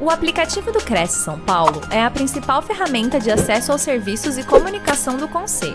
O 0.00 0.10
aplicativo 0.10 0.70
do 0.70 0.78
Cresce 0.78 1.24
São 1.24 1.40
Paulo 1.40 1.80
é 1.90 2.00
a 2.00 2.08
principal 2.08 2.62
ferramenta 2.62 3.18
de 3.18 3.32
acesso 3.32 3.72
aos 3.72 3.82
serviços 3.82 4.38
e 4.38 4.44
comunicação 4.44 5.16
do 5.16 5.26
Conselho. 5.26 5.74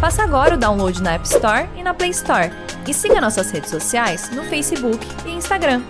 Faça 0.00 0.22
agora 0.22 0.54
o 0.54 0.58
download 0.58 1.02
na 1.02 1.12
App 1.12 1.26
Store 1.26 1.68
e 1.76 1.82
na 1.82 1.92
Play 1.92 2.08
Store. 2.08 2.50
E 2.88 2.94
siga 2.94 3.20
nossas 3.20 3.50
redes 3.50 3.68
sociais 3.68 4.30
no 4.30 4.44
Facebook 4.44 4.98
e 5.26 5.32
Instagram. 5.32 5.82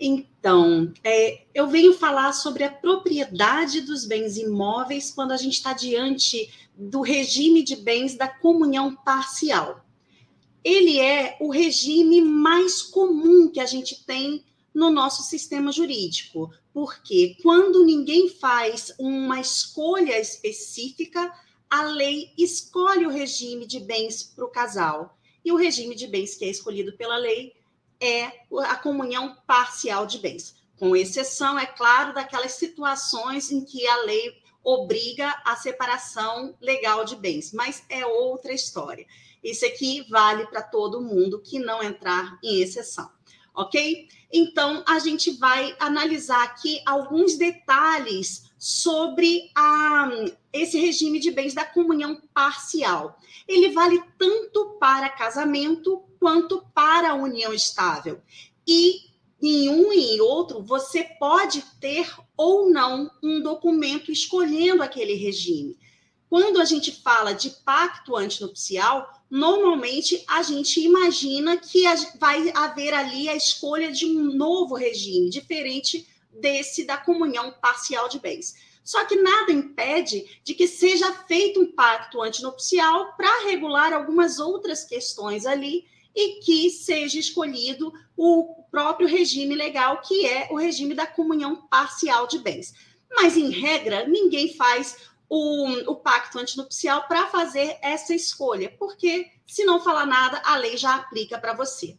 Então, 0.00 0.90
é, 1.04 1.42
eu 1.54 1.66
venho 1.68 1.92
falar 1.92 2.32
sobre 2.32 2.64
a 2.64 2.70
propriedade 2.70 3.82
dos 3.82 4.06
bens 4.06 4.38
imóveis 4.38 5.10
quando 5.10 5.32
a 5.32 5.36
gente 5.36 5.52
está 5.52 5.74
diante 5.74 6.50
do 6.74 7.02
regime 7.02 7.62
de 7.62 7.76
bens 7.76 8.16
da 8.16 8.26
comunhão 8.26 8.96
parcial 8.96 9.85
ele 10.66 10.98
é 10.98 11.36
o 11.38 11.48
regime 11.48 12.20
mais 12.20 12.82
comum 12.82 13.48
que 13.48 13.60
a 13.60 13.66
gente 13.66 14.04
tem 14.04 14.44
no 14.74 14.90
nosso 14.90 15.22
sistema 15.22 15.70
jurídico, 15.70 16.52
porque 16.74 17.36
quando 17.40 17.84
ninguém 17.84 18.28
faz 18.28 18.92
uma 18.98 19.38
escolha 19.40 20.18
específica, 20.18 21.32
a 21.70 21.82
lei 21.84 22.32
escolhe 22.36 23.06
o 23.06 23.10
regime 23.10 23.64
de 23.64 23.78
bens 23.78 24.24
para 24.24 24.44
o 24.44 24.50
casal. 24.50 25.16
E 25.44 25.52
o 25.52 25.56
regime 25.56 25.94
de 25.94 26.08
bens 26.08 26.34
que 26.34 26.44
é 26.44 26.48
escolhido 26.48 26.96
pela 26.96 27.16
lei 27.16 27.54
é 28.00 28.24
a 28.64 28.74
comunhão 28.74 29.36
parcial 29.46 30.04
de 30.04 30.18
bens, 30.18 30.56
com 30.80 30.96
exceção, 30.96 31.56
é 31.56 31.66
claro, 31.66 32.12
daquelas 32.12 32.54
situações 32.54 33.52
em 33.52 33.64
que 33.64 33.86
a 33.86 34.02
lei 34.02 34.36
obriga 34.64 35.32
a 35.44 35.54
separação 35.54 36.56
legal 36.60 37.04
de 37.04 37.14
bens, 37.14 37.52
mas 37.52 37.84
é 37.88 38.04
outra 38.04 38.52
história. 38.52 39.06
Isso 39.46 39.64
aqui 39.64 40.04
vale 40.10 40.44
para 40.46 40.60
todo 40.60 41.00
mundo 41.00 41.40
que 41.40 41.60
não 41.60 41.80
entrar 41.80 42.36
em 42.42 42.60
exceção, 42.60 43.08
ok? 43.54 44.08
Então, 44.32 44.82
a 44.88 44.98
gente 44.98 45.30
vai 45.38 45.76
analisar 45.78 46.42
aqui 46.42 46.82
alguns 46.84 47.36
detalhes 47.36 48.50
sobre 48.58 49.48
a, 49.54 50.10
esse 50.52 50.80
regime 50.80 51.20
de 51.20 51.30
bens 51.30 51.54
da 51.54 51.64
comunhão 51.64 52.20
parcial. 52.34 53.20
Ele 53.46 53.70
vale 53.70 54.02
tanto 54.18 54.76
para 54.80 55.08
casamento 55.08 56.02
quanto 56.18 56.66
para 56.74 57.14
união 57.14 57.52
estável. 57.54 58.20
E 58.66 59.02
em 59.40 59.68
um 59.68 59.92
e 59.92 60.16
em 60.16 60.20
outro, 60.20 60.60
você 60.60 61.04
pode 61.04 61.62
ter 61.80 62.12
ou 62.36 62.68
não 62.68 63.08
um 63.22 63.40
documento 63.40 64.10
escolhendo 64.10 64.82
aquele 64.82 65.14
regime. 65.14 65.78
Quando 66.28 66.60
a 66.60 66.64
gente 66.64 66.90
fala 66.90 67.32
de 67.32 67.50
pacto 67.64 68.16
antinupcial, 68.16 69.15
normalmente 69.30 70.22
a 70.28 70.42
gente 70.42 70.80
imagina 70.80 71.56
que 71.56 71.84
vai 72.18 72.50
haver 72.54 72.94
ali 72.94 73.28
a 73.28 73.36
escolha 73.36 73.90
de 73.90 74.06
um 74.06 74.34
novo 74.34 74.74
regime, 74.74 75.30
diferente 75.30 76.06
desse 76.30 76.84
da 76.84 76.96
comunhão 76.96 77.52
parcial 77.60 78.08
de 78.08 78.18
bens. 78.18 78.54
Só 78.84 79.04
que 79.04 79.16
nada 79.16 79.50
impede 79.50 80.40
de 80.44 80.54
que 80.54 80.68
seja 80.68 81.12
feito 81.26 81.60
um 81.60 81.72
pacto 81.72 82.22
antinupcial 82.22 83.16
para 83.16 83.44
regular 83.44 83.92
algumas 83.92 84.38
outras 84.38 84.84
questões 84.84 85.44
ali 85.44 85.84
e 86.14 86.40
que 86.40 86.70
seja 86.70 87.18
escolhido 87.18 87.92
o 88.16 88.64
próprio 88.70 89.08
regime 89.08 89.54
legal, 89.54 90.00
que 90.02 90.24
é 90.24 90.48
o 90.52 90.56
regime 90.56 90.94
da 90.94 91.06
comunhão 91.06 91.66
parcial 91.68 92.26
de 92.28 92.38
bens. 92.38 92.74
Mas, 93.10 93.36
em 93.36 93.50
regra, 93.50 94.06
ninguém 94.06 94.54
faz 94.54 94.96
o, 95.28 95.92
o 95.92 95.96
pacto 95.96 96.38
antinupcial 96.38 97.06
para 97.08 97.26
fazer 97.26 97.78
essa 97.82 98.14
escolha, 98.14 98.74
porque 98.78 99.30
se 99.46 99.64
não 99.64 99.80
falar 99.80 100.06
nada, 100.06 100.40
a 100.44 100.56
lei 100.56 100.76
já 100.76 100.94
aplica 100.94 101.38
para 101.38 101.54
você. 101.54 101.98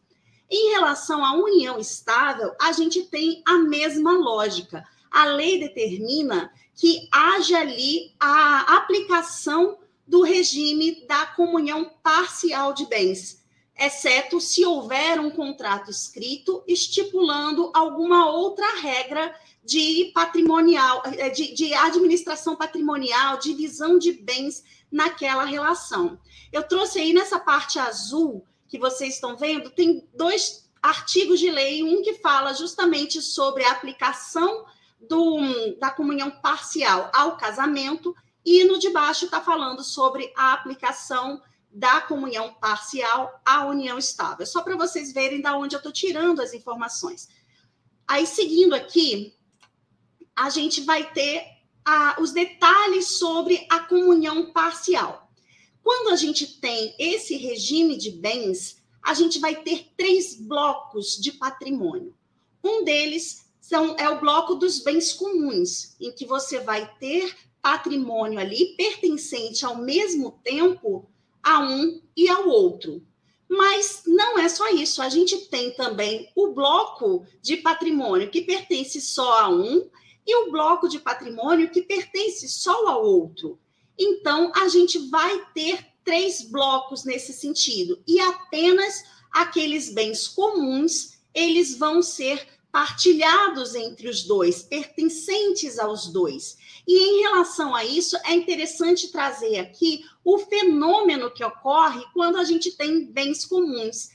Em 0.50 0.72
relação 0.72 1.26
à 1.26 1.34
união 1.34 1.78
estável, 1.78 2.54
a 2.62 2.72
gente 2.72 3.04
tem 3.04 3.42
a 3.46 3.58
mesma 3.58 4.14
lógica. 4.14 4.86
A 5.12 5.26
lei 5.26 5.60
determina 5.60 6.52
que 6.74 7.08
haja 7.12 7.60
ali 7.60 8.14
a 8.20 8.78
aplicação 8.78 9.80
do 10.08 10.22
regime 10.22 11.06
da 11.06 11.26
comunhão 11.26 11.92
parcial 12.02 12.74
de 12.74 12.86
bens, 12.86 13.44
exceto 13.78 14.40
se 14.40 14.66
houver 14.66 15.20
um 15.20 15.30
contrato 15.30 15.92
escrito 15.92 16.64
estipulando 16.66 17.70
alguma 17.74 18.30
outra 18.32 18.80
regra 18.80 19.36
de 19.68 20.12
patrimonial, 20.14 21.04
eh, 21.06 21.30
de, 21.30 21.54
de 21.54 21.74
administração 21.74 22.56
patrimonial, 22.56 23.38
divisão 23.38 24.00
de 24.00 24.14
bens 24.14 24.64
naquela 24.90 25.44
relação. 25.44 26.18
Eu 26.54 26.64
trouxe 26.64 27.00
aí 27.00 27.12
nessa 27.14 27.38
parte 27.38 27.78
azul 27.78 28.48
que 28.70 28.80
vocês 28.80 29.16
estão 29.16 29.36
vendo, 29.36 29.70
tem 29.70 30.08
dois 30.16 30.70
artigos 30.82 31.40
de 31.40 31.52
lei, 31.52 31.84
um 31.84 32.02
que 32.02 32.14
fala 32.14 32.54
justamente 32.54 33.22
sobre 33.22 33.66
a 33.66 33.72
aplicação 33.72 34.66
do, 35.02 35.76
da 35.80 35.92
comunhão 35.92 36.32
parcial 36.32 37.12
ao 37.14 37.36
casamento, 37.36 38.16
e 38.46 38.64
no 38.64 38.80
de 38.80 38.90
baixo 38.90 39.26
está 39.26 39.42
falando 39.42 39.84
sobre 39.84 40.32
a 40.38 40.54
aplicação 40.54 41.42
da 41.70 42.00
comunhão 42.00 42.54
parcial 42.54 43.42
à 43.46 43.66
união 43.66 43.98
estável. 43.98 44.46
Só 44.46 44.62
para 44.62 44.78
vocês 44.78 45.12
verem 45.12 45.42
da 45.42 45.58
onde 45.58 45.76
eu 45.76 45.80
estou 45.80 45.92
tirando 45.92 46.42
as 46.42 46.54
informações. 46.54 47.28
Aí, 48.08 48.26
seguindo 48.26 48.74
aqui, 48.74 49.37
a 50.38 50.52
gente 50.52 50.82
vai 50.82 51.12
ter 51.12 51.44
a, 51.84 52.22
os 52.22 52.32
detalhes 52.32 53.18
sobre 53.18 53.66
a 53.72 53.80
comunhão 53.80 54.52
parcial. 54.52 55.32
Quando 55.82 56.10
a 56.10 56.16
gente 56.16 56.60
tem 56.60 56.94
esse 57.00 57.36
regime 57.36 57.98
de 57.98 58.12
bens, 58.12 58.78
a 59.02 59.16
gente 59.16 59.40
vai 59.40 59.56
ter 59.64 59.88
três 59.98 60.36
blocos 60.36 61.18
de 61.18 61.32
patrimônio. 61.32 62.14
Um 62.64 62.84
deles 62.84 63.50
são, 63.60 63.96
é 63.98 64.08
o 64.10 64.20
bloco 64.20 64.56
dos 64.56 64.80
bens 64.80 65.12
comuns, 65.12 65.96
em 66.00 66.12
que 66.12 66.26
você 66.26 66.60
vai 66.60 66.94
ter 67.00 67.36
patrimônio 67.62 68.40
ali 68.40 68.76
pertencente 68.78 69.66
ao 69.66 69.78
mesmo 69.78 70.40
tempo 70.44 71.10
a 71.42 71.62
um 71.62 72.00
e 72.16 72.30
ao 72.30 72.48
outro. 72.48 73.02
Mas 73.50 74.04
não 74.06 74.38
é 74.38 74.48
só 74.50 74.70
isso, 74.70 75.02
a 75.02 75.10
gente 75.10 75.38
tem 75.48 75.72
também 75.72 76.30
o 76.36 76.50
bloco 76.50 77.26
de 77.42 77.58
patrimônio 77.58 78.30
que 78.30 78.42
pertence 78.42 79.02
só 79.02 79.42
a 79.42 79.50
um 79.50 79.90
e 80.28 80.36
o 80.36 80.52
bloco 80.52 80.90
de 80.90 81.00
patrimônio 81.00 81.70
que 81.70 81.82
pertence 81.82 82.50
só 82.50 82.88
ao 82.88 83.04
outro. 83.04 83.58
Então, 83.98 84.52
a 84.54 84.68
gente 84.68 85.00
vai 85.10 85.46
ter 85.54 85.84
três 86.04 86.42
blocos 86.42 87.06
nesse 87.06 87.34
sentido, 87.34 88.02
e 88.06 88.20
apenas 88.20 89.04
aqueles 89.32 89.90
bens 89.90 90.28
comuns, 90.28 91.18
eles 91.34 91.78
vão 91.78 92.02
ser 92.02 92.46
partilhados 92.72 93.74
entre 93.74 94.08
os 94.08 94.24
dois, 94.24 94.62
pertencentes 94.62 95.80
aos 95.80 96.08
dois. 96.08 96.58
E 96.88 96.98
em 96.98 97.22
relação 97.22 97.74
a 97.74 97.84
isso, 97.84 98.16
é 98.24 98.34
interessante 98.34 99.12
trazer 99.12 99.58
aqui 99.60 100.06
o 100.24 100.38
fenômeno 100.38 101.32
que 101.32 101.44
ocorre 101.44 102.04
quando 102.14 102.38
a 102.38 102.44
gente 102.44 102.72
tem 102.78 103.06
bens 103.06 103.46
comuns 103.46 104.10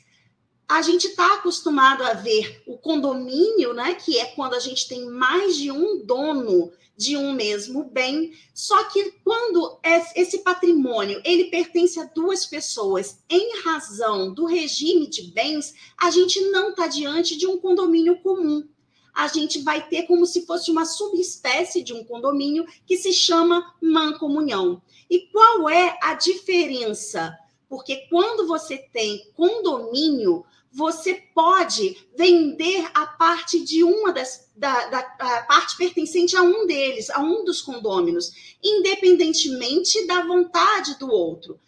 a 0.73 0.81
gente 0.81 1.09
está 1.09 1.35
acostumado 1.35 2.03
a 2.03 2.15
ver 2.15 2.63
o 2.67 2.79
condomínio, 2.79 3.75
né, 3.75 3.95
que 3.95 4.19
é 4.19 4.25
quando 4.27 4.55
a 4.55 4.59
gente 4.59 4.89
tem 4.89 5.05
mais 5.05 5.57
de 5.57 5.71
um 5.71 6.05
dono 6.05 6.73
de 6.97 7.15
um 7.17 7.35
mesmo 7.35 7.85
bem, 7.85 8.33
só 8.55 8.85
que 8.85 9.13
quando 9.23 9.79
esse 10.15 10.39
patrimônio 10.39 11.21
ele 11.25 11.45
pertence 11.45 12.01
a 12.01 12.05
duas 12.05 12.47
pessoas 12.47 13.19
em 13.29 13.61
razão 13.63 14.33
do 14.33 14.47
regime 14.47 15.07
de 15.07 15.23
bens, 15.23 15.75
a 16.01 16.11
gente 16.11 16.41
não 16.51 16.71
está 16.71 16.87
diante 16.87 17.37
de 17.37 17.47
um 17.47 17.59
condomínio 17.59 18.19
comum. 18.23 18.67
A 19.13 19.27
gente 19.29 19.61
vai 19.61 19.87
ter 19.87 20.05
como 20.05 20.25
se 20.25 20.47
fosse 20.47 20.71
uma 20.71 20.87
subespécie 20.87 21.83
de 21.83 21.93
um 21.93 22.03
condomínio 22.03 22.65
que 22.87 22.97
se 22.97 23.13
chama 23.13 23.75
mancomunhão. 23.81 24.81
E 25.11 25.27
qual 25.33 25.69
é 25.69 25.99
a 26.03 26.15
diferença? 26.15 27.37
Porque 27.69 28.07
quando 28.09 28.47
você 28.47 28.79
tem 28.79 29.31
condomínio, 29.35 30.45
você 30.73 31.15
pode 31.35 31.97
vender 32.17 32.89
a 32.95 33.07
parte 33.07 33.63
de 33.63 33.85
uma 33.85 34.13
das 34.13 34.51
da, 34.57 34.87
da 34.87 35.03
parte 35.43 35.77
pertencente 35.77 36.37
a 36.37 36.43
um 36.43 36.67
deles, 36.67 37.11
a 37.11 37.21
um 37.21 37.45
dos 37.45 37.61
condôminos, 37.61 38.57
independentemente 38.63 40.07
da 40.07 40.25
vontade 40.25 40.99
do 40.99 41.11
outro. 41.11 41.59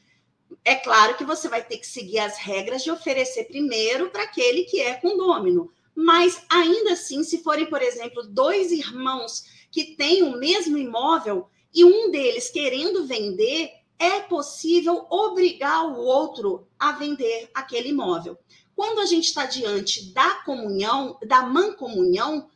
É 0.65 0.75
claro 0.77 1.17
que 1.17 1.25
você 1.25 1.49
vai 1.49 1.63
ter 1.63 1.79
que 1.79 1.87
seguir 1.87 2.21
as 2.21 2.39
regras 2.39 2.83
de 2.83 2.91
oferecer 2.91 3.45
primeiro 3.45 4.11
para 4.11 4.23
aquele 4.23 4.65
que 4.65 4.81
é 4.81 4.95
condômino, 4.95 5.71
mas 5.95 6.43
ainda 6.49 6.93
assim, 6.93 7.23
se 7.23 7.43
forem, 7.43 7.67
por 7.67 7.83
exemplo, 7.83 8.23
dois 8.23 8.71
irmãos 8.71 9.45
que 9.71 9.97
têm 9.97 10.23
o 10.23 10.39
mesmo 10.39 10.79
imóvel 10.79 11.49
e 11.75 11.85
um 11.85 12.11
deles 12.11 12.49
querendo 12.49 13.07
vender, 13.07 13.73
é 13.99 14.21
possível 14.21 15.07
obrigar 15.11 15.87
o 15.87 15.99
outro 15.99 16.67
a 16.79 16.93
vender 16.93 17.51
aquele 17.55 17.91
imóvel. 17.91 18.39
Quando 18.75 19.01
a 19.01 19.07
gente 19.07 19.27
está 19.27 19.47
diante 19.47 20.13
da 20.13 20.37
comunhão, 20.45 21.19
da 21.27 21.43
mancomunhão, 21.43 22.51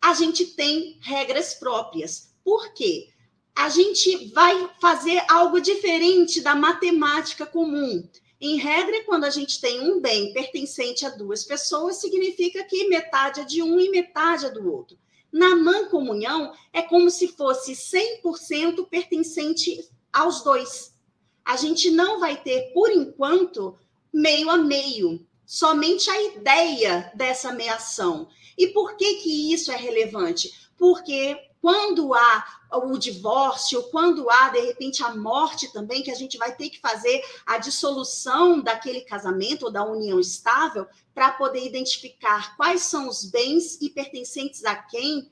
a 0.00 0.12
gente 0.12 0.44
tem 0.46 0.98
regras 1.00 1.54
próprias. 1.54 2.34
Por 2.44 2.74
quê? 2.74 3.08
A 3.56 3.68
gente 3.68 4.32
vai 4.32 4.70
fazer 4.80 5.24
algo 5.30 5.60
diferente 5.60 6.40
da 6.40 6.54
matemática 6.54 7.46
comum, 7.46 8.06
Em 8.40 8.58
regra, 8.58 9.02
quando 9.04 9.24
a 9.24 9.30
gente 9.30 9.58
tem 9.58 9.80
um 9.80 10.00
bem 10.00 10.32
pertencente 10.34 11.06
a 11.06 11.08
duas 11.08 11.44
pessoas, 11.44 11.96
significa 11.96 12.62
que 12.64 12.88
metade 12.88 13.40
é 13.40 13.44
de 13.44 13.62
um 13.62 13.80
e 13.80 13.88
metade 13.88 14.44
é 14.44 14.50
do 14.50 14.70
outro. 14.70 14.98
Na 15.32 15.56
mancomunhão, 15.56 16.52
é 16.70 16.82
como 16.82 17.08
se 17.10 17.28
fosse 17.28 17.72
100% 17.72 18.86
pertencente 18.88 19.88
aos 20.12 20.42
dois. 20.44 20.94
A 21.42 21.56
gente 21.56 21.90
não 21.90 22.20
vai 22.20 22.36
ter, 22.36 22.72
por 22.74 22.90
enquanto, 22.90 23.78
meio 24.12 24.50
a 24.50 24.58
meio, 24.58 25.26
somente 25.46 26.10
a 26.10 26.22
ideia 26.22 27.12
dessa 27.14 27.52
meação. 27.52 28.28
E 28.56 28.68
por 28.68 28.96
que, 28.96 29.14
que 29.16 29.52
isso 29.52 29.70
é 29.70 29.76
relevante? 29.76 30.52
Porque 30.76 31.38
quando 31.60 32.12
há 32.12 32.44
o 32.72 32.98
divórcio, 32.98 33.84
quando 33.84 34.28
há, 34.28 34.50
de 34.50 34.60
repente, 34.60 35.02
a 35.02 35.16
morte 35.16 35.72
também, 35.72 36.02
que 36.02 36.10
a 36.10 36.14
gente 36.14 36.36
vai 36.36 36.54
ter 36.54 36.68
que 36.68 36.78
fazer 36.78 37.22
a 37.46 37.56
dissolução 37.56 38.60
daquele 38.60 39.00
casamento 39.00 39.64
ou 39.64 39.72
da 39.72 39.82
união 39.82 40.20
estável, 40.20 40.86
para 41.14 41.30
poder 41.30 41.64
identificar 41.64 42.56
quais 42.56 42.82
são 42.82 43.08
os 43.08 43.24
bens 43.24 43.80
e 43.80 43.88
pertencentes 43.88 44.64
a 44.64 44.74
quem, 44.74 45.30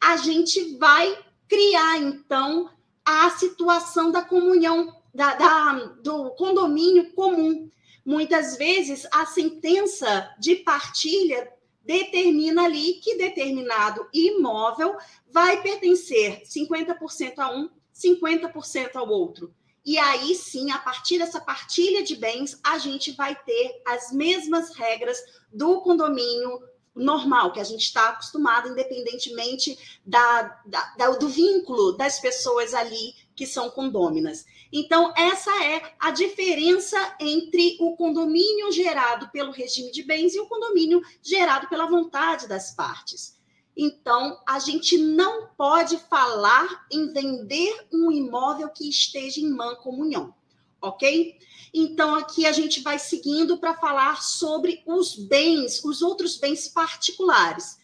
a 0.00 0.16
gente 0.16 0.76
vai 0.78 1.18
criar, 1.48 1.98
então, 1.98 2.70
a 3.04 3.28
situação 3.30 4.10
da 4.10 4.22
comunhão, 4.22 4.96
da, 5.12 5.34
da 5.34 5.72
do 6.02 6.30
condomínio 6.30 7.12
comum. 7.12 7.70
Muitas 8.04 8.56
vezes, 8.56 9.06
a 9.10 9.24
sentença 9.24 10.34
de 10.38 10.56
partilha 10.56 11.50
determina 11.84 12.64
ali 12.64 12.94
que 12.94 13.16
determinado 13.16 14.06
imóvel 14.12 14.96
vai 15.30 15.62
pertencer 15.62 16.42
50% 16.42 17.38
a 17.38 17.50
um, 17.50 17.70
50% 17.94 18.96
ao 18.96 19.08
outro. 19.08 19.54
E 19.84 19.98
aí 19.98 20.34
sim, 20.34 20.70
a 20.70 20.78
partir 20.78 21.18
dessa 21.18 21.40
partilha 21.40 22.02
de 22.02 22.16
bens, 22.16 22.58
a 22.64 22.78
gente 22.78 23.12
vai 23.12 23.36
ter 23.36 23.82
as 23.86 24.12
mesmas 24.12 24.74
regras 24.74 25.18
do 25.52 25.82
condomínio 25.82 26.62
normal, 26.94 27.52
que 27.52 27.60
a 27.60 27.64
gente 27.64 27.82
está 27.82 28.10
acostumado, 28.10 28.68
independentemente 28.68 29.76
da, 30.06 30.62
da, 30.64 31.10
do 31.10 31.28
vínculo 31.28 31.92
das 31.92 32.20
pessoas 32.20 32.72
ali 32.72 33.14
que 33.34 33.46
são 33.46 33.70
condôminas. 33.70 34.44
Então, 34.72 35.12
essa 35.16 35.50
é 35.64 35.94
a 35.98 36.10
diferença 36.10 36.96
entre 37.20 37.76
o 37.80 37.96
condomínio 37.96 38.70
gerado 38.72 39.28
pelo 39.30 39.52
regime 39.52 39.90
de 39.90 40.02
bens 40.02 40.34
e 40.34 40.40
o 40.40 40.46
condomínio 40.46 41.02
gerado 41.22 41.68
pela 41.68 41.86
vontade 41.86 42.46
das 42.46 42.74
partes. 42.74 43.38
Então, 43.76 44.40
a 44.46 44.58
gente 44.58 44.96
não 44.96 45.48
pode 45.56 45.98
falar 45.98 46.86
em 46.90 47.12
vender 47.12 47.86
um 47.92 48.12
imóvel 48.12 48.68
que 48.68 48.88
esteja 48.88 49.40
em 49.40 49.50
mancomunhão, 49.50 50.32
ok? 50.80 51.36
Então, 51.72 52.14
aqui 52.14 52.46
a 52.46 52.52
gente 52.52 52.80
vai 52.82 53.00
seguindo 53.00 53.58
para 53.58 53.74
falar 53.74 54.22
sobre 54.22 54.80
os 54.86 55.16
bens, 55.16 55.82
os 55.84 56.02
outros 56.02 56.36
bens 56.36 56.68
particulares. 56.68 57.78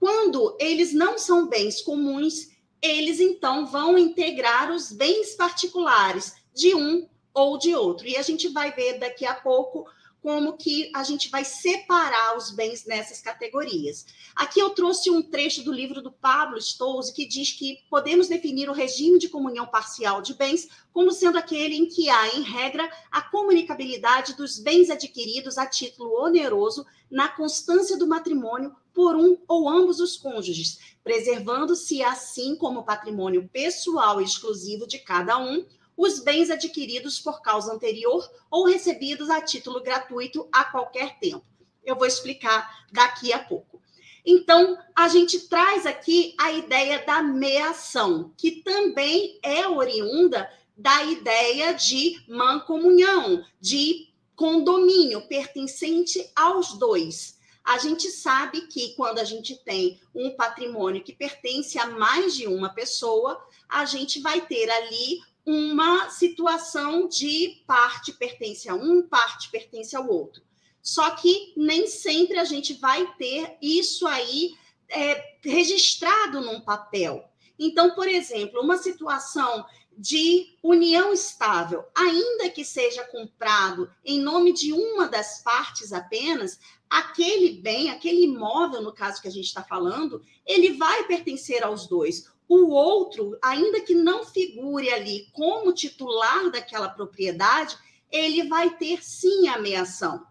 Quando 0.00 0.56
eles 0.58 0.92
não 0.92 1.16
são 1.16 1.48
bens 1.48 1.80
comuns, 1.80 2.48
eles 2.80 3.20
então 3.20 3.66
vão 3.66 3.98
integrar 3.98 4.70
os 4.70 4.92
bens 4.92 5.34
particulares 5.34 6.36
de 6.54 6.74
um 6.74 7.08
ou 7.34 7.58
de 7.58 7.74
outro. 7.74 8.06
E 8.06 8.16
a 8.16 8.22
gente 8.22 8.48
vai 8.48 8.72
ver 8.72 8.98
daqui 8.98 9.24
a 9.24 9.34
pouco 9.34 9.86
como 10.28 10.58
que 10.58 10.90
a 10.94 11.02
gente 11.02 11.30
vai 11.30 11.42
separar 11.42 12.36
os 12.36 12.50
bens 12.50 12.84
nessas 12.84 13.18
categorias. 13.18 14.04
Aqui 14.36 14.60
eu 14.60 14.68
trouxe 14.68 15.10
um 15.10 15.22
trecho 15.22 15.64
do 15.64 15.72
livro 15.72 16.02
do 16.02 16.12
Pablo 16.12 16.60
Stolze 16.60 17.14
que 17.14 17.26
diz 17.26 17.52
que 17.52 17.78
podemos 17.88 18.28
definir 18.28 18.68
o 18.68 18.74
regime 18.74 19.18
de 19.18 19.30
comunhão 19.30 19.66
parcial 19.66 20.20
de 20.20 20.34
bens 20.34 20.68
como 20.92 21.12
sendo 21.12 21.38
aquele 21.38 21.76
em 21.76 21.88
que 21.88 22.10
há, 22.10 22.36
em 22.36 22.42
regra, 22.42 22.86
a 23.10 23.22
comunicabilidade 23.22 24.36
dos 24.36 24.58
bens 24.58 24.90
adquiridos 24.90 25.56
a 25.56 25.64
título 25.64 26.22
oneroso 26.22 26.84
na 27.10 27.28
constância 27.28 27.96
do 27.96 28.06
matrimônio 28.06 28.76
por 28.92 29.16
um 29.16 29.38
ou 29.48 29.66
ambos 29.66 29.98
os 29.98 30.18
cônjuges, 30.18 30.78
preservando-se 31.02 32.02
assim 32.02 32.54
como 32.54 32.84
patrimônio 32.84 33.48
pessoal 33.50 34.20
exclusivo 34.20 34.86
de 34.86 34.98
cada 34.98 35.38
um 35.38 35.64
os 35.98 36.20
bens 36.20 36.48
adquiridos 36.48 37.18
por 37.18 37.42
causa 37.42 37.74
anterior 37.74 38.30
ou 38.48 38.64
recebidos 38.64 39.28
a 39.28 39.42
título 39.42 39.82
gratuito 39.82 40.48
a 40.52 40.64
qualquer 40.64 41.18
tempo. 41.18 41.44
Eu 41.84 41.96
vou 41.96 42.06
explicar 42.06 42.86
daqui 42.92 43.32
a 43.32 43.40
pouco. 43.40 43.82
Então, 44.24 44.78
a 44.94 45.08
gente 45.08 45.48
traz 45.48 45.86
aqui 45.86 46.36
a 46.38 46.52
ideia 46.52 47.04
da 47.04 47.20
meação, 47.20 48.32
que 48.36 48.62
também 48.62 49.40
é 49.42 49.66
oriunda 49.66 50.48
da 50.76 51.02
ideia 51.02 51.72
de 51.72 52.22
mancomunhão, 52.28 53.44
de 53.60 54.08
condomínio 54.36 55.26
pertencente 55.26 56.30
aos 56.36 56.78
dois. 56.78 57.38
A 57.64 57.78
gente 57.78 58.08
sabe 58.10 58.62
que 58.68 58.94
quando 58.94 59.18
a 59.18 59.24
gente 59.24 59.56
tem 59.56 60.00
um 60.14 60.30
patrimônio 60.30 61.02
que 61.02 61.12
pertence 61.12 61.76
a 61.76 61.86
mais 61.86 62.36
de 62.36 62.46
uma 62.46 62.68
pessoa, 62.68 63.44
a 63.68 63.84
gente 63.84 64.20
vai 64.20 64.40
ter 64.46 64.70
ali 64.70 65.20
uma 65.50 66.10
situação 66.10 67.08
de 67.08 67.62
parte 67.66 68.12
pertence 68.12 68.68
a 68.68 68.74
um, 68.74 69.00
parte 69.00 69.50
pertence 69.50 69.96
ao 69.96 70.06
outro. 70.06 70.42
Só 70.82 71.12
que 71.12 71.54
nem 71.56 71.86
sempre 71.86 72.38
a 72.38 72.44
gente 72.44 72.74
vai 72.74 73.14
ter 73.14 73.56
isso 73.62 74.06
aí 74.06 74.52
é, 74.90 75.36
registrado 75.42 76.42
num 76.42 76.60
papel. 76.60 77.26
Então, 77.58 77.94
por 77.94 78.06
exemplo, 78.06 78.60
uma 78.60 78.76
situação 78.76 79.64
de 79.96 80.54
união 80.62 81.14
estável, 81.14 81.86
ainda 81.94 82.50
que 82.50 82.62
seja 82.62 83.02
comprado 83.04 83.90
em 84.04 84.20
nome 84.20 84.52
de 84.52 84.74
uma 84.74 85.08
das 85.08 85.42
partes 85.42 85.94
apenas, 85.94 86.60
aquele 86.90 87.54
bem, 87.54 87.88
aquele 87.88 88.24
imóvel, 88.24 88.82
no 88.82 88.92
caso 88.92 89.22
que 89.22 89.28
a 89.28 89.32
gente 89.32 89.46
está 89.46 89.62
falando, 89.62 90.22
ele 90.44 90.74
vai 90.74 91.04
pertencer 91.04 91.64
aos 91.64 91.86
dois 91.86 92.30
o 92.48 92.70
outro, 92.70 93.38
ainda 93.42 93.80
que 93.80 93.94
não 93.94 94.24
figure 94.24 94.88
ali 94.90 95.28
como 95.32 95.72
titular 95.72 96.50
daquela 96.50 96.88
propriedade, 96.88 97.76
ele 98.10 98.48
vai 98.48 98.70
ter 98.76 99.04
sim 99.04 99.48
a 99.48 99.58
meação. 99.58 100.26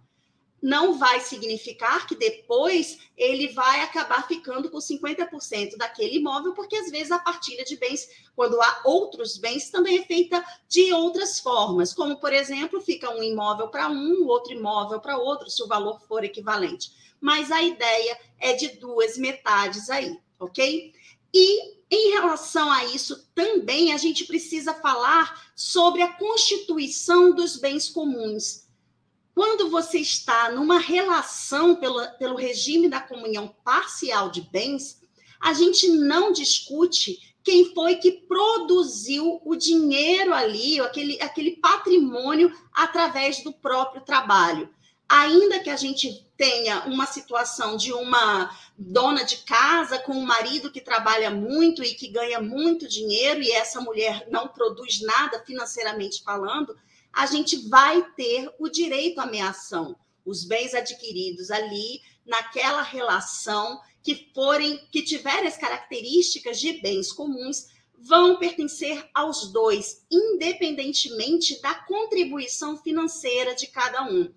Não 0.60 0.98
vai 0.98 1.22
significar 1.22 2.08
que 2.08 2.16
depois 2.16 2.98
ele 3.16 3.50
vai 3.50 3.82
acabar 3.82 4.28
ficando 4.28 4.72
com 4.72 4.80
50% 4.80 5.78
daquele 5.78 6.18
imóvel, 6.18 6.54
porque 6.54 6.76
às 6.76 6.90
vezes 6.90 7.12
a 7.12 7.20
partilha 7.20 7.64
de 7.64 7.78
bens, 7.78 8.10
quando 8.36 8.60
há 8.60 8.82
outros 8.84 9.38
bens, 9.38 9.70
também 9.70 10.00
é 10.00 10.04
feita 10.04 10.44
de 10.68 10.92
outras 10.92 11.40
formas, 11.40 11.94
como 11.94 12.20
por 12.20 12.34
exemplo, 12.34 12.82
fica 12.82 13.16
um 13.16 13.22
imóvel 13.22 13.68
para 13.68 13.88
um, 13.88 14.26
outro 14.26 14.52
imóvel 14.52 15.00
para 15.00 15.20
outro, 15.20 15.48
se 15.48 15.62
o 15.62 15.68
valor 15.68 16.02
for 16.08 16.24
equivalente. 16.24 16.92
Mas 17.22 17.52
a 17.52 17.62
ideia 17.62 18.20
é 18.40 18.54
de 18.54 18.70
duas 18.80 19.16
metades 19.18 19.92
aí, 19.92 20.20
ok? 20.40 20.92
E 21.32 21.77
em 21.90 22.12
relação 22.12 22.70
a 22.70 22.86
isso, 22.86 23.30
também 23.34 23.94
a 23.94 23.98
gente 23.98 24.26
precisa 24.26 24.74
falar 24.74 25.50
sobre 25.56 26.02
a 26.02 26.14
constituição 26.14 27.34
dos 27.34 27.56
bens 27.56 27.90
comuns. 27.90 28.68
Quando 29.34 29.70
você 29.70 30.00
está 30.00 30.52
numa 30.52 30.80
relação 30.80 31.76
pelo, 31.76 32.06
pelo 32.18 32.36
regime 32.36 32.90
da 32.90 33.00
comunhão 33.00 33.56
parcial 33.64 34.30
de 34.30 34.42
bens, 34.42 35.02
a 35.40 35.54
gente 35.54 35.88
não 35.88 36.32
discute 36.32 37.20
quem 37.44 37.74
foi 37.74 37.96
que 37.96 38.12
produziu 38.12 39.42
o 39.46 39.56
dinheiro 39.56 40.34
ali, 40.34 40.82
aquele, 40.82 41.22
aquele 41.22 41.52
patrimônio 41.52 42.52
através 42.74 43.42
do 43.42 43.54
próprio 43.54 44.02
trabalho 44.02 44.70
ainda 45.08 45.60
que 45.60 45.70
a 45.70 45.76
gente 45.76 46.26
tenha 46.36 46.86
uma 46.86 47.06
situação 47.06 47.78
de 47.78 47.94
uma 47.94 48.56
dona 48.78 49.24
de 49.24 49.38
casa 49.38 49.98
com 50.00 50.14
um 50.14 50.26
marido 50.26 50.72
que 50.72 50.82
trabalha 50.82 51.32
muito 51.32 51.84
e 51.84 51.96
que 51.96 52.08
ganha 52.10 52.40
muito 52.40 52.88
dinheiro 52.88 53.42
e 53.42 53.52
essa 53.52 53.82
mulher 53.82 54.28
não 54.30 54.48
produz 54.48 55.02
nada 55.02 55.44
financeiramente 55.46 56.24
falando, 56.24 56.78
a 57.12 57.26
gente 57.26 57.68
vai 57.70 58.04
ter 58.16 58.52
o 58.60 58.70
direito 58.70 59.20
à 59.20 59.26
meação, 59.26 59.96
os 60.26 60.44
bens 60.44 60.76
adquiridos 60.76 61.50
ali 61.50 62.02
naquela 62.26 62.82
relação 62.82 63.82
que 64.04 64.30
forem 64.34 64.78
que 64.92 65.02
tiverem 65.02 65.48
as 65.48 65.58
características 65.58 66.60
de 66.60 66.74
bens 66.82 67.12
comuns 67.12 67.68
vão 68.00 68.38
pertencer 68.38 69.10
aos 69.14 69.52
dois, 69.52 70.06
independentemente 70.12 71.60
da 71.62 71.74
contribuição 71.74 72.78
financeira 72.78 73.56
de 73.56 73.68
cada 73.68 74.04
um. 74.04 74.32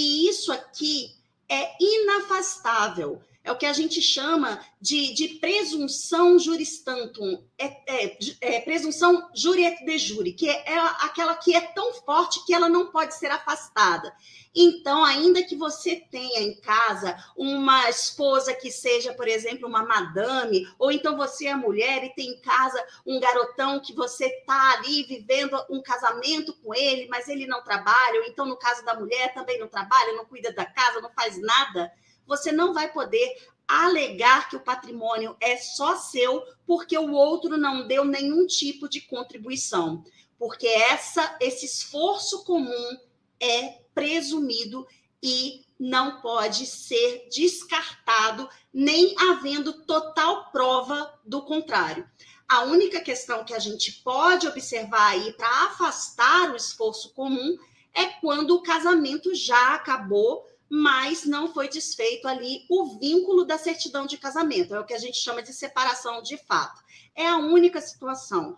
E 0.00 0.28
isso 0.28 0.52
aqui 0.52 1.12
é 1.48 1.74
inafastável. 1.80 3.20
É 3.48 3.52
o 3.52 3.56
que 3.56 3.64
a 3.64 3.72
gente 3.72 4.02
chama 4.02 4.60
de, 4.78 5.14
de 5.14 5.28
presunção 5.40 6.38
juristantum, 6.38 7.42
é, 7.56 7.66
é, 7.86 8.18
é, 8.42 8.60
presunção 8.60 9.30
juri 9.34 9.64
et 9.64 9.84
de 9.86 9.98
jure, 9.98 10.34
que 10.34 10.48
é, 10.48 10.74
é 10.74 10.78
aquela 10.78 11.34
que 11.34 11.54
é 11.54 11.60
tão 11.60 11.94
forte 11.94 12.44
que 12.44 12.52
ela 12.52 12.68
não 12.68 12.90
pode 12.90 13.14
ser 13.14 13.30
afastada. 13.30 14.14
Então, 14.54 15.02
ainda 15.02 15.42
que 15.42 15.56
você 15.56 15.96
tenha 15.96 16.40
em 16.40 16.60
casa 16.60 17.16
uma 17.36 17.88
esposa 17.88 18.52
que 18.52 18.70
seja, 18.70 19.14
por 19.14 19.26
exemplo, 19.26 19.66
uma 19.66 19.82
madame, 19.82 20.68
ou 20.78 20.92
então 20.92 21.16
você 21.16 21.46
é 21.46 21.54
mulher 21.54 22.04
e 22.04 22.14
tem 22.14 22.28
em 22.28 22.40
casa 22.40 22.84
um 23.06 23.18
garotão 23.18 23.80
que 23.80 23.94
você 23.94 24.26
está 24.26 24.72
ali 24.72 25.04
vivendo 25.04 25.58
um 25.70 25.80
casamento 25.80 26.52
com 26.62 26.74
ele, 26.74 27.08
mas 27.08 27.28
ele 27.28 27.46
não 27.46 27.62
trabalha, 27.64 28.20
ou 28.20 28.26
então 28.26 28.44
no 28.44 28.58
caso 28.58 28.84
da 28.84 28.94
mulher 28.94 29.32
também 29.32 29.58
não 29.58 29.68
trabalha, 29.68 30.12
não 30.12 30.26
cuida 30.26 30.52
da 30.52 30.66
casa, 30.66 31.00
não 31.00 31.10
faz 31.10 31.40
nada, 31.40 31.90
você 32.28 32.52
não 32.52 32.72
vai 32.72 32.92
poder 32.92 33.36
alegar 33.66 34.48
que 34.48 34.56
o 34.56 34.60
patrimônio 34.60 35.36
é 35.40 35.56
só 35.56 35.96
seu 35.96 36.44
porque 36.66 36.96
o 36.96 37.12
outro 37.12 37.56
não 37.56 37.88
deu 37.88 38.04
nenhum 38.04 38.46
tipo 38.46 38.88
de 38.88 39.00
contribuição, 39.00 40.04
porque 40.38 40.66
essa 40.66 41.36
esse 41.40 41.66
esforço 41.66 42.44
comum 42.44 42.98
é 43.40 43.80
presumido 43.94 44.86
e 45.22 45.64
não 45.78 46.20
pode 46.20 46.66
ser 46.66 47.28
descartado, 47.30 48.48
nem 48.72 49.14
havendo 49.18 49.84
total 49.84 50.50
prova 50.50 51.18
do 51.24 51.42
contrário. 51.42 52.08
A 52.48 52.62
única 52.62 53.00
questão 53.00 53.44
que 53.44 53.54
a 53.54 53.58
gente 53.58 53.92
pode 54.02 54.48
observar 54.48 55.10
aí 55.10 55.32
para 55.34 55.66
afastar 55.66 56.50
o 56.50 56.56
esforço 56.56 57.12
comum 57.12 57.58
é 57.94 58.06
quando 58.20 58.54
o 58.54 58.62
casamento 58.62 59.34
já 59.34 59.74
acabou, 59.74 60.46
mas 60.68 61.24
não 61.24 61.52
foi 61.52 61.68
desfeito 61.68 62.28
ali 62.28 62.66
o 62.68 62.98
vínculo 62.98 63.44
da 63.44 63.56
certidão 63.56 64.06
de 64.06 64.18
casamento. 64.18 64.74
É 64.74 64.80
o 64.80 64.84
que 64.84 64.94
a 64.94 64.98
gente 64.98 65.18
chama 65.18 65.42
de 65.42 65.52
separação 65.52 66.22
de 66.22 66.36
fato. 66.36 66.82
É 67.14 67.26
a 67.26 67.38
única 67.38 67.80
situação. 67.80 68.56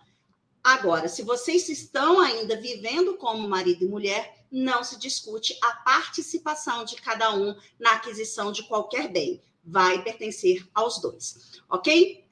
Agora, 0.63 1.09
se 1.09 1.23
vocês 1.23 1.69
estão 1.69 2.21
ainda 2.21 2.57
vivendo 2.57 3.17
como 3.17 3.49
marido 3.49 3.85
e 3.85 3.89
mulher, 3.89 4.45
não 4.51 4.83
se 4.83 4.99
discute 4.99 5.57
a 5.63 5.73
participação 5.77 6.85
de 6.85 6.97
cada 6.97 7.35
um 7.35 7.55
na 7.79 7.93
aquisição 7.93 8.53
de 8.53 8.65
qualquer 8.65 9.09
bem. 9.09 9.41
Vai 9.65 10.03
pertencer 10.03 10.67
aos 10.75 11.01
dois, 11.01 11.61
ok? 11.69 12.25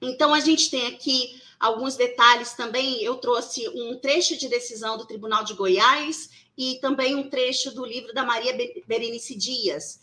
Então, 0.00 0.34
a 0.34 0.40
gente 0.40 0.70
tem 0.70 0.86
aqui 0.86 1.40
alguns 1.58 1.96
detalhes 1.96 2.52
também. 2.52 3.02
Eu 3.02 3.16
trouxe 3.16 3.66
um 3.70 3.98
trecho 3.98 4.36
de 4.36 4.48
decisão 4.48 4.98
do 4.98 5.06
Tribunal 5.06 5.44
de 5.44 5.54
Goiás 5.54 6.30
e 6.56 6.78
também 6.80 7.14
um 7.14 7.28
trecho 7.28 7.74
do 7.74 7.84
livro 7.84 8.12
da 8.12 8.24
Maria 8.24 8.56
Berenice 8.86 9.34
Dias. 9.36 10.00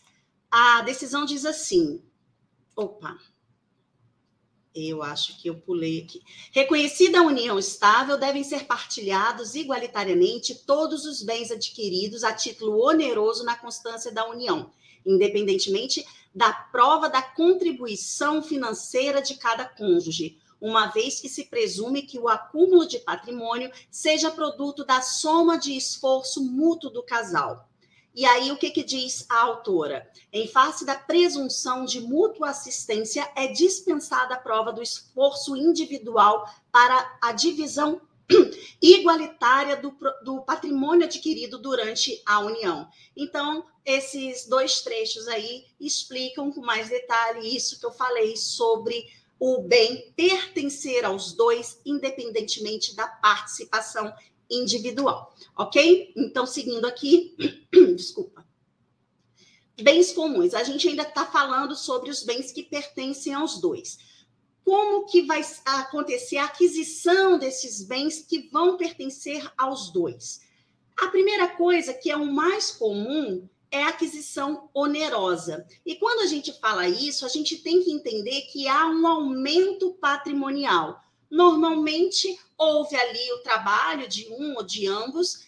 A 0.50 0.82
decisão 0.82 1.26
diz 1.26 1.46
assim: 1.46 2.02
opa, 2.76 3.18
eu 4.74 5.04
acho 5.04 5.38
que 5.38 5.50
eu 5.50 5.56
pulei 5.56 6.02
aqui. 6.02 6.22
Reconhecida 6.52 7.20
a 7.20 7.24
união 7.24 7.60
estável, 7.60 8.18
devem 8.18 8.44
ser 8.44 8.66
partilhados 8.66 9.56
igualitariamente 9.56 10.56
todos 10.66 11.06
os 11.06 11.22
bens 11.22 11.52
adquiridos 11.52 12.24
a 12.24 12.34
título 12.34 12.82
oneroso 12.82 13.44
na 13.44 13.58
constância 13.58 14.12
da 14.12 14.28
união, 14.30 14.72
independentemente 15.06 16.06
da 16.34 16.54
prova 16.54 17.10
da 17.10 17.22
contribuição 17.22 18.42
financeira 18.42 19.22
de 19.22 19.36
cada 19.36 19.66
cônjuge, 19.66 20.38
uma 20.62 20.86
vez 20.86 21.20
que 21.20 21.28
se 21.28 21.46
presume 21.46 22.04
que 22.04 22.20
o 22.20 22.30
acúmulo 22.30 22.88
de 22.88 23.00
patrimônio 23.00 23.72
seja 23.90 24.30
produto 24.30 24.86
da 24.86 25.02
soma 25.02 25.58
de 25.58 25.76
esforço 25.76 26.44
mútuo 26.44 26.92
do 26.92 27.02
casal. 27.02 27.68
E 28.14 28.26
aí, 28.26 28.52
o 28.52 28.58
que, 28.58 28.70
que 28.70 28.84
diz 28.84 29.26
a 29.30 29.40
autora? 29.40 30.08
Em 30.34 30.48
face 30.48 30.86
da 30.86 30.96
presunção 30.96 31.86
de 31.86 32.02
mútua 32.02 32.50
assistência, 32.50 33.28
é 33.36 33.48
dispensada 33.48 34.36
a 34.36 34.40
prova 34.40 34.72
do 34.72 34.84
esforço 34.84 35.56
individual 35.56 36.48
para 36.72 37.18
a 37.22 37.32
divisão 37.32 38.02
igualitária 38.82 39.78
do, 39.78 39.96
do 40.24 40.42
patrimônio 40.42 41.06
adquirido 41.06 41.58
durante 41.58 42.22
a 42.26 42.40
união. 42.40 42.88
Então, 43.16 43.66
esses 43.86 44.46
dois 44.46 44.82
trechos 44.82 45.28
aí 45.28 45.66
explicam 45.80 46.52
com 46.52 46.62
mais 46.62 46.90
detalhe 46.90 47.56
isso 47.56 47.80
que 47.80 47.86
eu 47.86 47.92
falei 47.92 48.36
sobre 48.36 49.06
o 49.42 49.64
bem 49.64 50.14
pertencer 50.16 51.04
aos 51.04 51.34
dois, 51.34 51.82
independentemente 51.84 52.96
da 52.96 53.08
participação 53.08 54.14
individual, 54.48 55.36
ok? 55.58 56.14
Então, 56.16 56.46
seguindo 56.46 56.86
aqui, 56.86 57.36
desculpa. 57.96 58.46
Bens 59.82 60.12
comuns. 60.12 60.54
A 60.54 60.62
gente 60.62 60.88
ainda 60.88 61.02
está 61.02 61.26
falando 61.26 61.76
sobre 61.76 62.12
os 62.12 62.22
bens 62.22 62.52
que 62.52 62.62
pertencem 62.62 63.34
aos 63.34 63.60
dois. 63.60 63.98
Como 64.64 65.08
que 65.08 65.24
vai 65.24 65.42
acontecer 65.66 66.38
a 66.38 66.46
aquisição 66.46 67.40
desses 67.40 67.84
bens 67.84 68.20
que 68.20 68.48
vão 68.50 68.78
pertencer 68.78 69.52
aos 69.58 69.92
dois? 69.92 70.42
A 70.96 71.08
primeira 71.08 71.48
coisa, 71.48 71.96
que 71.96 72.12
é 72.12 72.16
o 72.16 72.32
mais 72.32 72.70
comum, 72.70 73.50
é 73.72 73.84
aquisição 73.84 74.70
onerosa. 74.74 75.66
E 75.86 75.96
quando 75.96 76.20
a 76.20 76.28
gente 76.28 76.52
fala 76.60 76.88
isso, 76.88 77.26
a 77.26 77.30
gente 77.30 77.58
tem 77.58 77.82
que 77.82 77.92
entender 77.92 78.42
que 78.52 78.68
há 78.68 78.86
um 78.88 79.08
aumento 79.08 79.94
patrimonial. 79.94 81.02
Normalmente, 81.30 82.38
houve 82.58 82.96
ali 82.96 83.32
o 83.34 83.44
trabalho 83.44 84.08
de 84.08 84.28
um 84.34 84.56
ou 84.56 84.64
de 84.64 84.86
ambos, 84.86 85.46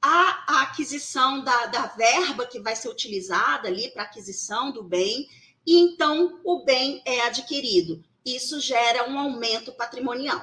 a, 0.00 0.44
a 0.54 0.62
aquisição 0.62 1.44
da, 1.44 1.66
da 1.66 1.86
verba 1.88 2.46
que 2.46 2.58
vai 2.58 2.74
ser 2.74 2.88
utilizada 2.88 3.68
ali 3.68 3.90
para 3.90 4.04
aquisição 4.04 4.72
do 4.72 4.82
bem, 4.82 5.28
e 5.66 5.78
então 5.78 6.40
o 6.44 6.64
bem 6.64 7.02
é 7.04 7.20
adquirido. 7.22 8.02
Isso 8.24 8.60
gera 8.60 9.08
um 9.08 9.18
aumento 9.18 9.72
patrimonial. 9.72 10.42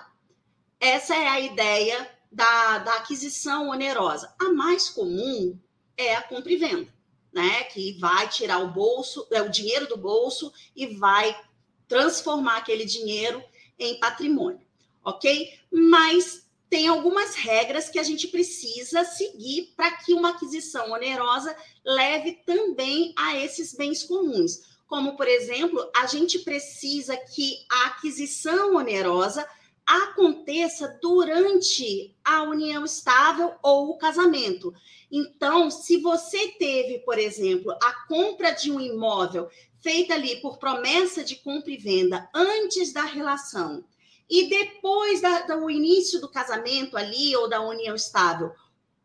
Essa 0.80 1.16
é 1.16 1.28
a 1.28 1.40
ideia 1.40 2.10
da, 2.32 2.80
da 2.80 2.94
aquisição 2.96 3.70
onerosa. 3.70 4.34
A 4.40 4.50
mais 4.52 4.90
comum 4.90 5.58
é 5.98 6.16
a 6.16 6.22
compra 6.22 6.52
e 6.52 6.58
venda, 6.58 6.94
né? 7.36 7.66
Que 7.66 8.00
vai 8.00 8.28
tirar 8.30 8.58
o 8.64 8.72
bolso, 8.72 9.28
é 9.32 9.44
o 9.44 9.50
dinheiro 9.50 9.88
do 9.88 9.98
bolso 9.98 10.52
e 10.76 10.88
vai 10.88 11.40
transformar 11.88 12.58
aquele 12.58 12.86
dinheiro 12.86 13.44
em 13.78 14.00
patrimônio 14.00 14.66
ok? 15.06 15.54
Mas 15.72 16.44
tem 16.68 16.88
algumas 16.88 17.36
regras 17.36 17.88
que 17.88 18.00
a 18.00 18.04
gente 18.04 18.28
precisa 18.28 19.06
seguir 19.06 19.74
para 19.78 19.92
que 19.92 20.14
uma 20.14 20.32
aquisição 20.32 20.92
onerosa 20.92 21.56
leve 21.86 22.42
também 22.46 23.14
a 23.16 23.38
esses 23.38 23.74
bens 23.74 24.04
comuns. 24.04 24.76
Como, 24.88 25.16
por 25.16 25.28
exemplo, 25.28 25.90
a 25.96 26.08
gente 26.08 26.40
precisa 26.40 27.16
que 27.16 27.66
a 27.72 27.88
aquisição 27.88 28.76
onerosa 28.76 29.48
aconteça 29.86 30.98
durante 31.02 32.16
a 32.24 32.44
união 32.44 32.84
estável 32.84 33.54
ou 33.62 33.90
o 33.90 33.98
casamento. 33.98 34.74
Então, 35.12 35.70
se 35.70 35.98
você 35.98 36.50
teve, 36.60 37.00
por 37.00 37.20
exemplo, 37.20 37.72
a 37.82 38.08
compra 38.08 38.52
de 38.52 38.72
um 38.72 38.80
imóvel 38.80 39.50
feita 39.80 40.16
ali 40.16 40.38
por 40.38 40.58
promessa 40.58 41.24
de 41.24 41.36
compra 41.36 41.72
e 41.72 41.78
venda 41.78 42.28
antes 42.34 42.92
da 42.92 43.04
relação 43.04 43.86
e 44.30 44.50
depois 44.50 45.22
da, 45.22 45.42
do 45.42 45.70
início 45.70 46.20
do 46.20 46.28
casamento 46.28 46.98
ali, 46.98 47.36
ou 47.36 47.48
da 47.48 47.62
união 47.62 47.96
estável, 47.96 48.52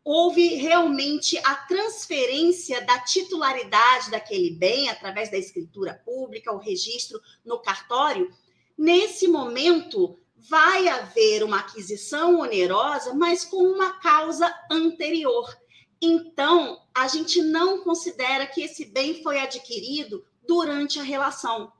houve 0.03 0.55
realmente 0.55 1.37
a 1.43 1.55
transferência 1.55 2.81
da 2.81 2.99
titularidade 2.99 4.09
daquele 4.09 4.49
bem 4.49 4.89
através 4.89 5.29
da 5.29 5.37
escritura 5.37 5.93
pública, 6.03 6.51
o 6.51 6.57
registro 6.57 7.21
no 7.45 7.59
cartório, 7.59 8.33
nesse 8.75 9.27
momento 9.27 10.17
vai 10.49 10.87
haver 10.87 11.43
uma 11.43 11.59
aquisição 11.59 12.39
onerosa, 12.39 13.13
mas 13.13 13.45
com 13.45 13.57
uma 13.57 13.93
causa 13.99 14.53
anterior. 14.69 15.55
Então, 16.01 16.81
a 16.93 17.07
gente 17.07 17.41
não 17.41 17.83
considera 17.83 18.47
que 18.47 18.61
esse 18.61 18.85
bem 18.85 19.21
foi 19.21 19.39
adquirido 19.39 20.25
durante 20.47 20.99
a 20.99 21.03
relação 21.03 21.71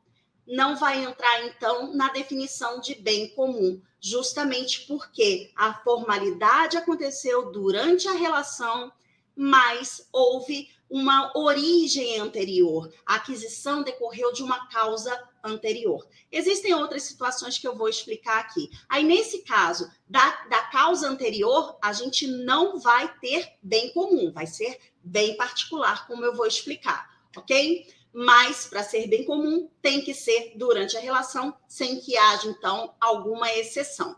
não 0.51 0.75
vai 0.75 1.03
entrar, 1.03 1.46
então, 1.46 1.94
na 1.94 2.10
definição 2.10 2.80
de 2.80 2.96
bem 2.96 3.30
comum, 3.30 3.82
justamente 4.00 4.86
porque 4.86 5.51
a 5.56 5.74
formalidade 5.75 6.77
aconteceu 6.77 7.51
durante 7.51 8.08
a 8.08 8.13
relação, 8.13 8.91
mas 9.36 10.08
houve 10.12 10.70
uma 10.91 11.31
origem 11.38 12.19
anterior, 12.19 12.93
a 13.05 13.15
aquisição 13.15 13.81
decorreu 13.81 14.33
de 14.33 14.43
uma 14.43 14.67
causa 14.67 15.17
anterior. 15.43 16.05
Existem 16.29 16.74
outras 16.74 17.03
situações 17.03 17.57
que 17.57 17.67
eu 17.67 17.75
vou 17.75 17.88
explicar 17.88 18.39
aqui. 18.39 18.69
Aí, 18.89 19.03
nesse 19.03 19.39
caso 19.43 19.89
da, 20.07 20.29
da 20.50 20.63
causa 20.63 21.07
anterior, 21.07 21.77
a 21.81 21.93
gente 21.93 22.27
não 22.27 22.77
vai 22.77 23.12
ter 23.19 23.53
bem 23.63 23.93
comum, 23.93 24.31
vai 24.31 24.45
ser 24.45 24.77
bem 25.01 25.38
particular, 25.38 26.05
como 26.05 26.25
eu 26.25 26.36
vou 26.36 26.45
explicar, 26.45 27.10
ok? 27.36 27.88
mas 28.13 28.65
para 28.65 28.83
ser 28.83 29.07
bem 29.07 29.24
comum 29.24 29.69
tem 29.81 30.01
que 30.01 30.13
ser 30.13 30.53
durante 30.57 30.98
a 30.98 31.00
relação, 31.00 31.55
sem 31.67 32.00
que 32.00 32.17
haja 32.17 32.50
então 32.50 32.93
alguma 33.00 33.50
exceção. 33.53 34.15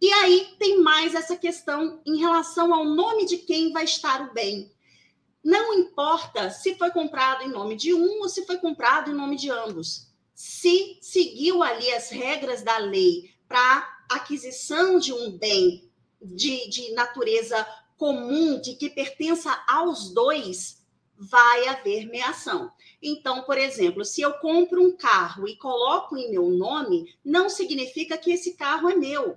E 0.00 0.12
aí 0.12 0.54
tem 0.58 0.80
mais 0.80 1.14
essa 1.14 1.36
questão 1.36 2.00
em 2.06 2.18
relação 2.18 2.74
ao 2.74 2.84
nome 2.84 3.24
de 3.26 3.38
quem 3.38 3.72
vai 3.72 3.84
estar 3.84 4.22
o 4.22 4.32
bem. 4.34 4.70
Não 5.44 5.74
importa 5.74 6.48
se 6.48 6.74
foi 6.76 6.90
comprado 6.90 7.42
em 7.42 7.50
nome 7.50 7.76
de 7.76 7.92
um 7.92 8.20
ou 8.20 8.28
se 8.30 8.46
foi 8.46 8.56
comprado 8.56 9.10
em 9.10 9.14
nome 9.14 9.36
de 9.36 9.50
ambos. 9.50 10.08
Se 10.34 10.98
seguiu 11.02 11.62
ali 11.62 11.92
as 11.92 12.08
regras 12.08 12.62
da 12.62 12.78
lei 12.78 13.30
para 13.46 13.86
aquisição 14.10 14.98
de 14.98 15.12
um 15.12 15.36
bem 15.36 15.92
de, 16.20 16.68
de 16.70 16.92
natureza 16.94 17.66
comum, 17.98 18.58
de 18.58 18.74
que 18.74 18.88
pertença 18.88 19.62
aos 19.68 20.14
dois, 20.14 20.82
vai 21.16 21.68
haver 21.68 22.06
meação. 22.06 22.72
Então, 23.02 23.42
por 23.42 23.58
exemplo, 23.58 24.02
se 24.02 24.22
eu 24.22 24.32
compro 24.38 24.82
um 24.82 24.96
carro 24.96 25.46
e 25.46 25.56
coloco 25.56 26.16
em 26.16 26.30
meu 26.30 26.48
nome, 26.48 27.14
não 27.22 27.50
significa 27.50 28.16
que 28.16 28.32
esse 28.32 28.54
carro 28.54 28.88
é 28.88 28.96
meu. 28.96 29.36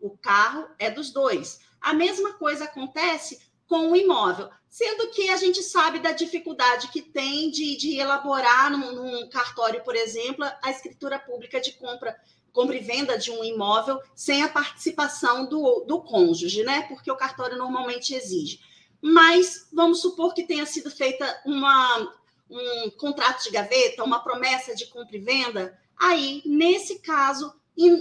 O 0.00 0.16
carro 0.16 0.66
é 0.78 0.90
dos 0.90 1.10
dois. 1.10 1.60
A 1.78 1.92
mesma 1.92 2.32
coisa 2.34 2.64
acontece 2.64 3.38
com 3.72 3.90
o 3.90 3.96
imóvel, 3.96 4.50
sendo 4.68 5.08
que 5.08 5.30
a 5.30 5.36
gente 5.38 5.62
sabe 5.62 5.98
da 5.98 6.12
dificuldade 6.12 6.88
que 6.88 7.00
tem 7.00 7.50
de, 7.50 7.74
de 7.78 7.98
elaborar 7.98 8.70
num, 8.70 8.92
num 8.92 9.30
cartório, 9.30 9.82
por 9.82 9.96
exemplo, 9.96 10.44
a 10.62 10.70
escritura 10.70 11.18
pública 11.18 11.58
de 11.58 11.72
compra 11.72 12.14
compra 12.52 12.76
e 12.76 12.80
venda 12.80 13.16
de 13.16 13.30
um 13.30 13.42
imóvel 13.42 13.98
sem 14.14 14.42
a 14.42 14.48
participação 14.50 15.46
do, 15.46 15.86
do 15.88 16.02
cônjuge, 16.02 16.62
né? 16.64 16.82
Porque 16.82 17.10
o 17.10 17.16
cartório 17.16 17.56
normalmente 17.56 18.14
exige. 18.14 18.60
Mas 19.00 19.68
vamos 19.72 20.02
supor 20.02 20.34
que 20.34 20.46
tenha 20.46 20.66
sido 20.66 20.90
feita 20.90 21.40
uma, 21.46 22.14
um 22.50 22.90
contrato 22.90 23.42
de 23.42 23.50
gaveta, 23.50 24.04
uma 24.04 24.22
promessa 24.22 24.74
de 24.74 24.84
compra 24.84 25.16
e 25.16 25.20
venda. 25.20 25.78
Aí, 25.98 26.42
nesse 26.44 26.98
caso, 26.98 27.54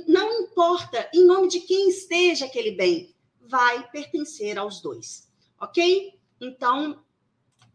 não 0.05 0.41
importa 0.41 1.09
em 1.13 1.23
nome 1.25 1.47
de 1.47 1.61
quem 1.61 1.87
esteja 1.87 2.43
aquele 2.43 2.71
bem, 2.71 3.15
vai 3.39 3.89
pertencer 3.89 4.57
aos 4.57 4.81
dois, 4.81 5.30
ok? 5.61 6.19
Então, 6.41 7.03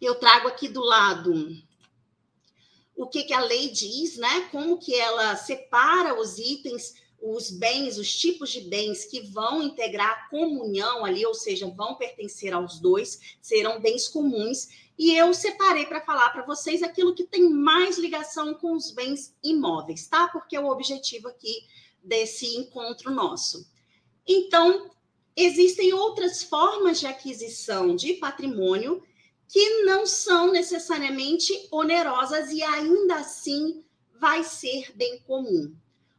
eu 0.00 0.16
trago 0.16 0.48
aqui 0.48 0.68
do 0.68 0.82
lado 0.82 1.56
o 2.96 3.06
que, 3.06 3.24
que 3.24 3.32
a 3.32 3.40
lei 3.40 3.68
diz, 3.70 4.16
né? 4.16 4.48
Como 4.50 4.78
que 4.78 4.94
ela 4.94 5.36
separa 5.36 6.18
os 6.18 6.38
itens, 6.38 6.94
os 7.20 7.50
bens, 7.50 7.98
os 7.98 8.16
tipos 8.16 8.50
de 8.50 8.62
bens 8.62 9.04
que 9.04 9.20
vão 9.20 9.62
integrar 9.62 10.10
a 10.10 10.28
comunhão 10.30 11.04
ali, 11.04 11.24
ou 11.24 11.34
seja, 11.34 11.68
vão 11.68 11.94
pertencer 11.94 12.52
aos 12.52 12.80
dois, 12.80 13.36
serão 13.40 13.80
bens 13.80 14.08
comuns. 14.08 14.68
E 14.98 15.14
eu 15.14 15.32
separei 15.34 15.84
para 15.84 16.00
falar 16.00 16.30
para 16.30 16.46
vocês 16.46 16.82
aquilo 16.82 17.14
que 17.14 17.24
tem 17.24 17.50
mais 17.50 17.98
ligação 17.98 18.54
com 18.54 18.72
os 18.72 18.90
bens 18.90 19.36
imóveis, 19.44 20.08
tá? 20.08 20.28
Porque 20.28 20.56
é 20.56 20.60
o 20.60 20.68
objetivo 20.68 21.28
aqui 21.28 21.66
desse 22.02 22.56
encontro 22.56 23.10
nosso. 23.10 23.70
Então, 24.26 24.90
existem 25.36 25.92
outras 25.92 26.42
formas 26.42 26.98
de 26.98 27.06
aquisição 27.06 27.94
de 27.94 28.14
patrimônio 28.14 29.02
que 29.48 29.82
não 29.82 30.06
são 30.06 30.50
necessariamente 30.50 31.68
onerosas 31.70 32.50
e 32.50 32.62
ainda 32.62 33.16
assim 33.16 33.84
vai 34.18 34.42
ser 34.42 34.92
bem 34.96 35.20
comum. 35.20 35.74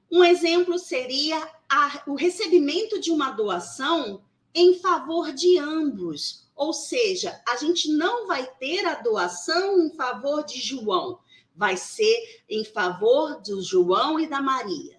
Um 0.10 0.24
exemplo 0.24 0.80
seria 0.80 1.38
a, 1.70 2.04
o 2.08 2.16
recebimento 2.16 3.00
de 3.00 3.12
uma 3.12 3.32
doação 3.32 4.24
em 4.54 4.80
favor 4.80 5.34
de 5.34 5.58
ambos, 5.58 6.50
ou 6.56 6.72
seja, 6.72 7.42
a 7.48 7.58
gente 7.58 7.92
não 7.92 8.26
vai 8.28 8.48
ter 8.56 8.86
a 8.86 8.96
doação 8.96 9.80
em 9.82 9.94
favor 9.94 10.46
de 10.46 10.60
João, 10.62 11.20
vai 11.54 11.76
ser 11.76 12.44
em 12.50 12.64
favor 12.64 13.42
do 13.42 13.62
João 13.62 14.20
e 14.20 14.28
da 14.28 14.42
Maria. 14.42 14.98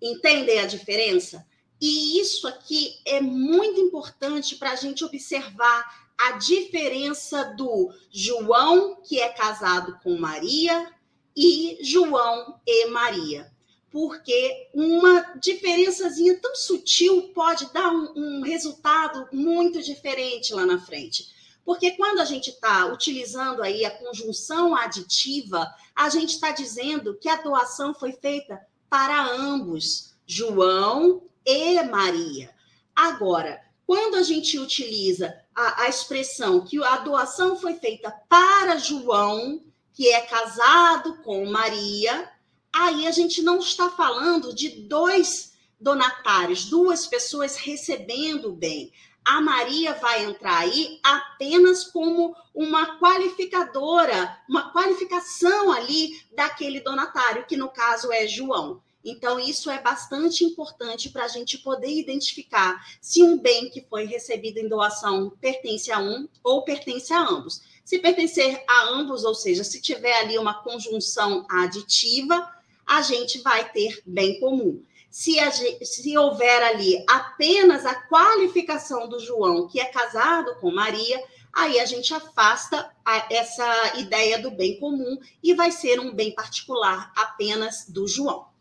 Entendem 0.00 0.58
a 0.58 0.66
diferença? 0.66 1.46
E 1.82 2.20
isso 2.20 2.46
aqui 2.46 3.00
é 3.04 3.20
muito 3.20 3.80
importante 3.80 4.54
para 4.54 4.70
a 4.70 4.76
gente 4.76 5.04
observar 5.04 6.06
a 6.16 6.38
diferença 6.38 7.42
do 7.56 7.92
João, 8.08 9.00
que 9.02 9.18
é 9.18 9.28
casado 9.30 9.98
com 10.00 10.16
Maria, 10.16 10.94
e 11.36 11.78
João 11.82 12.60
e 12.64 12.86
Maria. 12.86 13.50
Porque 13.90 14.68
uma 14.72 15.34
diferençazinha 15.40 16.38
tão 16.38 16.54
sutil 16.54 17.32
pode 17.34 17.72
dar 17.72 17.90
um, 17.90 18.12
um 18.14 18.42
resultado 18.42 19.28
muito 19.32 19.82
diferente 19.82 20.54
lá 20.54 20.64
na 20.64 20.78
frente. 20.78 21.26
Porque 21.64 21.90
quando 21.96 22.20
a 22.20 22.24
gente 22.24 22.50
está 22.50 22.86
utilizando 22.86 23.60
aí 23.60 23.84
a 23.84 23.90
conjunção 23.90 24.76
aditiva, 24.76 25.68
a 25.96 26.08
gente 26.08 26.34
está 26.34 26.52
dizendo 26.52 27.18
que 27.18 27.28
a 27.28 27.42
doação 27.42 27.92
foi 27.92 28.12
feita 28.12 28.64
para 28.88 29.26
ambos, 29.34 30.12
João 30.24 31.22
e 31.44 31.82
Maria. 31.82 32.50
Agora, 32.94 33.62
quando 33.86 34.16
a 34.16 34.22
gente 34.22 34.58
utiliza 34.58 35.34
a, 35.54 35.82
a 35.82 35.88
expressão 35.88 36.64
que 36.64 36.82
a 36.82 36.98
doação 36.98 37.56
foi 37.56 37.74
feita 37.74 38.10
para 38.28 38.78
João, 38.78 39.62
que 39.92 40.08
é 40.08 40.22
casado 40.22 41.18
com 41.22 41.44
Maria, 41.46 42.30
aí 42.72 43.06
a 43.06 43.10
gente 43.10 43.42
não 43.42 43.58
está 43.58 43.90
falando 43.90 44.54
de 44.54 44.68
dois 44.68 45.52
donatários, 45.78 46.66
duas 46.66 47.06
pessoas 47.06 47.56
recebendo 47.56 48.50
o 48.50 48.56
bem. 48.56 48.92
A 49.24 49.40
Maria 49.40 49.94
vai 49.94 50.24
entrar 50.24 50.58
aí 50.58 50.98
apenas 51.02 51.84
como 51.84 52.34
uma 52.54 52.98
qualificadora, 52.98 54.38
uma 54.48 54.72
qualificação 54.72 55.70
ali 55.70 56.20
daquele 56.34 56.80
donatário, 56.80 57.46
que 57.46 57.56
no 57.56 57.68
caso 57.68 58.10
é 58.12 58.26
João. 58.26 58.82
Então, 59.04 59.38
isso 59.40 59.70
é 59.70 59.80
bastante 59.80 60.44
importante 60.44 61.10
para 61.10 61.24
a 61.24 61.28
gente 61.28 61.58
poder 61.58 61.90
identificar 61.90 62.80
se 63.00 63.22
um 63.22 63.36
bem 63.36 63.68
que 63.68 63.80
foi 63.80 64.04
recebido 64.04 64.58
em 64.58 64.68
doação 64.68 65.30
pertence 65.40 65.90
a 65.90 65.98
um 65.98 66.28
ou 66.42 66.62
pertence 66.62 67.12
a 67.12 67.20
ambos. 67.20 67.62
Se 67.84 67.98
pertencer 67.98 68.62
a 68.68 68.90
ambos, 68.90 69.24
ou 69.24 69.34
seja, 69.34 69.64
se 69.64 69.80
tiver 69.80 70.14
ali 70.20 70.38
uma 70.38 70.62
conjunção 70.62 71.46
aditiva, 71.50 72.48
a 72.86 73.02
gente 73.02 73.40
vai 73.40 73.70
ter 73.72 74.02
bem 74.06 74.38
comum. 74.38 74.82
Se, 75.10 75.34
gente, 75.50 75.84
se 75.84 76.16
houver 76.16 76.62
ali 76.62 77.04
apenas 77.08 77.84
a 77.84 77.94
qualificação 77.94 79.08
do 79.08 79.18
João, 79.18 79.66
que 79.66 79.80
é 79.80 79.84
casado 79.86 80.54
com 80.60 80.70
Maria, 80.70 81.22
aí 81.52 81.78
a 81.80 81.84
gente 81.84 82.14
afasta 82.14 82.90
a, 83.04 83.26
essa 83.30 83.98
ideia 83.98 84.38
do 84.38 84.50
bem 84.50 84.78
comum 84.78 85.18
e 85.42 85.52
vai 85.54 85.70
ser 85.70 86.00
um 86.00 86.14
bem 86.14 86.34
particular 86.34 87.12
apenas 87.14 87.86
do 87.88 88.06
João. 88.06 88.51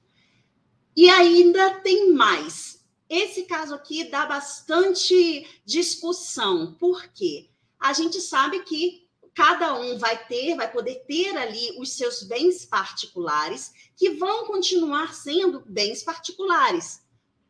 E 0.96 1.10
ainda 1.10 1.80
tem 1.82 2.12
mais. 2.14 2.86
Esse 3.10 3.44
caso 3.44 3.76
aqui 3.76 4.06
dá 4.06 4.26
bastante 4.26 5.48
discussão. 5.66 6.74
Por 6.80 7.08
quê? 7.10 7.50
A 7.80 7.94
gente 7.94 8.22
sabe 8.22 8.64
que 8.64 9.08
cada 9.34 9.80
um 9.80 9.98
vai 9.98 10.26
ter, 10.28 10.56
vai 10.56 10.72
poder 10.72 11.04
ter 11.08 11.36
ali 11.38 11.78
os 11.80 11.94
seus 11.94 12.24
bens 12.24 12.66
particulares, 12.66 13.72
que 13.98 14.12
vão 14.12 14.46
continuar 14.46 15.14
sendo 15.14 15.64
bens 15.66 16.04
particulares. 16.04 17.02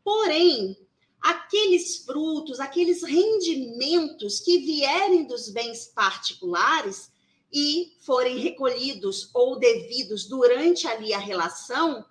Porém, 0.04 0.78
aqueles 1.22 1.98
frutos, 2.06 2.60
aqueles 2.60 3.04
rendimentos 3.04 4.40
que 4.40 4.60
vierem 4.60 5.26
dos 5.26 5.50
bens 5.50 5.86
particulares 5.86 7.12
e 7.54 7.94
forem 8.02 8.40
recolhidos 8.40 9.30
ou 9.34 9.60
devidos 9.60 10.26
durante 10.26 10.88
ali 10.88 11.14
a 11.14 11.20
relação, 11.20 12.06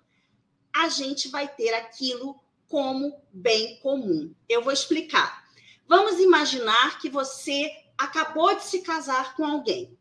a 0.73 0.89
gente 0.89 1.29
vai 1.29 1.47
ter 1.47 1.73
aquilo 1.73 2.39
como 2.67 3.21
bem 3.31 3.77
comum. 3.77 4.33
Eu 4.47 4.63
vou 4.63 4.71
explicar. 4.71 5.43
Vamos 5.87 6.19
imaginar 6.19 6.99
que 6.99 7.09
você 7.09 7.69
acabou 7.97 8.55
de 8.55 8.63
se 8.63 8.81
casar 8.81 9.35
com 9.35 9.45
alguém 9.45 9.97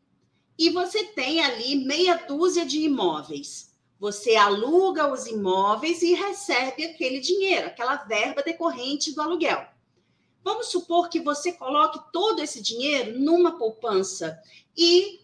e 0.59 0.71
você 0.71 1.05
tem 1.05 1.43
ali 1.43 1.85
meia 1.85 2.17
dúzia 2.17 2.67
de 2.67 2.81
imóveis. 2.81 3.71
Você 3.99 4.37
aluga 4.37 5.13
os 5.13 5.27
imóveis 5.27 6.03
e 6.03 6.15
recebe 6.15 6.85
aquele 6.85 7.19
dinheiro, 7.19 7.67
aquela 7.67 7.97
verba 7.97 8.43
decorrente 8.43 9.15
do 9.15 9.21
aluguel. 9.21 9.67
Vamos 10.45 10.69
supor 10.69 11.09
que 11.09 11.21
você 11.21 11.53
coloque 11.53 12.01
todo 12.13 12.43
esse 12.43 12.63
dinheiro 12.63 13.19
numa 13.19 13.59
poupança 13.59 14.39
e 14.77 15.21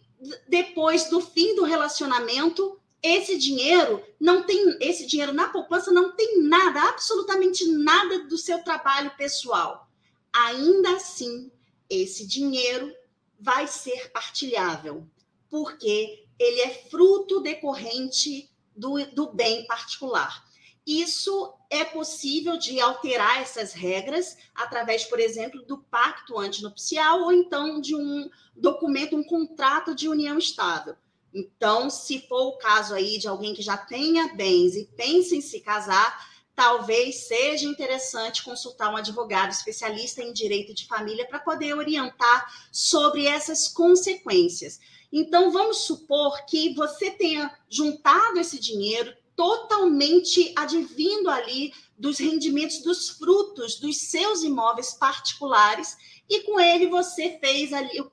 depois 0.47 1.09
do 1.09 1.21
fim 1.21 1.55
do 1.55 1.63
relacionamento 1.63 2.79
esse 3.07 3.37
dinheiro 3.37 4.03
não 4.19 4.43
tem, 4.43 4.77
esse 4.81 5.05
dinheiro 5.05 5.33
na 5.33 5.49
poupança 5.49 5.91
não 5.91 6.15
tem 6.15 6.41
nada, 6.43 6.81
absolutamente 6.89 7.65
nada 7.71 8.25
do 8.25 8.37
seu 8.37 8.63
trabalho 8.63 9.15
pessoal. 9.15 9.87
Ainda 10.33 10.95
assim, 10.95 11.51
esse 11.89 12.27
dinheiro 12.27 12.93
vai 13.39 13.67
ser 13.67 14.11
partilhável, 14.11 15.07
porque 15.49 16.25
ele 16.39 16.61
é 16.61 16.69
fruto 16.89 17.39
decorrente 17.39 18.49
do, 18.75 19.05
do 19.07 19.33
bem 19.33 19.65
particular. 19.65 20.45
Isso 20.85 21.53
é 21.69 21.83
possível 21.83 22.57
de 22.57 22.79
alterar 22.79 23.41
essas 23.41 23.73
regras 23.73 24.37
através, 24.55 25.03
por 25.03 25.19
exemplo, 25.19 25.61
do 25.65 25.79
pacto 25.79 26.39
antinupcial 26.39 27.23
ou 27.23 27.31
então 27.31 27.81
de 27.81 27.93
um 27.95 28.29
documento, 28.55 29.15
um 29.15 29.23
contrato 29.23 29.93
de 29.93 30.07
união 30.07 30.37
estável. 30.37 30.95
Então, 31.33 31.89
se 31.89 32.19
for 32.27 32.47
o 32.47 32.57
caso 32.57 32.93
aí 32.93 33.17
de 33.17 33.27
alguém 33.27 33.53
que 33.53 33.61
já 33.61 33.77
tenha 33.77 34.33
bens 34.33 34.75
e 34.75 34.85
pense 34.95 35.35
em 35.35 35.41
se 35.41 35.59
casar, 35.59 36.27
talvez 36.55 37.27
seja 37.27 37.67
interessante 37.67 38.43
consultar 38.43 38.91
um 38.91 38.97
advogado 38.97 39.51
especialista 39.51 40.23
em 40.23 40.33
direito 40.33 40.73
de 40.73 40.87
família 40.87 41.27
para 41.27 41.39
poder 41.39 41.75
orientar 41.75 42.51
sobre 42.71 43.27
essas 43.27 43.67
consequências. 43.67 44.79
Então, 45.11 45.51
vamos 45.51 45.81
supor 45.81 46.45
que 46.45 46.73
você 46.73 47.11
tenha 47.11 47.55
juntado 47.69 48.39
esse 48.39 48.59
dinheiro 48.59 49.13
totalmente 49.35 50.51
advindo 50.55 51.29
ali 51.29 51.71
dos 51.97 52.17
rendimentos 52.17 52.79
dos 52.79 53.09
frutos 53.09 53.79
dos 53.79 53.97
seus 53.97 54.41
imóveis 54.41 54.95
particulares 54.95 55.95
e 56.27 56.41
com 56.41 56.59
ele 56.59 56.87
você 56.87 57.37
fez 57.39 57.71
ali 57.71 58.03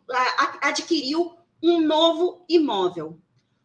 adquiriu 0.61 1.35
um 1.65 1.81
novo 1.81 2.45
imóvel. 2.47 3.19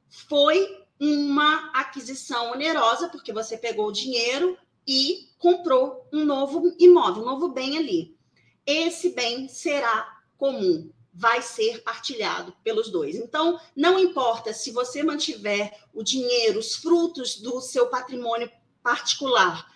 Foi 0.08 0.86
uma 0.98 1.70
aquisição 1.74 2.52
onerosa 2.52 3.10
porque 3.10 3.34
você 3.34 3.58
pegou 3.58 3.88
o 3.88 3.92
dinheiro 3.92 4.58
e 4.88 5.28
comprou 5.38 6.08
um 6.12 6.24
novo 6.24 6.74
imóvel, 6.80 7.24
um 7.24 7.26
novo 7.26 7.50
bem 7.50 7.78
ali. 7.78 8.18
Esse 8.66 9.10
bem 9.10 9.50
será 9.50 10.18
comum, 10.38 10.90
vai 11.14 11.42
ser 11.42 11.84
partilhado 11.84 12.56
pelos 12.64 12.90
dois. 12.90 13.18
Então, 13.18 13.60
não 13.76 14.00
importa 14.00 14.54
se 14.54 14.72
você 14.72 15.04
mantiver 15.04 15.78
o 15.94 16.02
dinheiro, 16.02 16.60
os 16.60 16.76
frutos 16.76 17.36
do 17.36 17.60
seu 17.60 17.88
patrimônio 17.88 18.50
particular 18.82 19.70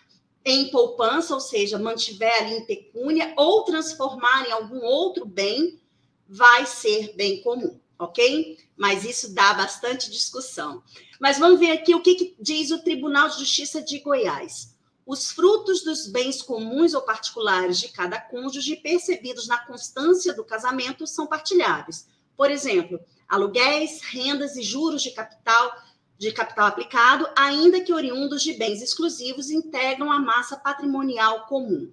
em 0.46 0.70
poupança, 0.72 1.34
ou 1.34 1.42
seja, 1.42 1.78
mantiver 1.78 2.42
ali 2.42 2.56
em 2.56 2.66
pecúnia, 2.66 3.34
ou 3.36 3.64
transformar 3.64 4.48
em 4.48 4.52
algum 4.52 4.82
outro 4.82 5.26
bem, 5.26 5.82
vai 6.28 6.66
ser 6.66 7.14
bem 7.16 7.42
comum, 7.42 7.80
ok? 7.98 8.58
Mas 8.76 9.04
isso 9.04 9.34
dá 9.34 9.54
bastante 9.54 10.10
discussão. 10.10 10.84
Mas 11.20 11.40
vamos 11.40 11.60
ver 11.60 11.72
aqui 11.72 11.96
o 11.96 12.02
que, 12.02 12.16
que 12.16 12.36
diz 12.40 12.72
o 12.72 12.84
Tribunal 12.84 13.30
de 13.30 13.40
Justiça 13.40 13.82
de 13.82 14.00
Goiás 14.00 14.74
os 15.06 15.32
frutos 15.32 15.84
dos 15.84 16.08
bens 16.08 16.42
comuns 16.42 16.94
ou 16.94 17.02
particulares 17.02 17.80
de 17.80 17.90
cada 17.90 18.20
cônjuge 18.20 18.78
percebidos 18.78 19.48
na 19.48 19.58
constância 19.58 20.34
do 20.34 20.46
casamento 20.46 21.06
são 21.06 21.28
partilháveis. 21.28 22.08
Por 22.38 22.50
exemplo, 22.50 23.00
aluguéis, 23.28 24.02
rendas 24.02 24.56
e 24.56 24.64
juros 24.64 25.02
de 25.02 25.12
capital 25.12 25.72
de 26.16 26.32
capital 26.32 26.68
aplicado, 26.68 27.28
ainda 27.36 27.82
que 27.82 27.92
oriundos 27.92 28.44
de 28.44 28.54
bens 28.54 28.82
exclusivos, 28.82 29.50
integram 29.50 30.10
a 30.10 30.20
massa 30.20 30.56
patrimonial 30.56 31.48
comum. 31.48 31.92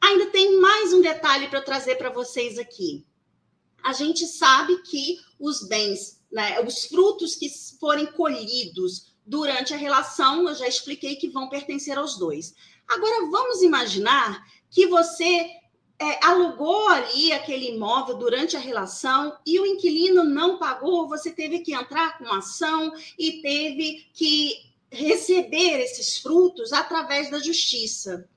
Ainda 0.00 0.26
tem 0.30 0.58
mais 0.58 0.92
um 0.92 1.00
detalhe 1.00 1.46
para 1.46 1.60
trazer 1.60 1.94
para 1.96 2.10
vocês 2.10 2.58
aqui. 2.58 3.06
A 3.82 3.92
gente 3.92 4.26
sabe 4.26 4.82
que 4.82 5.18
os 5.38 5.66
bens, 5.66 6.20
né, 6.30 6.60
os 6.60 6.84
frutos 6.84 7.34
que 7.34 7.48
forem 7.78 8.06
colhidos 8.06 9.14
durante 9.26 9.72
a 9.72 9.76
relação, 9.76 10.48
eu 10.48 10.54
já 10.54 10.66
expliquei 10.66 11.16
que 11.16 11.28
vão 11.28 11.48
pertencer 11.48 11.96
aos 11.96 12.18
dois. 12.18 12.54
Agora, 12.88 13.30
vamos 13.30 13.62
imaginar 13.62 14.44
que 14.68 14.86
você 14.86 15.50
é, 16.00 16.24
alugou 16.24 16.88
ali 16.88 17.30
aquele 17.32 17.68
imóvel 17.68 18.16
durante 18.16 18.56
a 18.56 18.60
relação 18.60 19.36
e 19.44 19.60
o 19.60 19.66
inquilino 19.66 20.24
não 20.24 20.58
pagou, 20.58 21.06
você 21.06 21.30
teve 21.30 21.60
que 21.60 21.74
entrar 21.74 22.18
com 22.18 22.32
ação 22.32 22.92
e 23.18 23.42
teve 23.42 24.06
que 24.14 24.70
receber 24.90 25.78
esses 25.80 26.16
frutos 26.18 26.72
através 26.72 27.30
da 27.30 27.38
justiça. 27.38 28.28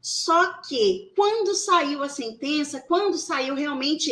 Só 0.00 0.54
que 0.62 1.12
quando 1.14 1.54
saiu 1.54 2.02
a 2.02 2.08
sentença, 2.08 2.80
quando 2.80 3.18
saiu 3.18 3.54
realmente 3.54 4.10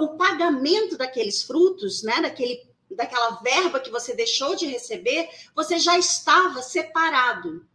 o 0.00 0.16
pagamento 0.16 0.96
daqueles 0.96 1.42
frutos, 1.42 2.02
né, 2.02 2.22
daquele 2.22 2.66
daquela 2.88 3.30
verba 3.42 3.80
que 3.80 3.90
você 3.90 4.14
deixou 4.14 4.54
de 4.54 4.66
receber, 4.66 5.28
você 5.54 5.78
já 5.78 5.98
estava 5.98 6.62
separado, 6.62 7.66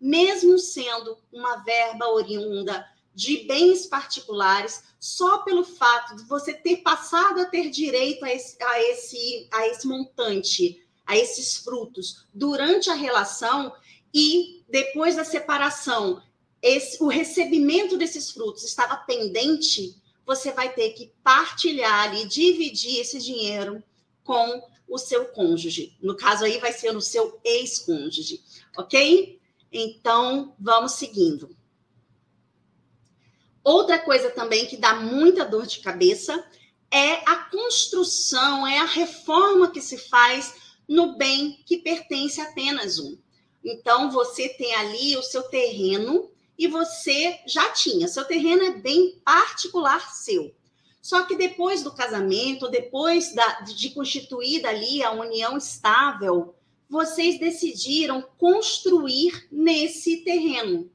mesmo 0.00 0.58
sendo 0.58 1.18
uma 1.32 1.56
verba 1.56 2.08
oriunda 2.08 2.86
de 3.14 3.38
bens 3.38 3.86
particulares, 3.86 4.84
só 4.98 5.38
pelo 5.38 5.64
fato 5.64 6.16
de 6.16 6.24
você 6.24 6.54
ter 6.54 6.78
passado 6.78 7.40
a 7.40 7.44
ter 7.44 7.68
direito 7.68 8.24
a 8.24 8.32
esse, 8.32 8.62
a 8.62 8.80
esse, 8.82 9.48
a 9.52 9.66
esse 9.66 9.86
montante, 9.86 10.82
a 11.04 11.16
esses 11.16 11.56
frutos 11.56 12.24
durante 12.32 12.88
a 12.88 12.94
relação 12.94 13.74
e 14.14 14.64
depois 14.68 15.16
da 15.16 15.24
separação, 15.24 16.22
esse, 16.62 17.02
o 17.02 17.08
recebimento 17.08 17.96
desses 17.96 18.30
frutos 18.30 18.64
estava 18.64 18.96
pendente, 18.96 19.94
você 20.26 20.52
vai 20.52 20.72
ter 20.72 20.90
que 20.90 21.12
partilhar 21.22 22.14
e 22.16 22.26
dividir 22.26 23.00
esse 23.00 23.18
dinheiro 23.18 23.82
com 24.22 24.62
o 24.86 24.98
seu 24.98 25.26
cônjuge. 25.26 25.96
No 26.02 26.16
caso 26.16 26.44
aí, 26.44 26.58
vai 26.58 26.72
ser 26.72 26.92
no 26.92 27.00
seu 27.00 27.40
ex-cônjuge, 27.44 28.42
ok? 28.76 29.40
Então, 29.72 30.54
vamos 30.58 30.92
seguindo. 30.92 31.56
Outra 33.62 33.98
coisa 33.98 34.30
também 34.30 34.66
que 34.66 34.76
dá 34.76 34.94
muita 34.94 35.44
dor 35.44 35.66
de 35.66 35.80
cabeça 35.80 36.44
é 36.90 37.12
a 37.28 37.36
construção, 37.50 38.66
é 38.66 38.78
a 38.78 38.84
reforma 38.84 39.70
que 39.70 39.80
se 39.80 39.96
faz 39.96 40.54
no 40.88 41.16
bem 41.16 41.62
que 41.64 41.78
pertence 41.78 42.40
a 42.40 42.44
apenas 42.44 42.98
um. 42.98 43.16
Então, 43.64 44.10
você 44.10 44.48
tem 44.48 44.74
ali 44.74 45.16
o 45.16 45.22
seu 45.22 45.42
terreno 45.44 46.30
e 46.60 46.66
você 46.66 47.40
já 47.46 47.70
tinha. 47.70 48.06
Seu 48.06 48.22
terreno 48.22 48.62
é 48.62 48.72
bem 48.72 49.18
particular 49.24 50.12
seu. 50.12 50.54
Só 51.00 51.22
que 51.22 51.34
depois 51.34 51.82
do 51.82 51.90
casamento, 51.90 52.68
depois 52.68 53.34
da, 53.34 53.60
de 53.60 53.88
constituída 53.88 54.68
ali 54.68 55.02
a 55.02 55.10
união 55.10 55.56
estável, 55.56 56.54
vocês 56.86 57.40
decidiram 57.40 58.22
construir 58.36 59.48
nesse 59.50 60.18
terreno. 60.18 60.90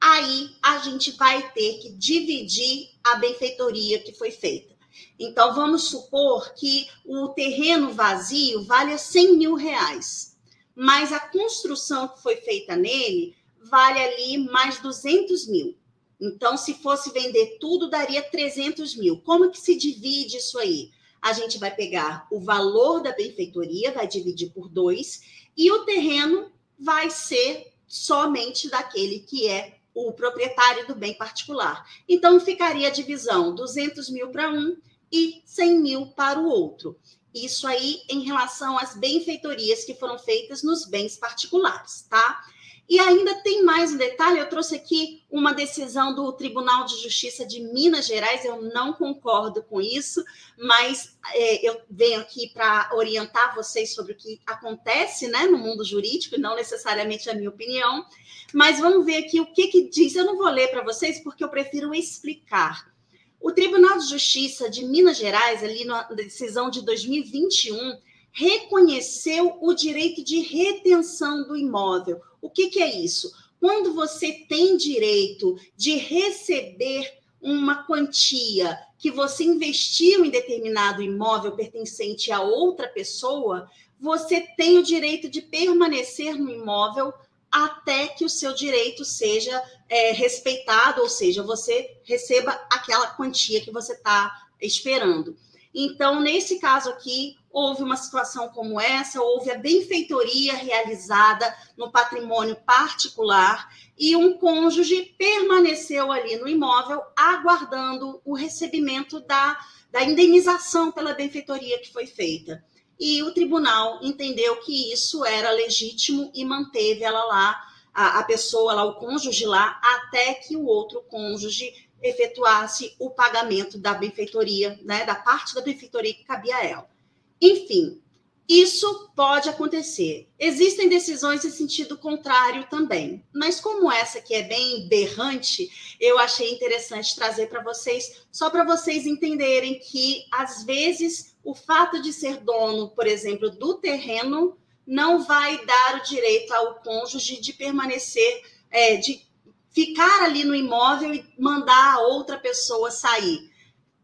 Aí 0.00 0.50
a 0.62 0.78
gente 0.78 1.10
vai 1.10 1.50
ter 1.50 1.78
que 1.80 1.90
dividir 1.94 2.90
a 3.02 3.16
benfeitoria 3.16 3.98
que 3.98 4.12
foi 4.12 4.30
feita. 4.30 4.76
Então, 5.18 5.56
vamos 5.56 5.88
supor 5.90 6.54
que 6.54 6.86
o 7.04 7.30
terreno 7.30 7.92
vazio 7.92 8.62
vale 8.62 8.96
100 8.96 9.36
mil 9.36 9.54
reais, 9.56 10.36
mas 10.72 11.12
a 11.12 11.18
construção 11.18 12.06
que 12.06 12.22
foi 12.22 12.36
feita 12.36 12.76
nele 12.76 13.36
vale 13.62 13.98
ali 13.98 14.38
mais 14.38 14.78
200 14.80 15.46
mil. 15.48 15.76
Então, 16.20 16.56
se 16.56 16.74
fosse 16.74 17.12
vender 17.12 17.58
tudo, 17.60 17.88
daria 17.88 18.22
300 18.22 18.96
mil. 18.96 19.20
Como 19.20 19.50
que 19.50 19.60
se 19.60 19.76
divide 19.76 20.36
isso 20.36 20.58
aí? 20.58 20.90
A 21.22 21.32
gente 21.32 21.58
vai 21.58 21.74
pegar 21.74 22.26
o 22.30 22.40
valor 22.40 23.00
da 23.00 23.12
benfeitoria, 23.12 23.92
vai 23.92 24.06
dividir 24.06 24.50
por 24.50 24.68
dois, 24.68 25.22
e 25.56 25.70
o 25.70 25.84
terreno 25.84 26.50
vai 26.78 27.10
ser 27.10 27.72
somente 27.86 28.68
daquele 28.68 29.20
que 29.20 29.48
é 29.48 29.78
o 29.94 30.12
proprietário 30.12 30.86
do 30.86 30.94
bem 30.94 31.14
particular. 31.14 31.84
Então, 32.08 32.38
ficaria 32.40 32.88
a 32.88 32.92
divisão 32.92 33.54
200 33.54 34.10
mil 34.10 34.30
para 34.30 34.50
um 34.50 34.76
e 35.10 35.42
100 35.44 35.78
mil 35.80 36.06
para 36.08 36.38
o 36.38 36.48
outro. 36.48 36.96
Isso 37.34 37.66
aí 37.66 38.02
em 38.08 38.22
relação 38.22 38.78
às 38.78 38.96
benfeitorias 38.96 39.84
que 39.84 39.94
foram 39.94 40.18
feitas 40.18 40.62
nos 40.62 40.86
bens 40.86 41.16
particulares, 41.16 42.06
tá? 42.08 42.44
E 42.88 42.98
ainda 42.98 43.34
tem 43.42 43.62
mais 43.62 43.92
um 43.92 43.98
detalhe: 43.98 44.38
eu 44.38 44.48
trouxe 44.48 44.74
aqui 44.74 45.22
uma 45.30 45.52
decisão 45.52 46.14
do 46.14 46.32
Tribunal 46.32 46.86
de 46.86 46.96
Justiça 47.02 47.44
de 47.44 47.60
Minas 47.60 48.06
Gerais, 48.06 48.44
eu 48.44 48.62
não 48.62 48.94
concordo 48.94 49.62
com 49.62 49.78
isso, 49.78 50.24
mas 50.56 51.16
é, 51.34 51.68
eu 51.68 51.80
venho 51.90 52.20
aqui 52.20 52.48
para 52.48 52.90
orientar 52.94 53.54
vocês 53.54 53.94
sobre 53.94 54.12
o 54.12 54.16
que 54.16 54.40
acontece 54.46 55.28
né, 55.28 55.44
no 55.44 55.58
mundo 55.58 55.84
jurídico, 55.84 56.40
não 56.40 56.56
necessariamente 56.56 57.28
a 57.28 57.34
minha 57.34 57.50
opinião. 57.50 58.06
Mas 58.54 58.78
vamos 58.78 59.04
ver 59.04 59.18
aqui 59.18 59.38
o 59.38 59.52
que, 59.52 59.66
que 59.68 59.90
diz. 59.90 60.14
Eu 60.14 60.24
não 60.24 60.38
vou 60.38 60.48
ler 60.48 60.68
para 60.68 60.82
vocês 60.82 61.20
porque 61.20 61.44
eu 61.44 61.50
prefiro 61.50 61.94
explicar. 61.94 62.90
O 63.38 63.52
Tribunal 63.52 63.98
de 63.98 64.08
Justiça 64.08 64.70
de 64.70 64.84
Minas 64.84 65.18
Gerais, 65.18 65.62
ali 65.62 65.84
na 65.84 66.04
decisão 66.04 66.70
de 66.70 66.82
2021, 66.82 67.98
reconheceu 68.38 69.58
o 69.60 69.74
direito 69.74 70.22
de 70.22 70.38
retenção 70.38 71.42
do 71.42 71.56
imóvel. 71.56 72.20
O 72.40 72.48
que, 72.48 72.68
que 72.68 72.80
é 72.80 72.96
isso? 72.96 73.32
Quando 73.58 73.92
você 73.92 74.32
tem 74.48 74.76
direito 74.76 75.56
de 75.76 75.96
receber 75.96 77.12
uma 77.42 77.82
quantia 77.82 78.78
que 78.96 79.10
você 79.10 79.42
investiu 79.42 80.24
em 80.24 80.30
determinado 80.30 81.02
imóvel 81.02 81.56
pertencente 81.56 82.30
a 82.30 82.40
outra 82.40 82.86
pessoa, 82.86 83.68
você 84.00 84.40
tem 84.56 84.78
o 84.78 84.84
direito 84.84 85.28
de 85.28 85.42
permanecer 85.42 86.36
no 86.36 86.48
imóvel 86.48 87.12
até 87.50 88.06
que 88.06 88.24
o 88.24 88.28
seu 88.30 88.54
direito 88.54 89.04
seja 89.04 89.60
é, 89.88 90.12
respeitado, 90.12 91.00
ou 91.00 91.08
seja, 91.08 91.42
você 91.42 91.96
receba 92.04 92.52
aquela 92.70 93.08
quantia 93.08 93.60
que 93.60 93.72
você 93.72 93.94
está 93.94 94.46
esperando. 94.62 95.36
Então, 95.74 96.20
nesse 96.20 96.60
caso 96.60 96.90
aqui, 96.90 97.36
houve 97.58 97.82
uma 97.82 97.96
situação 97.96 98.48
como 98.50 98.80
essa, 98.80 99.20
houve 99.20 99.50
a 99.50 99.58
benfeitoria 99.58 100.54
realizada 100.54 101.52
no 101.76 101.90
patrimônio 101.90 102.54
particular 102.56 103.68
e 103.98 104.14
um 104.14 104.38
cônjuge 104.38 105.14
permaneceu 105.18 106.12
ali 106.12 106.36
no 106.36 106.48
imóvel 106.48 107.02
aguardando 107.16 108.22
o 108.24 108.34
recebimento 108.34 109.18
da, 109.20 109.58
da 109.90 110.04
indenização 110.04 110.92
pela 110.92 111.14
benfeitoria 111.14 111.80
que 111.80 111.92
foi 111.92 112.06
feita. 112.06 112.64
E 112.98 113.22
o 113.24 113.34
tribunal 113.34 113.98
entendeu 114.02 114.56
que 114.60 114.92
isso 114.92 115.24
era 115.24 115.50
legítimo 115.50 116.30
e 116.32 116.44
manteve 116.44 117.02
ela 117.02 117.24
lá 117.24 117.60
a, 117.92 118.20
a 118.20 118.22
pessoa 118.22 118.72
lá, 118.72 118.84
o 118.84 118.94
cônjuge 118.94 119.46
lá, 119.46 119.80
até 119.82 120.34
que 120.34 120.56
o 120.56 120.64
outro 120.64 121.02
cônjuge 121.02 121.88
efetuasse 122.00 122.94
o 123.00 123.10
pagamento 123.10 123.76
da 123.78 123.94
benfeitoria, 123.94 124.78
né, 124.82 125.04
da 125.04 125.16
parte 125.16 125.54
da 125.54 125.60
benfeitoria 125.60 126.14
que 126.14 126.24
cabia 126.24 126.56
a 126.56 126.64
ela. 126.64 126.97
Enfim, 127.40 128.00
isso 128.48 129.10
pode 129.14 129.48
acontecer. 129.48 130.26
Existem 130.38 130.88
decisões 130.88 131.44
em 131.44 131.50
sentido 131.50 131.98
contrário 131.98 132.66
também, 132.70 133.22
mas 133.34 133.60
como 133.60 133.92
essa 133.92 134.22
que 134.22 134.34
é 134.34 134.42
bem 134.42 134.88
berrante, 134.88 135.68
eu 136.00 136.18
achei 136.18 136.50
interessante 136.50 137.14
trazer 137.14 137.48
para 137.48 137.62
vocês, 137.62 138.22
só 138.32 138.48
para 138.48 138.64
vocês 138.64 139.06
entenderem 139.06 139.78
que 139.78 140.24
às 140.32 140.64
vezes 140.64 141.36
o 141.44 141.54
fato 141.54 142.00
de 142.00 142.10
ser 142.10 142.38
dono, 142.38 142.88
por 142.88 143.06
exemplo, 143.06 143.50
do 143.50 143.74
terreno 143.74 144.56
não 144.86 145.22
vai 145.22 145.62
dar 145.66 145.96
o 146.00 146.02
direito 146.08 146.50
ao 146.54 146.76
cônjuge 146.76 147.38
de 147.42 147.52
permanecer, 147.52 148.42
é, 148.70 148.96
de 148.96 149.28
ficar 149.70 150.24
ali 150.24 150.44
no 150.44 150.54
imóvel 150.54 151.12
e 151.12 151.24
mandar 151.38 151.96
a 151.96 152.00
outra 152.00 152.38
pessoa 152.38 152.90
sair, 152.90 153.47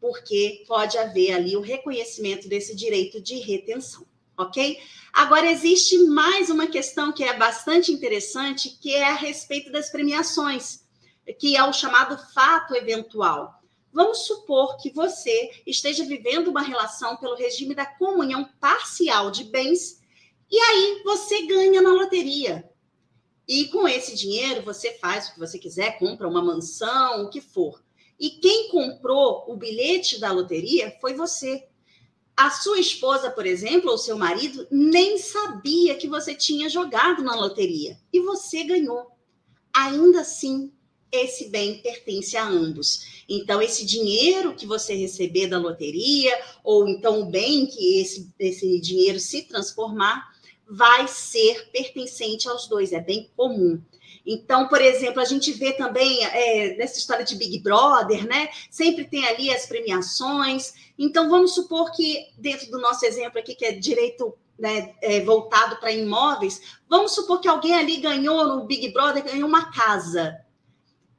porque 0.04 0.62
pode 0.68 0.98
haver 0.98 1.32
ali 1.32 1.56
o 1.56 1.62
reconhecimento 1.62 2.46
desse 2.46 2.76
direito 2.76 3.22
de 3.22 3.36
retenção, 3.36 4.06
ok? 4.36 4.78
Agora, 5.10 5.50
existe 5.50 5.96
mais 5.96 6.50
uma 6.50 6.66
questão 6.66 7.10
que 7.10 7.24
é 7.24 7.34
bastante 7.38 7.90
interessante, 7.90 8.76
que 8.82 8.94
é 8.94 9.08
a 9.08 9.14
respeito 9.14 9.72
das 9.72 9.88
premiações, 9.88 10.84
que 11.38 11.56
é 11.56 11.64
o 11.64 11.72
chamado 11.72 12.18
fato 12.34 12.74
eventual. 12.74 13.54
Vamos 13.90 14.26
supor 14.26 14.76
que 14.76 14.90
você 14.90 15.50
esteja 15.66 16.04
vivendo 16.04 16.48
uma 16.48 16.60
relação 16.60 17.16
pelo 17.16 17.34
regime 17.34 17.74
da 17.74 17.86
comunhão 17.86 18.46
parcial 18.60 19.30
de 19.30 19.44
bens 19.44 20.02
e 20.50 20.58
aí 20.58 21.00
você 21.02 21.46
ganha 21.46 21.80
na 21.80 21.94
loteria. 21.94 22.70
E 23.48 23.68
com 23.68 23.88
esse 23.88 24.14
dinheiro 24.14 24.62
você 24.62 24.98
faz 24.98 25.28
o 25.28 25.32
que 25.32 25.40
você 25.40 25.58
quiser, 25.58 25.98
compra 25.98 26.28
uma 26.28 26.42
mansão, 26.42 27.24
o 27.24 27.30
que 27.30 27.40
for. 27.40 27.83
E 28.18 28.30
quem 28.30 28.68
comprou 28.68 29.44
o 29.48 29.56
bilhete 29.56 30.18
da 30.18 30.32
loteria 30.32 30.96
foi 31.00 31.14
você. 31.14 31.66
A 32.36 32.50
sua 32.50 32.80
esposa, 32.80 33.30
por 33.30 33.46
exemplo, 33.46 33.90
ou 33.90 33.98
seu 33.98 34.18
marido, 34.18 34.66
nem 34.70 35.18
sabia 35.18 35.96
que 35.96 36.08
você 36.08 36.34
tinha 36.34 36.68
jogado 36.68 37.22
na 37.22 37.34
loteria 37.34 37.96
e 38.12 38.20
você 38.20 38.64
ganhou. 38.64 39.06
Ainda 39.72 40.20
assim, 40.20 40.72
esse 41.12 41.48
bem 41.48 41.80
pertence 41.80 42.36
a 42.36 42.46
ambos. 42.46 43.24
Então, 43.28 43.62
esse 43.62 43.84
dinheiro 43.84 44.54
que 44.54 44.66
você 44.66 44.94
receber 44.94 45.46
da 45.46 45.58
loteria, 45.58 46.36
ou 46.62 46.88
então 46.88 47.20
o 47.20 47.26
bem 47.26 47.66
que 47.66 48.00
esse, 48.00 48.32
esse 48.38 48.80
dinheiro 48.80 49.20
se 49.20 49.42
transformar, 49.42 50.34
vai 50.68 51.06
ser 51.06 51.70
pertencente 51.70 52.48
aos 52.48 52.66
dois, 52.66 52.92
é 52.92 53.00
bem 53.00 53.30
comum. 53.36 53.80
Então, 54.26 54.68
por 54.68 54.80
exemplo, 54.80 55.20
a 55.20 55.24
gente 55.24 55.52
vê 55.52 55.72
também 55.72 56.24
é, 56.24 56.76
nessa 56.76 56.98
história 56.98 57.24
de 57.24 57.36
Big 57.36 57.58
Brother, 57.60 58.26
né? 58.26 58.48
Sempre 58.70 59.04
tem 59.04 59.26
ali 59.26 59.52
as 59.52 59.66
premiações. 59.66 60.72
Então, 60.98 61.28
vamos 61.28 61.54
supor 61.54 61.92
que, 61.92 62.28
dentro 62.38 62.70
do 62.70 62.80
nosso 62.80 63.04
exemplo 63.04 63.38
aqui, 63.38 63.54
que 63.54 63.66
é 63.66 63.72
direito 63.72 64.34
né, 64.58 64.94
é, 65.02 65.20
voltado 65.20 65.76
para 65.76 65.92
imóveis, 65.92 66.78
vamos 66.88 67.12
supor 67.12 67.40
que 67.40 67.48
alguém 67.48 67.74
ali 67.74 67.98
ganhou 67.98 68.46
no 68.46 68.64
Big 68.64 68.92
Brother, 68.92 69.24
ganhou 69.24 69.48
uma 69.48 69.70
casa. 69.70 70.40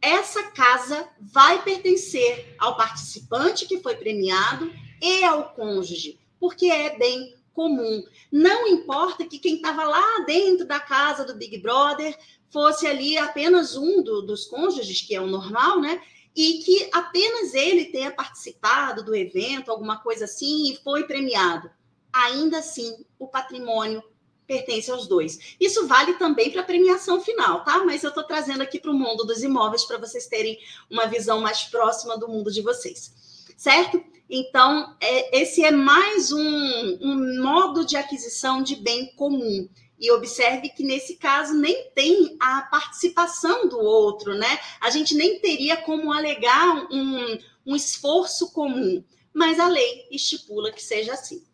Essa 0.01 0.43
casa 0.43 1.07
vai 1.19 1.61
pertencer 1.63 2.55
ao 2.59 2.77
participante 2.77 3.67
que 3.67 3.81
foi 3.81 3.95
premiado 3.95 4.71
e 5.01 5.23
ao 5.23 5.53
cônjuge, 5.53 6.19
porque 6.39 6.67
é 6.67 6.97
bem 6.97 7.35
comum. 7.53 8.03
Não 8.31 8.67
importa 8.67 9.25
que 9.25 9.39
quem 9.39 9.55
estava 9.55 9.83
lá 9.85 10.23
dentro 10.27 10.67
da 10.67 10.79
casa 10.79 11.23
do 11.23 11.35
Big 11.35 11.57
Brother 11.57 12.15
fosse 12.49 12.87
ali 12.87 13.17
apenas 13.17 13.75
um 13.75 14.01
do, 14.01 14.21
dos 14.21 14.45
cônjuges, 14.45 15.01
que 15.01 15.15
é 15.15 15.21
o 15.21 15.27
normal, 15.27 15.79
né? 15.79 16.01
E 16.35 16.59
que 16.59 16.89
apenas 16.91 17.53
ele 17.53 17.85
tenha 17.85 18.11
participado 18.11 19.03
do 19.03 19.15
evento, 19.15 19.71
alguma 19.71 19.97
coisa 19.97 20.25
assim, 20.25 20.71
e 20.71 20.77
foi 20.77 21.05
premiado. 21.05 21.69
Ainda 22.11 22.59
assim, 22.59 23.05
o 23.19 23.27
patrimônio 23.27 24.03
pertence 24.47 24.91
aos 24.91 25.07
dois. 25.07 25.55
Isso 25.59 25.87
vale 25.87 26.13
também 26.13 26.51
para 26.51 26.61
a 26.61 26.65
premiação 26.65 27.21
final, 27.21 27.63
tá? 27.63 27.83
Mas 27.83 28.03
eu 28.03 28.09
estou 28.09 28.23
trazendo 28.23 28.61
aqui 28.61 28.79
para 28.79 28.91
o 28.91 28.93
mundo 28.93 29.25
dos 29.25 29.43
imóveis 29.43 29.85
para 29.85 29.97
vocês 29.97 30.27
terem 30.27 30.57
uma 30.89 31.07
visão 31.07 31.41
mais 31.41 31.63
próxima 31.63 32.17
do 32.17 32.27
mundo 32.27 32.51
de 32.51 32.61
vocês, 32.61 33.13
certo? 33.57 34.03
Então, 34.29 34.95
é, 34.99 35.41
esse 35.41 35.63
é 35.63 35.71
mais 35.71 36.31
um, 36.31 36.97
um 37.01 37.41
modo 37.43 37.85
de 37.85 37.95
aquisição 37.95 38.63
de 38.63 38.75
bem 38.75 39.13
comum. 39.15 39.69
E 39.99 40.11
observe 40.11 40.69
que 40.69 40.83
nesse 40.83 41.15
caso 41.15 41.53
nem 41.53 41.89
tem 41.91 42.35
a 42.39 42.63
participação 42.63 43.67
do 43.67 43.79
outro, 43.79 44.35
né? 44.35 44.59
A 44.81 44.89
gente 44.89 45.15
nem 45.15 45.39
teria 45.39 45.77
como 45.77 46.11
alegar 46.11 46.87
um, 46.91 47.37
um 47.65 47.75
esforço 47.75 48.51
comum, 48.51 49.03
mas 49.33 49.59
a 49.59 49.67
lei 49.67 50.07
estipula 50.11 50.71
que 50.71 50.83
seja 50.83 51.13
assim. 51.13 51.45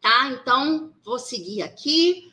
Tá? 0.00 0.30
Então, 0.30 0.94
vou 1.04 1.18
seguir 1.18 1.62
aqui. 1.62 2.32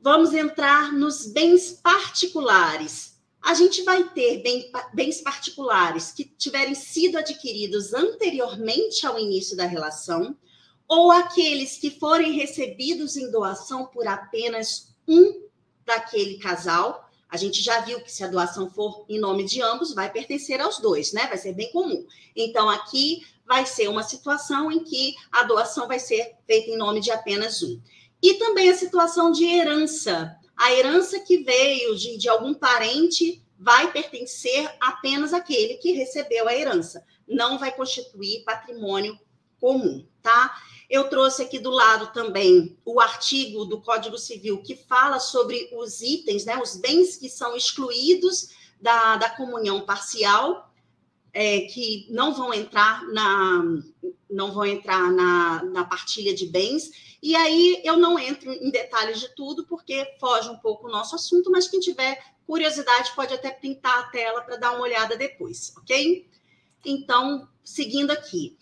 Vamos 0.00 0.32
entrar 0.32 0.92
nos 0.92 1.26
bens 1.26 1.72
particulares 1.72 3.16
a 3.46 3.54
gente 3.54 3.82
vai 3.84 4.02
ter 4.08 4.42
bens 4.92 5.20
particulares 5.20 6.10
que 6.10 6.24
tiverem 6.24 6.74
sido 6.74 7.16
adquiridos 7.16 7.94
anteriormente 7.94 9.06
ao 9.06 9.20
início 9.20 9.56
da 9.56 9.64
relação, 9.64 10.36
ou 10.88 11.10
aqueles 11.10 11.78
que 11.78 11.90
forem 11.90 12.32
recebidos 12.32 13.16
em 13.16 13.30
doação 13.30 13.86
por 13.86 14.06
apenas 14.06 14.94
um 15.06 15.42
daquele 15.84 16.38
casal. 16.38 17.08
A 17.28 17.36
gente 17.36 17.62
já 17.62 17.80
viu 17.80 18.00
que 18.00 18.12
se 18.12 18.22
a 18.22 18.28
doação 18.28 18.70
for 18.70 19.04
em 19.08 19.18
nome 19.18 19.44
de 19.44 19.60
ambos, 19.60 19.94
vai 19.94 20.10
pertencer 20.10 20.60
aos 20.60 20.78
dois, 20.78 21.12
né? 21.12 21.26
Vai 21.26 21.38
ser 21.38 21.52
bem 21.52 21.70
comum. 21.72 22.06
Então, 22.34 22.68
aqui 22.68 23.26
vai 23.44 23.66
ser 23.66 23.88
uma 23.88 24.02
situação 24.02 24.70
em 24.70 24.84
que 24.84 25.14
a 25.32 25.42
doação 25.42 25.88
vai 25.88 25.98
ser 25.98 26.34
feita 26.46 26.70
em 26.70 26.76
nome 26.76 27.00
de 27.00 27.10
apenas 27.10 27.62
um. 27.62 27.80
E 28.22 28.34
também 28.34 28.70
a 28.70 28.76
situação 28.76 29.30
de 29.32 29.44
herança 29.44 30.38
a 30.56 30.72
herança 30.72 31.20
que 31.20 31.38
veio 31.38 31.94
de, 31.94 32.16
de 32.16 32.28
algum 32.28 32.54
parente 32.54 33.42
vai 33.58 33.92
pertencer 33.92 34.74
apenas 34.80 35.34
àquele 35.34 35.74
que 35.74 35.92
recebeu 35.92 36.48
a 36.48 36.54
herança, 36.54 37.04
não 37.28 37.58
vai 37.58 37.72
constituir 37.72 38.42
patrimônio 38.44 39.18
comum, 39.60 40.06
tá? 40.22 40.56
Eu 40.88 41.08
trouxe 41.08 41.42
aqui 41.42 41.58
do 41.58 41.70
lado 41.70 42.12
também 42.12 42.76
o 42.84 43.00
artigo 43.00 43.64
do 43.64 43.80
Código 43.80 44.16
Civil 44.16 44.62
que 44.62 44.76
fala 44.76 45.18
sobre 45.18 45.68
os 45.72 46.00
itens, 46.00 46.44
né, 46.44 46.56
os 46.62 46.76
bens 46.76 47.16
que 47.16 47.28
são 47.28 47.56
excluídos 47.56 48.50
da, 48.80 49.16
da 49.16 49.30
comunhão 49.30 49.80
parcial, 49.80 50.72
é, 51.32 51.62
que 51.62 52.06
não 52.10 52.32
vão 52.32 52.54
entrar 52.54 53.06
na 53.08 53.62
não 54.28 54.52
vão 54.52 54.66
entrar 54.66 55.12
na, 55.12 55.62
na 55.64 55.84
partilha 55.84 56.34
de 56.34 56.46
bens 56.46 56.90
e 57.22 57.34
aí 57.34 57.80
eu 57.84 57.96
não 57.96 58.18
entro 58.18 58.52
em 58.52 58.70
detalhes 58.70 59.20
de 59.20 59.34
tudo, 59.34 59.66
porque 59.66 60.14
foge 60.20 60.48
um 60.48 60.56
pouco 60.56 60.86
o 60.86 60.90
nosso 60.90 61.14
assunto, 61.14 61.50
mas 61.50 61.68
quem 61.68 61.80
tiver 61.80 62.22
curiosidade 62.46 63.12
pode 63.14 63.34
até 63.34 63.50
printar 63.50 63.98
a 63.98 64.04
tela 64.04 64.42
para 64.42 64.56
dar 64.56 64.72
uma 64.72 64.82
olhada 64.82 65.16
depois, 65.16 65.72
ok? 65.76 66.28
Então, 66.84 67.48
seguindo 67.64 68.12
aqui. 68.12 68.56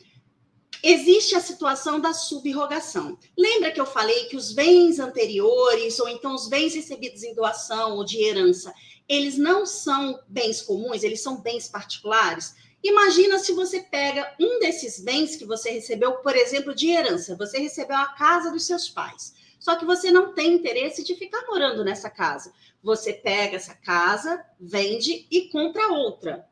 Existe 0.87 1.35
a 1.35 1.40
situação 1.40 1.99
da 1.99 2.12
subrogação. 2.12 3.18
Lembra 3.38 3.73
que 3.73 3.81
eu 3.81 3.87
falei 3.87 4.27
que 4.27 4.37
os 4.37 4.53
bens 4.53 4.99
anteriores, 4.99 5.99
ou 5.99 6.07
então 6.11 6.35
os 6.35 6.47
bens 6.47 6.75
recebidos 6.75 7.23
em 7.23 7.35
doação 7.35 7.97
ou 7.97 8.05
de 8.05 8.23
herança, 8.23 8.70
eles 9.09 9.38
não 9.38 9.64
são 9.64 10.20
bens 10.29 10.61
comuns, 10.61 11.03
eles 11.03 11.23
são 11.23 11.40
bens 11.40 11.68
particulares? 11.68 12.55
Imagina 12.83 13.38
se 13.38 13.55
você 13.55 13.81
pega 13.81 14.31
um 14.38 14.59
desses 14.59 15.01
bens 15.01 15.37
que 15.37 15.47
você 15.47 15.70
recebeu, 15.70 16.16
por 16.18 16.37
exemplo, 16.37 16.75
de 16.75 16.90
herança. 16.90 17.35
Você 17.35 17.59
recebeu 17.59 17.97
a 17.97 18.09
casa 18.09 18.51
dos 18.51 18.66
seus 18.66 18.87
pais. 18.90 19.33
Só 19.59 19.77
que 19.77 19.87
você 19.87 20.11
não 20.11 20.35
tem 20.35 20.53
interesse 20.53 21.03
de 21.03 21.14
ficar 21.14 21.47
morando 21.47 21.83
nessa 21.83 22.11
casa. 22.11 22.53
Você 22.83 23.14
pega 23.14 23.57
essa 23.57 23.75
casa, 23.75 24.44
vende 24.61 25.27
e 25.31 25.49
compra 25.49 25.88
outra. 25.88 26.47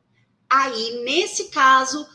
Aí, 0.49 1.03
nesse 1.03 1.49
caso, 1.49 2.07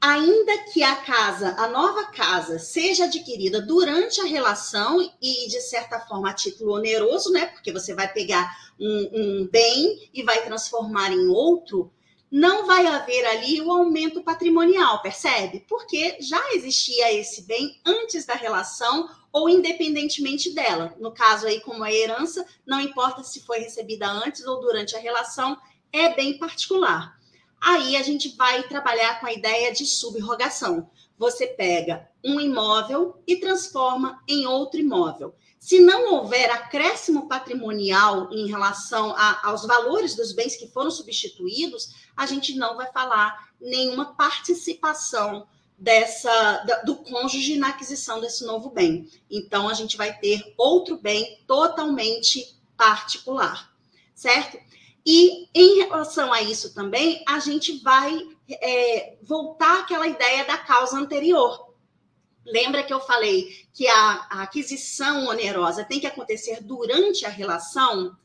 ainda 0.00 0.58
que 0.72 0.82
a 0.82 0.96
casa, 0.96 1.54
a 1.58 1.68
nova 1.68 2.06
casa, 2.06 2.58
seja 2.58 3.04
adquirida 3.04 3.60
durante 3.60 4.20
a 4.20 4.24
relação 4.24 5.00
e, 5.20 5.48
de 5.48 5.60
certa 5.60 6.00
forma, 6.00 6.30
a 6.30 6.34
título 6.34 6.74
oneroso, 6.74 7.30
né? 7.30 7.46
Porque 7.46 7.72
você 7.72 7.94
vai 7.94 8.12
pegar 8.12 8.50
um, 8.78 9.10
um 9.12 9.48
bem 9.50 10.08
e 10.14 10.22
vai 10.22 10.44
transformar 10.44 11.12
em 11.12 11.28
outro 11.28 11.92
não 12.30 12.64
vai 12.64 12.86
haver 12.86 13.26
ali 13.26 13.60
o 13.60 13.72
aumento 13.72 14.22
patrimonial, 14.22 15.02
percebe? 15.02 15.64
Porque 15.68 16.16
já 16.20 16.40
existia 16.52 17.12
esse 17.12 17.42
bem 17.42 17.80
antes 17.84 18.24
da 18.24 18.34
relação 18.34 19.10
ou 19.32 19.48
independentemente 19.48 20.54
dela. 20.54 20.94
No 21.00 21.12
caso 21.12 21.46
aí, 21.46 21.60
como 21.60 21.82
a 21.82 21.92
herança, 21.92 22.46
não 22.64 22.80
importa 22.80 23.24
se 23.24 23.40
foi 23.40 23.58
recebida 23.58 24.08
antes 24.08 24.46
ou 24.46 24.60
durante 24.60 24.94
a 24.94 25.00
relação, 25.00 25.58
é 25.92 26.14
bem 26.14 26.38
particular. 26.38 27.18
Aí 27.60 27.96
a 27.96 28.02
gente 28.02 28.34
vai 28.36 28.62
trabalhar 28.62 29.20
com 29.20 29.26
a 29.26 29.32
ideia 29.32 29.72
de 29.72 29.84
subrogação. 29.84 30.90
Você 31.18 31.46
pega 31.46 32.08
um 32.24 32.40
imóvel 32.40 33.22
e 33.26 33.36
transforma 33.36 34.22
em 34.26 34.46
outro 34.46 34.80
imóvel. 34.80 35.34
Se 35.58 35.78
não 35.78 36.14
houver 36.14 36.50
acréscimo 36.50 37.28
patrimonial 37.28 38.32
em 38.32 38.48
relação 38.48 39.14
a, 39.14 39.46
aos 39.46 39.66
valores 39.66 40.16
dos 40.16 40.32
bens 40.32 40.56
que 40.56 40.68
foram 40.68 40.90
substituídos, 40.90 41.94
a 42.16 42.24
gente 42.24 42.54
não 42.54 42.76
vai 42.76 42.90
falar 42.90 43.50
nenhuma 43.60 44.14
participação 44.14 45.46
dessa 45.76 46.64
do 46.84 46.96
cônjuge 46.96 47.58
na 47.58 47.68
aquisição 47.68 48.20
desse 48.20 48.44
novo 48.44 48.70
bem. 48.70 49.06
Então 49.30 49.68
a 49.68 49.74
gente 49.74 49.98
vai 49.98 50.18
ter 50.18 50.54
outro 50.56 50.96
bem 50.96 51.42
totalmente 51.46 52.56
particular, 52.76 53.70
certo? 54.14 54.58
E 55.04 55.48
em 55.54 55.78
relação 55.78 56.32
a 56.32 56.42
isso 56.42 56.74
também, 56.74 57.22
a 57.26 57.38
gente 57.38 57.82
vai 57.82 58.20
é, 58.50 59.16
voltar 59.22 59.80
àquela 59.80 60.06
ideia 60.06 60.44
da 60.44 60.58
causa 60.58 60.96
anterior. 60.98 61.70
Lembra 62.44 62.82
que 62.82 62.92
eu 62.92 63.00
falei 63.00 63.66
que 63.72 63.86
a, 63.86 64.26
a 64.30 64.42
aquisição 64.42 65.26
onerosa 65.26 65.84
tem 65.84 66.00
que 66.00 66.06
acontecer 66.06 66.62
durante 66.62 67.24
a 67.24 67.28
relação? 67.28 68.16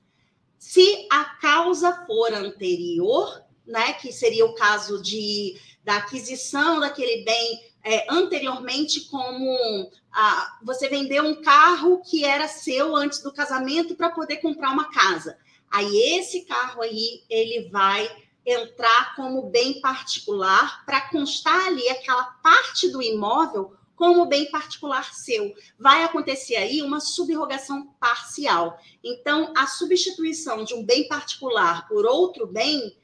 Se 0.57 1.07
a 1.11 1.25
causa 1.25 2.05
for 2.05 2.33
anterior, 2.33 3.43
né, 3.65 3.93
que 3.93 4.11
seria 4.11 4.45
o 4.45 4.55
caso 4.55 5.01
de, 5.01 5.59
da 5.83 5.97
aquisição 5.97 6.79
daquele 6.79 7.23
bem 7.23 7.61
é, 7.83 8.05
anteriormente, 8.09 9.01
como 9.01 9.91
a, 10.11 10.57
você 10.63 10.89
vendeu 10.89 11.23
um 11.23 11.41
carro 11.41 12.01
que 12.01 12.25
era 12.25 12.47
seu 12.47 12.95
antes 12.95 13.21
do 13.21 13.31
casamento 13.31 13.95
para 13.95 14.09
poder 14.09 14.37
comprar 14.37 14.71
uma 14.71 14.91
casa. 14.91 15.37
Aí 15.71 16.17
esse 16.17 16.45
carro 16.45 16.81
aí 16.81 17.23
ele 17.29 17.69
vai 17.69 18.09
entrar 18.45 19.15
como 19.15 19.49
bem 19.49 19.81
particular 19.81 20.85
para 20.85 21.09
constar 21.09 21.67
ali 21.67 21.89
aquela 21.89 22.23
parte 22.23 22.89
do 22.89 23.01
imóvel 23.01 23.75
como 23.95 24.25
bem 24.25 24.51
particular 24.51 25.13
seu. 25.13 25.53
Vai 25.79 26.03
acontecer 26.03 26.55
aí 26.55 26.81
uma 26.81 26.99
subrogação 26.99 27.87
parcial. 27.99 28.77
Então, 29.03 29.53
a 29.55 29.65
substituição 29.67 30.63
de 30.63 30.73
um 30.73 30.83
bem 30.83 31.07
particular 31.07 31.87
por 31.87 32.05
outro 32.05 32.45
bem, 32.45 32.95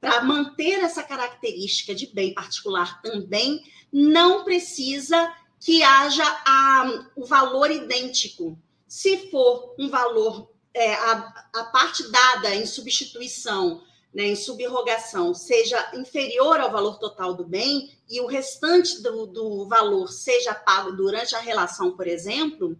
para 0.00 0.22
manter 0.22 0.78
essa 0.78 1.02
característica 1.02 1.94
de 1.94 2.06
bem 2.06 2.32
particular 2.32 3.02
também, 3.02 3.62
não 3.92 4.44
precisa 4.44 5.34
que 5.60 5.82
haja 5.82 6.24
a, 6.46 7.10
o 7.16 7.24
valor 7.24 7.70
idêntico. 7.70 8.58
Se 8.86 9.30
for 9.30 9.74
um 9.78 9.88
valor, 9.88 10.50
é, 10.74 10.94
a, 10.94 11.48
a 11.54 11.64
parte 11.64 12.10
dada 12.10 12.54
em 12.54 12.66
substituição 12.66 13.82
né, 14.12 14.24
em 14.24 14.36
subrogação 14.36 15.34
seja 15.34 15.90
inferior 15.94 16.58
ao 16.60 16.72
valor 16.72 16.98
total 16.98 17.34
do 17.34 17.44
bem 17.44 17.92
e 18.08 18.20
o 18.20 18.26
restante 18.26 19.02
do, 19.02 19.26
do 19.26 19.68
valor 19.68 20.08
seja 20.08 20.54
pago 20.54 20.92
durante 20.92 21.36
a 21.36 21.40
relação, 21.40 21.96
por 21.96 22.06
exemplo, 22.06 22.76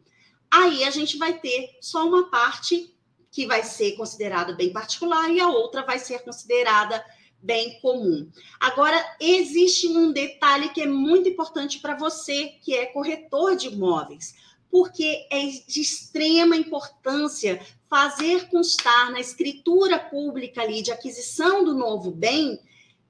aí 0.51 0.85
a 0.85 0.90
gente 0.90 1.18
vai 1.18 1.38
ter 1.38 1.77
só 1.81 2.07
uma 2.07 2.31
parte 2.31 2.94
que 3.31 3.46
vai 3.46 3.62
ser 3.62 3.92
considerada 3.92 4.55
bem 4.55 4.72
particular 4.72 5.31
e 5.31 5.40
a 5.40 5.48
outra 5.48 5.85
vai 5.85 5.98
ser 5.98 6.20
considerada 6.20 7.05
bem 7.40 7.79
comum. 7.81 8.29
Agora, 8.59 8.96
existe 9.20 9.87
um 9.87 10.11
detalhe 10.11 10.70
que 10.70 10.81
é 10.81 10.87
muito 10.87 11.29
importante 11.29 11.79
para 11.79 11.96
você, 11.96 12.55
que 12.62 12.74
é 12.74 12.87
corretor 12.87 13.55
de 13.55 13.68
imóveis, 13.68 14.35
porque 14.71 15.27
é 15.31 15.47
de 15.67 15.81
extrema 15.81 16.57
importância 16.57 17.61
fazer 17.89 18.49
constar 18.49 19.11
na 19.11 19.21
escritura 19.21 19.99
pública 19.99 20.63
ali 20.63 20.83
de 20.83 20.93
aquisição 20.93 21.65
do 21.65 21.75
novo 21.75 22.11
bem 22.11 22.61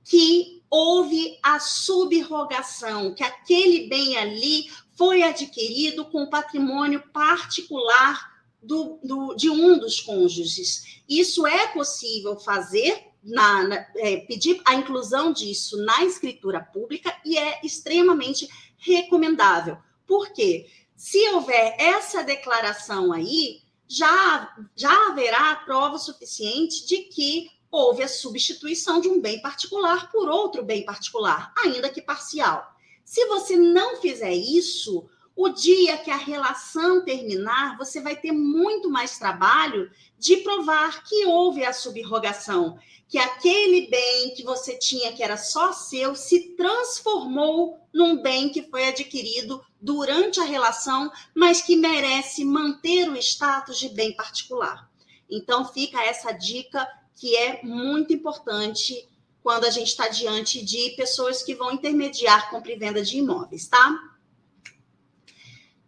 que 0.05 0.63
houve 0.71 1.39
a 1.43 1.59
subrogação, 1.59 3.15
que 3.15 3.25
aquele 3.25 3.89
bem 3.89 4.17
ali 4.17 4.67
foi 4.97 5.23
adquirido 5.23 6.05
com 6.07 6.29
patrimônio 6.29 7.03
particular 7.13 8.39
do, 8.63 8.99
do, 9.03 9.35
de 9.35 9.49
um 9.49 9.79
dos 9.79 10.01
cônjuges. 10.01 11.03
Isso 11.09 11.47
é 11.47 11.69
possível 11.69 12.39
fazer, 12.39 13.05
na, 13.23 13.67
na 13.67 13.77
é, 13.97 14.19
pedir 14.19 14.61
a 14.65 14.75
inclusão 14.75 15.33
disso 15.33 15.77
na 15.85 16.05
escritura 16.05 16.61
pública 16.61 17.15
e 17.25 17.37
é 17.37 17.61
extremamente 17.65 18.49
recomendável. 18.77 19.77
Por 20.07 20.33
quê? 20.33 20.67
Se 20.99 21.29
houver 21.29 21.77
essa 21.79 22.25
declaração 22.25 23.13
aí, 23.13 23.63
já, 23.87 24.53
já 24.75 25.07
haverá 25.07 25.55
prova 25.65 25.97
suficiente 25.97 26.85
de 26.89 27.05
que 27.05 27.49
houve 27.71 28.03
a 28.03 28.09
substituição 28.09 29.01
de 29.01 29.07
um 29.07 29.21
bem 29.21 29.41
particular 29.41 30.11
por 30.11 30.29
outro 30.29 30.65
bem 30.65 30.85
particular, 30.85 31.55
ainda 31.57 31.89
que 31.89 32.03
parcial. 32.03 32.69
Se 33.05 33.25
você 33.27 33.57
não 33.57 34.01
fizer 34.01 34.35
isso, 34.35 35.09
o 35.37 35.49
dia 35.51 35.99
que 35.99 36.11
a 36.11 36.17
relação 36.17 37.05
terminar, 37.05 37.79
você 37.79 38.01
vai 38.01 38.17
ter 38.17 38.33
muito 38.33 38.91
mais 38.91 39.21
trabalho 39.21 39.89
de 40.19 40.39
provar 40.39 41.05
que 41.05 41.27
houve 41.27 41.65
a 41.65 41.73
subrogação, 41.73 42.77
que 43.07 43.19
aquele 43.19 43.87
bem 43.87 44.35
que 44.35 44.43
você 44.43 44.77
tinha 44.77 45.13
que 45.13 45.23
era 45.23 45.37
só 45.37 45.73
seu 45.73 46.17
se 46.17 46.57
transformou 46.57 47.79
num 47.95 48.21
bem 48.21 48.49
que 48.49 48.65
foi 48.65 48.89
adquirido 48.89 49.65
durante 49.81 50.41
a 50.41 50.45
relação, 50.45 51.11
mas 51.35 51.63
que 51.63 51.77
merece 51.77 52.45
manter 52.45 53.09
o 53.09 53.17
status 53.17 53.79
de 53.79 53.89
bem 53.91 54.15
particular. 54.17 54.91
Então, 55.31 55.65
fica 55.65 56.03
essa 56.03 56.33
dica 56.33 56.87
que 57.15 57.37
é 57.37 57.63
muito 57.63 58.13
importante 58.13 59.09
quando 59.43 59.65
a 59.65 59.71
gente 59.71 59.89
está 59.89 60.09
diante 60.09 60.65
de 60.65 60.91
pessoas 60.91 61.43
que 61.43 61.55
vão 61.55 61.73
intermediar 61.73 62.51
compra 62.51 62.73
e 62.73 62.77
venda 62.77 63.03
de 63.03 63.19
imóveis, 63.19 63.67
tá? 63.67 63.99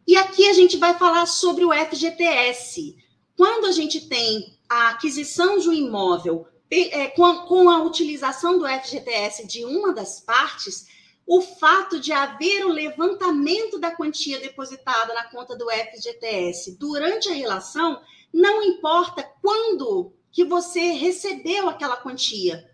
E 0.07 0.17
aqui 0.17 0.49
a 0.49 0.53
gente 0.53 0.77
vai 0.77 0.99
falar 0.99 1.27
sobre 1.27 1.65
o 1.65 1.73
FGTS. 1.73 2.97
Quando 3.37 3.67
a 3.67 3.73
gente 3.73 4.09
tem 4.09 4.59
a 4.69 4.91
aquisição 4.91 5.59
de 5.59 5.69
um 5.69 5.73
imóvel 5.73 6.47
é, 6.71 7.09
com, 7.09 7.25
a, 7.25 7.47
com 7.47 7.69
a 7.69 7.83
utilização 7.83 8.59
do 8.59 8.67
FGTS 8.67 9.47
de 9.47 9.65
uma 9.65 9.93
das 9.93 10.21
partes, 10.21 10.87
o 11.33 11.41
fato 11.41 12.01
de 12.01 12.13
haver 12.13 12.67
o 12.67 12.73
levantamento 12.73 13.79
da 13.79 13.95
quantia 13.95 14.41
depositada 14.41 15.15
na 15.15 15.23
conta 15.31 15.57
do 15.57 15.71
FGTS 15.71 16.77
durante 16.77 17.29
a 17.29 17.33
relação, 17.33 18.03
não 18.33 18.61
importa 18.65 19.23
quando 19.41 20.13
que 20.33 20.45
você 20.45 20.81
recebeu 20.81 21.69
aquela 21.69 21.97
quantia, 21.97 22.69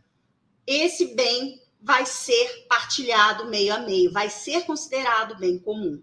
esse 0.67 1.15
bem 1.15 1.61
vai 1.83 2.07
ser 2.07 2.65
partilhado 2.67 3.45
meio 3.45 3.75
a 3.75 3.81
meio, 3.81 4.11
vai 4.11 4.31
ser 4.31 4.65
considerado 4.65 5.39
bem 5.39 5.59
comum. 5.59 6.03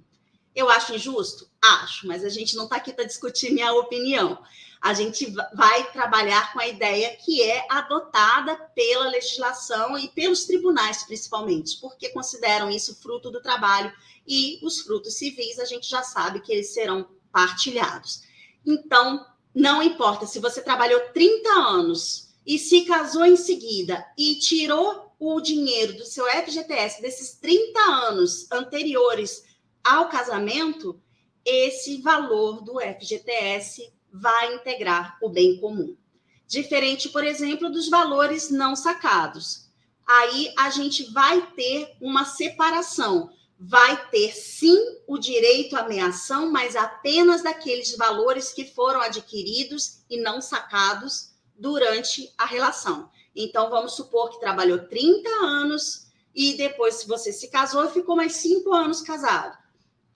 Eu 0.53 0.69
acho 0.69 0.93
injusto? 0.93 1.49
Acho, 1.59 2.05
mas 2.05 2.23
a 2.23 2.29
gente 2.29 2.55
não 2.55 2.65
está 2.65 2.75
aqui 2.75 2.93
para 2.93 3.05
discutir 3.05 3.51
minha 3.51 3.73
opinião 3.73 4.37
a 4.83 4.93
gente 4.93 5.33
vai 5.55 5.89
trabalhar 5.93 6.51
com 6.51 6.59
a 6.59 6.67
ideia 6.67 7.15
que 7.15 7.41
é 7.41 7.65
adotada 7.69 8.53
pela 8.75 9.07
legislação 9.07 9.97
e 9.97 10.09
pelos 10.09 10.43
tribunais, 10.43 11.03
principalmente, 11.03 11.79
porque 11.79 12.09
consideram 12.09 12.69
isso 12.69 13.01
fruto 13.01 13.31
do 13.31 13.41
trabalho 13.41 13.93
e 14.27 14.59
os 14.61 14.81
frutos 14.81 15.13
civis 15.13 15.57
a 15.57 15.63
gente 15.63 15.89
já 15.89 16.03
sabe 16.03 16.41
que 16.41 16.51
eles 16.51 16.73
serão 16.73 17.07
partilhados. 17.31 18.23
Então, 18.65 19.25
não 19.55 19.81
importa 19.81 20.25
se 20.25 20.39
você 20.39 20.61
trabalhou 20.61 20.99
30 21.13 21.49
anos 21.49 22.35
e 22.45 22.59
se 22.59 22.83
casou 22.83 23.23
em 23.23 23.37
seguida 23.37 24.05
e 24.17 24.35
tirou 24.35 25.15
o 25.17 25.39
dinheiro 25.39 25.93
do 25.93 26.03
seu 26.03 26.25
FGTS 26.25 27.01
desses 27.01 27.35
30 27.35 27.79
anos 27.79 28.51
anteriores 28.51 29.45
ao 29.81 30.09
casamento, 30.09 31.01
esse 31.45 32.01
valor 32.01 32.61
do 32.61 32.81
FGTS 32.81 33.93
vai 34.13 34.53
integrar 34.53 35.17
o 35.19 35.27
bem 35.27 35.57
comum. 35.59 35.97
Diferente, 36.45 37.09
por 37.09 37.25
exemplo, 37.25 37.71
dos 37.71 37.89
valores 37.89 38.51
não 38.51 38.75
sacados. 38.75 39.71
Aí 40.05 40.53
a 40.57 40.69
gente 40.69 41.11
vai 41.11 41.41
ter 41.55 41.95
uma 41.99 42.23
separação. 42.23 43.31
Vai 43.59 44.09
ter 44.09 44.33
sim 44.35 44.77
o 45.07 45.17
direito 45.17 45.75
à 45.75 45.87
meação, 45.87 46.51
mas 46.51 46.75
apenas 46.75 47.41
daqueles 47.41 47.95
valores 47.97 48.53
que 48.53 48.65
foram 48.65 49.01
adquiridos 49.01 50.03
e 50.09 50.21
não 50.21 50.41
sacados 50.41 51.31
durante 51.57 52.31
a 52.37 52.45
relação. 52.45 53.09
Então, 53.35 53.69
vamos 53.69 53.93
supor 53.93 54.29
que 54.29 54.39
trabalhou 54.39 54.87
30 54.87 55.29
anos 55.43 56.07
e 56.35 56.53
depois, 56.55 56.95
se 56.95 57.07
você 57.07 57.31
se 57.31 57.47
casou, 57.47 57.89
ficou 57.89 58.15
mais 58.15 58.33
cinco 58.33 58.73
anos 58.73 59.01
casado 59.01 59.62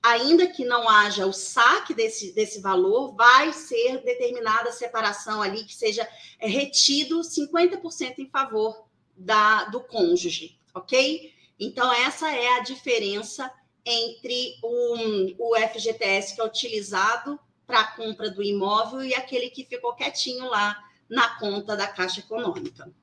ainda 0.09 0.47
que 0.47 0.65
não 0.65 0.87
haja 0.87 1.25
o 1.25 1.33
saque 1.33 1.93
desse, 1.93 2.31
desse 2.33 2.61
valor, 2.61 3.15
vai 3.15 3.53
ser 3.53 4.03
determinada 4.03 4.69
a 4.69 4.73
separação 4.73 5.41
ali, 5.41 5.63
que 5.63 5.75
seja 5.75 6.07
é, 6.39 6.47
retido 6.47 7.19
50% 7.19 8.19
em 8.19 8.29
favor 8.29 8.85
da, 9.15 9.65
do 9.65 9.81
cônjuge, 9.81 10.59
ok? 10.73 11.33
Então, 11.59 11.91
essa 11.91 12.31
é 12.31 12.57
a 12.57 12.59
diferença 12.61 13.51
entre 13.85 14.59
um, 14.63 15.35
o 15.39 15.55
FGTS 15.55 16.35
que 16.35 16.41
é 16.41 16.45
utilizado 16.45 17.39
para 17.65 17.81
a 17.81 17.91
compra 17.95 18.29
do 18.29 18.43
imóvel 18.43 19.03
e 19.03 19.13
aquele 19.13 19.49
que 19.49 19.65
ficou 19.65 19.93
quietinho 19.93 20.45
lá 20.49 20.77
na 21.09 21.39
conta 21.39 21.75
da 21.75 21.87
Caixa 21.87 22.19
Econômica. 22.19 22.93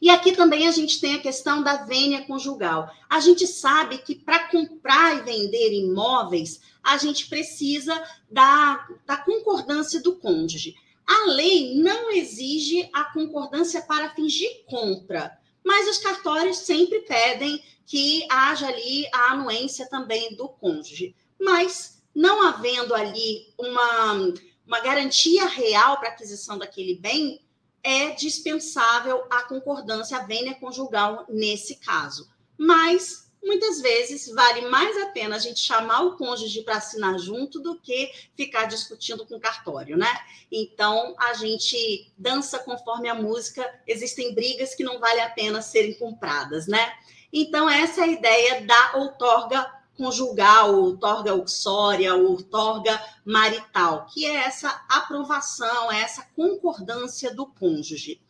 E 0.00 0.10
aqui 0.10 0.32
também 0.32 0.68
a 0.68 0.70
gente 0.70 1.00
tem 1.00 1.14
a 1.14 1.20
questão 1.20 1.62
da 1.62 1.84
vênia 1.84 2.24
conjugal. 2.24 2.90
A 3.08 3.20
gente 3.20 3.46
sabe 3.46 3.98
que 3.98 4.14
para 4.14 4.48
comprar 4.48 5.16
e 5.16 5.22
vender 5.22 5.72
imóveis, 5.72 6.60
a 6.82 6.96
gente 6.96 7.28
precisa 7.28 8.02
da, 8.30 8.86
da 9.06 9.16
concordância 9.16 10.00
do 10.00 10.16
cônjuge. 10.16 10.74
A 11.06 11.30
lei 11.30 11.74
não 11.76 12.10
exige 12.10 12.88
a 12.92 13.04
concordância 13.04 13.82
para 13.82 14.10
fingir 14.10 14.64
compra, 14.66 15.38
mas 15.64 15.88
os 15.88 15.98
cartórios 15.98 16.58
sempre 16.58 17.00
pedem 17.00 17.62
que 17.86 18.26
haja 18.30 18.68
ali 18.68 19.06
a 19.12 19.32
anuência 19.32 19.88
também 19.88 20.34
do 20.34 20.48
cônjuge. 20.48 21.16
Mas 21.40 22.02
não 22.14 22.42
havendo 22.42 22.94
ali 22.94 23.52
uma, 23.58 24.34
uma 24.66 24.80
garantia 24.80 25.46
real 25.46 25.98
para 25.98 26.08
aquisição 26.08 26.58
daquele 26.58 26.96
bem, 26.96 27.40
é 27.82 28.10
dispensável 28.10 29.24
a 29.30 29.42
concordância, 29.42 30.18
a 30.18 30.24
vênia 30.24 30.54
conjugal 30.54 31.24
nesse 31.28 31.76
caso. 31.76 32.28
Mas 32.56 33.28
muitas 33.42 33.80
vezes 33.80 34.28
vale 34.28 34.62
mais 34.62 34.96
a 34.98 35.06
pena 35.06 35.36
a 35.36 35.38
gente 35.38 35.60
chamar 35.60 36.02
o 36.02 36.16
cônjuge 36.16 36.62
para 36.62 36.76
assinar 36.76 37.18
junto 37.18 37.60
do 37.60 37.78
que 37.80 38.12
ficar 38.36 38.64
discutindo 38.64 39.24
com 39.26 39.36
o 39.36 39.40
cartório, 39.40 39.96
né? 39.96 40.12
Então 40.50 41.14
a 41.18 41.32
gente 41.34 42.10
dança 42.16 42.58
conforme 42.58 43.08
a 43.08 43.14
música, 43.14 43.64
existem 43.86 44.34
brigas 44.34 44.74
que 44.74 44.84
não 44.84 44.98
vale 44.98 45.20
a 45.20 45.30
pena 45.30 45.62
serem 45.62 45.94
compradas, 45.94 46.66
né? 46.66 46.92
Então 47.32 47.68
essa 47.68 48.00
é 48.00 48.04
a 48.04 48.08
ideia 48.08 48.60
da 48.62 48.92
outorga 48.96 49.77
conjugal, 49.98 50.76
outorga 50.76 51.34
uxória, 51.34 52.14
outorga 52.14 52.98
marital, 53.24 54.06
que 54.06 54.24
é 54.24 54.36
essa 54.36 54.70
aprovação, 54.88 55.90
é 55.92 56.00
essa 56.00 56.22
concordância 56.36 57.34
do 57.34 57.44
cônjuge. 57.44 58.20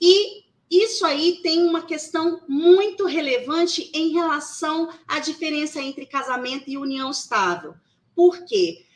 E 0.00 0.44
isso 0.70 1.04
aí 1.04 1.40
tem 1.42 1.62
uma 1.62 1.82
questão 1.82 2.40
muito 2.48 3.04
relevante 3.04 3.90
em 3.92 4.12
relação 4.12 4.88
à 5.06 5.18
diferença 5.18 5.80
entre 5.80 6.06
casamento 6.06 6.70
e 6.70 6.78
união 6.78 7.10
estável. 7.10 7.74
Por 8.14 8.44
quê? 8.44 8.86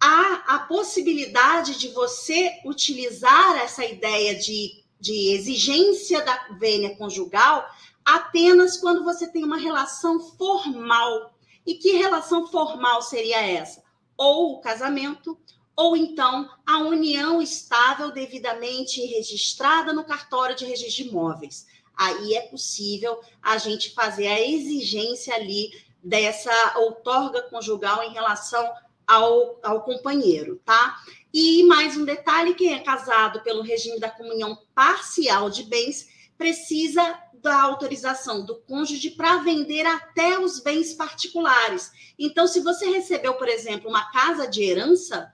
Há 0.00 0.44
a 0.54 0.58
possibilidade 0.60 1.78
de 1.78 1.88
você 1.88 2.50
utilizar 2.64 3.56
essa 3.58 3.84
ideia 3.84 4.34
de, 4.34 4.84
de 4.98 5.32
exigência 5.34 6.24
da 6.24 6.48
vênia 6.58 6.96
conjugal 6.96 7.68
apenas 8.04 8.76
quando 8.76 9.02
você 9.02 9.26
tem 9.26 9.44
uma 9.44 9.56
relação 9.56 10.20
formal. 10.20 11.33
E 11.66 11.74
que 11.74 11.92
relação 11.92 12.46
formal 12.48 13.02
seria 13.02 13.40
essa? 13.42 13.82
Ou 14.16 14.54
o 14.54 14.60
casamento, 14.60 15.38
ou 15.76 15.96
então 15.96 16.48
a 16.66 16.78
união 16.78 17.42
estável 17.42 18.12
devidamente 18.12 19.04
registrada 19.06 19.92
no 19.92 20.04
cartório 20.04 20.54
de 20.54 20.64
registro 20.64 21.04
de 21.04 21.10
imóveis. 21.10 21.66
Aí 21.96 22.34
é 22.34 22.42
possível 22.42 23.20
a 23.42 23.56
gente 23.58 23.94
fazer 23.94 24.26
a 24.26 24.40
exigência 24.40 25.34
ali 25.34 25.70
dessa 26.02 26.78
outorga 26.78 27.42
conjugal 27.42 28.02
em 28.02 28.12
relação 28.12 28.70
ao, 29.06 29.58
ao 29.62 29.82
companheiro, 29.82 30.60
tá? 30.64 30.96
E 31.32 31.62
mais 31.64 31.96
um 31.96 32.04
detalhe: 32.04 32.54
quem 32.54 32.74
é 32.74 32.80
casado 32.80 33.40
pelo 33.42 33.62
regime 33.62 33.98
da 33.98 34.10
comunhão 34.10 34.58
parcial 34.74 35.48
de 35.50 35.64
bens 35.64 36.08
precisa 36.36 37.18
da 37.44 37.60
autorização 37.60 38.42
do 38.42 38.56
cônjuge 38.62 39.10
para 39.10 39.36
vender 39.36 39.84
até 39.84 40.38
os 40.38 40.60
bens 40.60 40.94
particulares. 40.94 41.92
Então, 42.18 42.46
se 42.46 42.60
você 42.60 42.86
recebeu, 42.86 43.34
por 43.34 43.48
exemplo, 43.48 43.90
uma 43.90 44.10
casa 44.10 44.48
de 44.48 44.62
herança, 44.62 45.30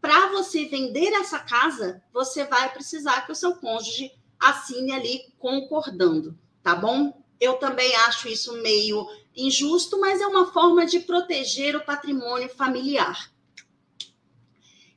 para 0.00 0.28
você 0.28 0.66
vender 0.66 1.12
essa 1.14 1.40
casa, 1.40 2.00
você 2.12 2.44
vai 2.44 2.72
precisar 2.72 3.26
que 3.26 3.32
o 3.32 3.34
seu 3.34 3.56
cônjuge 3.56 4.12
assine 4.38 4.92
ali 4.92 5.34
concordando, 5.36 6.38
tá 6.62 6.76
bom? 6.76 7.20
Eu 7.40 7.54
também 7.54 7.92
acho 7.96 8.28
isso 8.28 8.62
meio 8.62 9.04
injusto, 9.36 9.98
mas 9.98 10.20
é 10.20 10.26
uma 10.28 10.52
forma 10.52 10.86
de 10.86 11.00
proteger 11.00 11.74
o 11.74 11.84
patrimônio 11.84 12.48
familiar. 12.50 13.32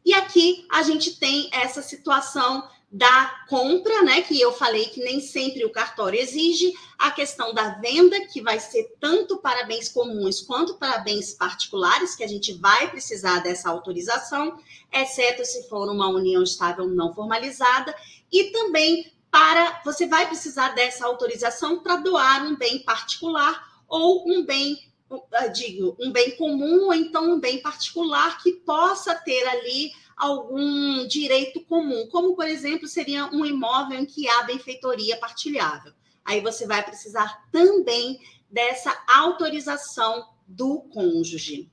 E 0.05 0.13
aqui 0.13 0.67
a 0.71 0.83
gente 0.83 1.17
tem 1.19 1.49
essa 1.51 1.81
situação 1.81 2.69
da 2.95 3.43
compra, 3.49 4.03
né, 4.03 4.21
que 4.21 4.39
eu 4.39 4.53
falei 4.53 4.85
que 4.85 5.03
nem 5.03 5.19
sempre 5.19 5.65
o 5.65 5.69
cartório 5.69 6.17
exige, 6.17 6.73
a 6.97 7.11
questão 7.11 7.53
da 7.53 7.71
venda, 7.71 8.25
que 8.27 8.41
vai 8.41 8.57
ser 8.57 8.95
tanto 9.01 9.35
para 9.39 9.65
bens 9.65 9.89
comuns 9.89 10.39
quanto 10.39 10.75
para 10.75 10.99
bens 10.99 11.33
particulares, 11.33 12.15
que 12.15 12.23
a 12.23 12.27
gente 12.27 12.53
vai 12.53 12.89
precisar 12.89 13.39
dessa 13.39 13.69
autorização, 13.69 14.57
exceto 14.93 15.43
se 15.43 15.67
for 15.67 15.89
uma 15.89 16.07
união 16.07 16.41
estável 16.41 16.87
não 16.87 17.13
formalizada, 17.13 17.93
e 18.31 18.45
também 18.51 19.11
para 19.29 19.81
você 19.83 20.07
vai 20.07 20.25
precisar 20.27 20.69
dessa 20.69 21.05
autorização 21.05 21.83
para 21.83 21.97
doar 21.97 22.45
um 22.45 22.55
bem 22.55 22.79
particular 22.79 23.61
ou 23.89 24.23
um 24.25 24.45
bem 24.45 24.79
digo, 25.53 25.97
um 25.99 26.13
bem 26.13 26.37
comum 26.37 26.85
ou 26.85 26.93
então 26.93 27.33
um 27.33 27.39
bem 27.41 27.61
particular 27.61 28.41
que 28.41 28.53
possa 28.53 29.13
ter 29.13 29.45
ali 29.49 29.91
algum 30.15 31.05
direito 31.07 31.61
comum, 31.65 32.07
como, 32.07 32.35
por 32.35 32.47
exemplo, 32.47 32.87
seria 32.87 33.25
um 33.33 33.45
imóvel 33.45 33.99
em 33.99 34.05
que 34.05 34.27
há 34.27 34.43
benfeitoria 34.43 35.17
partilhável. 35.17 35.93
Aí 36.23 36.41
você 36.41 36.65
vai 36.65 36.83
precisar 36.83 37.47
também 37.51 38.19
dessa 38.49 38.95
autorização 39.07 40.27
do 40.47 40.81
cônjuge. 40.93 41.69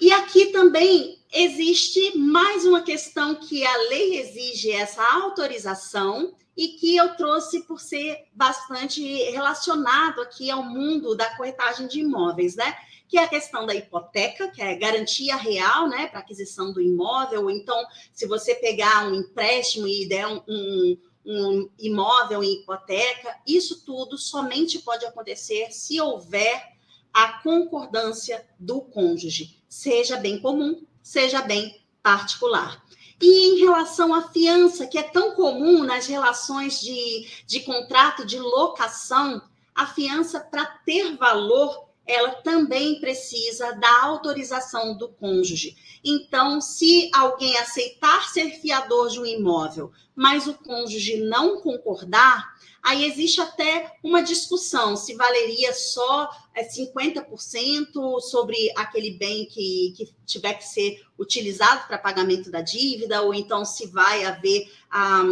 E 0.00 0.12
aqui 0.12 0.46
também 0.46 1.22
existe 1.32 2.18
mais 2.18 2.64
uma 2.64 2.82
questão 2.82 3.36
que 3.36 3.64
a 3.64 3.76
lei 3.88 4.18
exige 4.18 4.72
essa 4.72 5.02
autorização 5.02 6.34
e 6.56 6.68
que 6.68 6.96
eu 6.96 7.16
trouxe 7.16 7.62
por 7.62 7.80
ser 7.80 8.26
bastante 8.32 9.02
relacionado 9.30 10.20
aqui 10.20 10.50
ao 10.50 10.62
mundo 10.62 11.16
da 11.16 11.34
corretagem 11.36 11.86
de 11.86 12.00
imóveis, 12.00 12.54
né? 12.56 12.76
Que 13.08 13.18
é 13.18 13.24
a 13.24 13.28
questão 13.28 13.66
da 13.66 13.74
hipoteca, 13.74 14.50
que 14.50 14.62
é 14.62 14.74
garantia 14.74 15.36
real, 15.36 15.88
né, 15.88 16.06
para 16.06 16.20
aquisição 16.20 16.72
do 16.72 16.80
imóvel, 16.80 17.44
ou 17.44 17.50
então, 17.50 17.84
se 18.12 18.26
você 18.26 18.54
pegar 18.54 19.06
um 19.06 19.14
empréstimo 19.14 19.86
e 19.86 20.06
der 20.08 20.26
um, 20.26 20.42
um, 20.48 20.98
um 21.26 21.70
imóvel 21.78 22.42
em 22.42 22.60
hipoteca, 22.60 23.36
isso 23.46 23.84
tudo 23.84 24.18
somente 24.18 24.78
pode 24.80 25.04
acontecer 25.04 25.70
se 25.70 26.00
houver 26.00 26.74
a 27.12 27.40
concordância 27.42 28.44
do 28.58 28.80
cônjuge, 28.80 29.62
seja 29.68 30.16
bem 30.16 30.40
comum, 30.40 30.84
seja 31.02 31.40
bem 31.42 31.80
particular. 32.02 32.84
E 33.20 33.54
em 33.54 33.60
relação 33.60 34.12
à 34.12 34.28
fiança, 34.28 34.86
que 34.86 34.98
é 34.98 35.02
tão 35.02 35.32
comum 35.32 35.84
nas 35.84 36.06
relações 36.06 36.80
de, 36.80 37.28
de 37.46 37.60
contrato 37.60 38.26
de 38.26 38.38
locação, 38.38 39.40
a 39.74 39.86
fiança, 39.86 40.40
para 40.40 40.66
ter 40.66 41.16
valor, 41.16 41.83
ela 42.06 42.32
também 42.36 43.00
precisa 43.00 43.72
da 43.72 44.02
autorização 44.02 44.96
do 44.96 45.08
cônjuge. 45.08 45.76
Então, 46.04 46.60
se 46.60 47.10
alguém 47.14 47.56
aceitar 47.56 48.28
ser 48.28 48.50
fiador 48.60 49.08
de 49.08 49.18
um 49.18 49.24
imóvel, 49.26 49.90
mas 50.14 50.46
o 50.46 50.54
cônjuge 50.54 51.16
não 51.18 51.60
concordar, 51.60 52.54
aí 52.82 53.06
existe 53.06 53.40
até 53.40 53.96
uma 54.02 54.22
discussão 54.22 54.96
se 54.96 55.14
valeria 55.14 55.72
só 55.72 56.28
50% 56.56 57.26
é, 57.26 58.20
sobre 58.20 58.70
aquele 58.76 59.12
bem 59.12 59.46
que, 59.46 59.94
que 59.96 60.14
tiver 60.26 60.54
que 60.54 60.64
ser 60.64 61.02
utilizado 61.18 61.86
para 61.86 61.96
pagamento 61.96 62.50
da 62.50 62.60
dívida, 62.60 63.22
ou 63.22 63.32
então 63.32 63.64
se 63.64 63.86
vai 63.86 64.24
haver 64.24 64.70
a, 64.90 65.22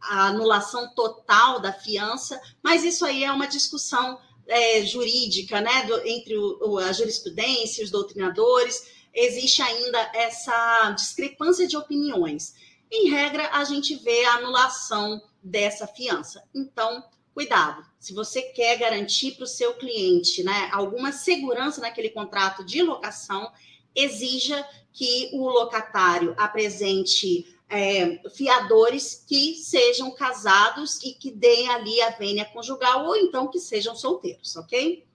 a 0.00 0.26
anulação 0.26 0.92
total 0.94 1.60
da 1.60 1.72
fiança, 1.72 2.40
mas 2.62 2.82
isso 2.82 3.04
aí 3.04 3.22
é 3.22 3.32
uma 3.32 3.46
discussão 3.46 4.18
é, 4.48 4.84
jurídica, 4.84 5.60
né, 5.60 5.84
do, 5.84 6.06
entre 6.06 6.36
o, 6.36 6.78
a 6.78 6.92
jurisprudência 6.92 7.82
e 7.82 7.84
os 7.84 7.90
doutrinadores, 7.90 8.88
existe 9.14 9.62
ainda 9.62 9.98
essa 10.14 10.90
discrepância 10.92 11.66
de 11.66 11.76
opiniões. 11.76 12.54
Em 12.90 13.10
regra, 13.10 13.50
a 13.52 13.64
gente 13.64 13.96
vê 13.96 14.24
a 14.24 14.34
anulação 14.34 15.22
dessa 15.42 15.86
fiança. 15.86 16.42
Então, 16.54 17.04
cuidado. 17.34 17.84
Se 18.00 18.14
você 18.14 18.42
quer 18.42 18.78
garantir 18.78 19.32
para 19.32 19.44
o 19.44 19.46
seu 19.46 19.74
cliente 19.74 20.42
né, 20.42 20.68
alguma 20.72 21.12
segurança 21.12 21.80
naquele 21.80 22.10
contrato 22.10 22.64
de 22.64 22.82
locação, 22.82 23.50
exija 23.94 24.66
que 24.92 25.30
o 25.32 25.48
locatário 25.48 26.34
apresente 26.36 27.46
é, 27.68 28.20
fiadores 28.30 29.24
que 29.26 29.54
sejam 29.56 30.10
casados 30.10 31.02
e 31.02 31.12
que 31.12 31.30
deem 31.30 31.68
ali 31.68 32.00
a 32.00 32.10
vênia 32.10 32.44
conjugal, 32.46 33.06
ou 33.06 33.16
então 33.16 33.48
que 33.48 33.60
sejam 33.60 33.94
solteiros, 33.94 34.56
ok? 34.56 35.06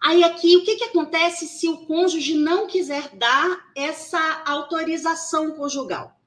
Aí 0.00 0.24
aqui, 0.24 0.56
o 0.56 0.64
que, 0.64 0.76
que 0.76 0.84
acontece 0.84 1.46
se 1.46 1.68
o 1.68 1.84
cônjuge 1.84 2.34
não 2.34 2.66
quiser 2.66 3.10
dar 3.16 3.70
essa 3.76 4.42
autorização 4.46 5.50
conjugal? 5.52 6.18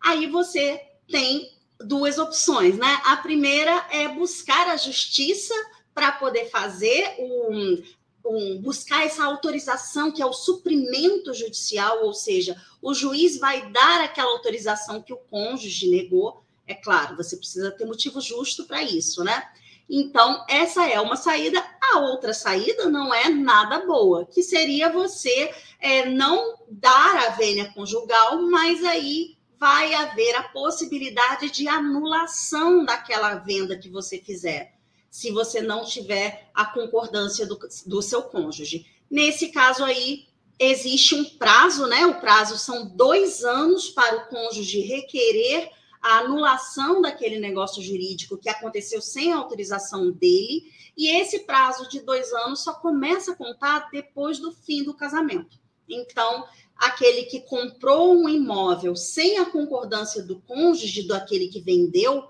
Aí 0.00 0.26
você 0.26 0.80
tem 1.08 1.52
duas 1.78 2.18
opções, 2.18 2.76
né? 2.76 3.00
A 3.04 3.16
primeira 3.16 3.86
é 3.90 4.08
buscar 4.08 4.68
a 4.68 4.76
justiça 4.76 5.54
para 5.94 6.10
poder 6.10 6.50
fazer 6.50 7.14
um, 7.20 7.82
um, 8.24 8.60
buscar 8.60 9.04
essa 9.04 9.24
autorização, 9.24 10.10
que 10.10 10.22
é 10.22 10.26
o 10.26 10.32
suprimento 10.32 11.34
judicial, 11.34 12.04
ou 12.04 12.14
seja, 12.14 12.60
o 12.80 12.94
juiz 12.94 13.38
vai 13.38 13.70
dar 13.70 14.02
aquela 14.02 14.30
autorização 14.30 15.02
que 15.02 15.12
o 15.12 15.16
cônjuge 15.16 15.88
negou, 15.88 16.42
É 16.66 16.74
claro, 16.74 17.16
você 17.16 17.36
precisa 17.36 17.72
ter 17.72 17.84
motivo 17.84 18.20
justo 18.20 18.64
para 18.64 18.82
isso, 18.82 19.24
né? 19.24 19.42
Então, 19.90 20.44
essa 20.48 20.88
é 20.88 21.00
uma 21.00 21.16
saída. 21.16 21.62
A 21.92 21.98
outra 21.98 22.32
saída 22.32 22.88
não 22.88 23.12
é 23.12 23.28
nada 23.28 23.84
boa, 23.84 24.24
que 24.24 24.42
seria 24.42 24.88
você 24.90 25.52
é, 25.80 26.08
não 26.08 26.56
dar 26.70 27.26
a 27.26 27.30
vênia 27.30 27.72
conjugal, 27.74 28.40
mas 28.42 28.82
aí 28.84 29.36
vai 29.58 29.94
haver 29.94 30.34
a 30.34 30.44
possibilidade 30.44 31.50
de 31.50 31.68
anulação 31.68 32.84
daquela 32.84 33.34
venda 33.34 33.78
que 33.78 33.88
você 33.88 34.18
fizer, 34.18 34.74
se 35.12 35.30
você 35.30 35.60
não 35.60 35.84
tiver 35.84 36.48
a 36.54 36.64
concordância 36.64 37.44
do, 37.44 37.58
do 37.84 38.00
seu 38.00 38.22
cônjuge. 38.22 38.86
Nesse 39.10 39.48
caso 39.48 39.84
aí, 39.84 40.24
existe 40.58 41.14
um 41.14 41.22
prazo, 41.22 41.86
né? 41.86 42.06
O 42.06 42.18
prazo 42.18 42.56
são 42.56 42.86
dois 42.96 43.44
anos 43.44 43.90
para 43.90 44.16
o 44.16 44.28
cônjuge 44.28 44.80
requerer 44.80 45.68
a 46.00 46.20
anulação 46.20 47.02
daquele 47.02 47.38
negócio 47.38 47.82
jurídico 47.82 48.38
que 48.38 48.48
aconteceu 48.48 49.02
sem 49.02 49.30
autorização 49.34 50.10
dele, 50.10 50.62
e 50.96 51.10
esse 51.20 51.40
prazo 51.40 51.86
de 51.90 52.00
dois 52.00 52.32
anos 52.32 52.64
só 52.64 52.72
começa 52.72 53.32
a 53.32 53.36
contar 53.36 53.90
depois 53.92 54.38
do 54.38 54.50
fim 54.50 54.82
do 54.82 54.94
casamento. 54.94 55.60
Então, 55.86 56.46
aquele 56.74 57.24
que 57.24 57.40
comprou 57.40 58.14
um 58.14 58.30
imóvel 58.30 58.96
sem 58.96 59.36
a 59.36 59.44
concordância 59.44 60.22
do 60.22 60.40
cônjuge, 60.40 61.02
do 61.02 61.14
aquele 61.14 61.48
que 61.48 61.60
vendeu, 61.60 62.24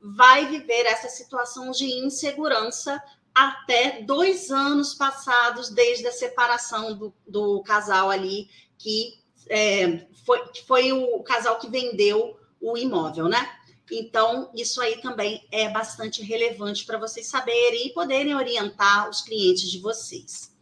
vai 0.00 0.46
viver 0.46 0.86
essa 0.86 1.08
situação 1.08 1.70
de 1.70 1.86
insegurança 1.86 3.02
até 3.34 4.02
dois 4.02 4.50
anos 4.50 4.94
passados 4.94 5.68
desde 5.68 6.06
a 6.06 6.12
separação 6.12 6.96
do, 6.96 7.14
do 7.26 7.62
casal 7.62 8.10
ali, 8.10 8.48
que, 8.78 9.18
é, 9.48 10.06
foi, 10.24 10.48
que 10.48 10.64
foi 10.64 10.92
o 10.92 11.22
casal 11.22 11.58
que 11.58 11.68
vendeu 11.68 12.38
o 12.60 12.78
imóvel, 12.78 13.28
né? 13.28 13.46
Então, 13.90 14.50
isso 14.54 14.80
aí 14.80 15.00
também 15.00 15.46
é 15.52 15.68
bastante 15.68 16.22
relevante 16.22 16.84
para 16.84 16.98
vocês 16.98 17.26
saberem 17.26 17.86
e 17.86 17.92
poderem 17.92 18.34
orientar 18.34 19.08
os 19.08 19.20
clientes 19.20 19.70
de 19.70 19.78
vocês. 19.78 20.56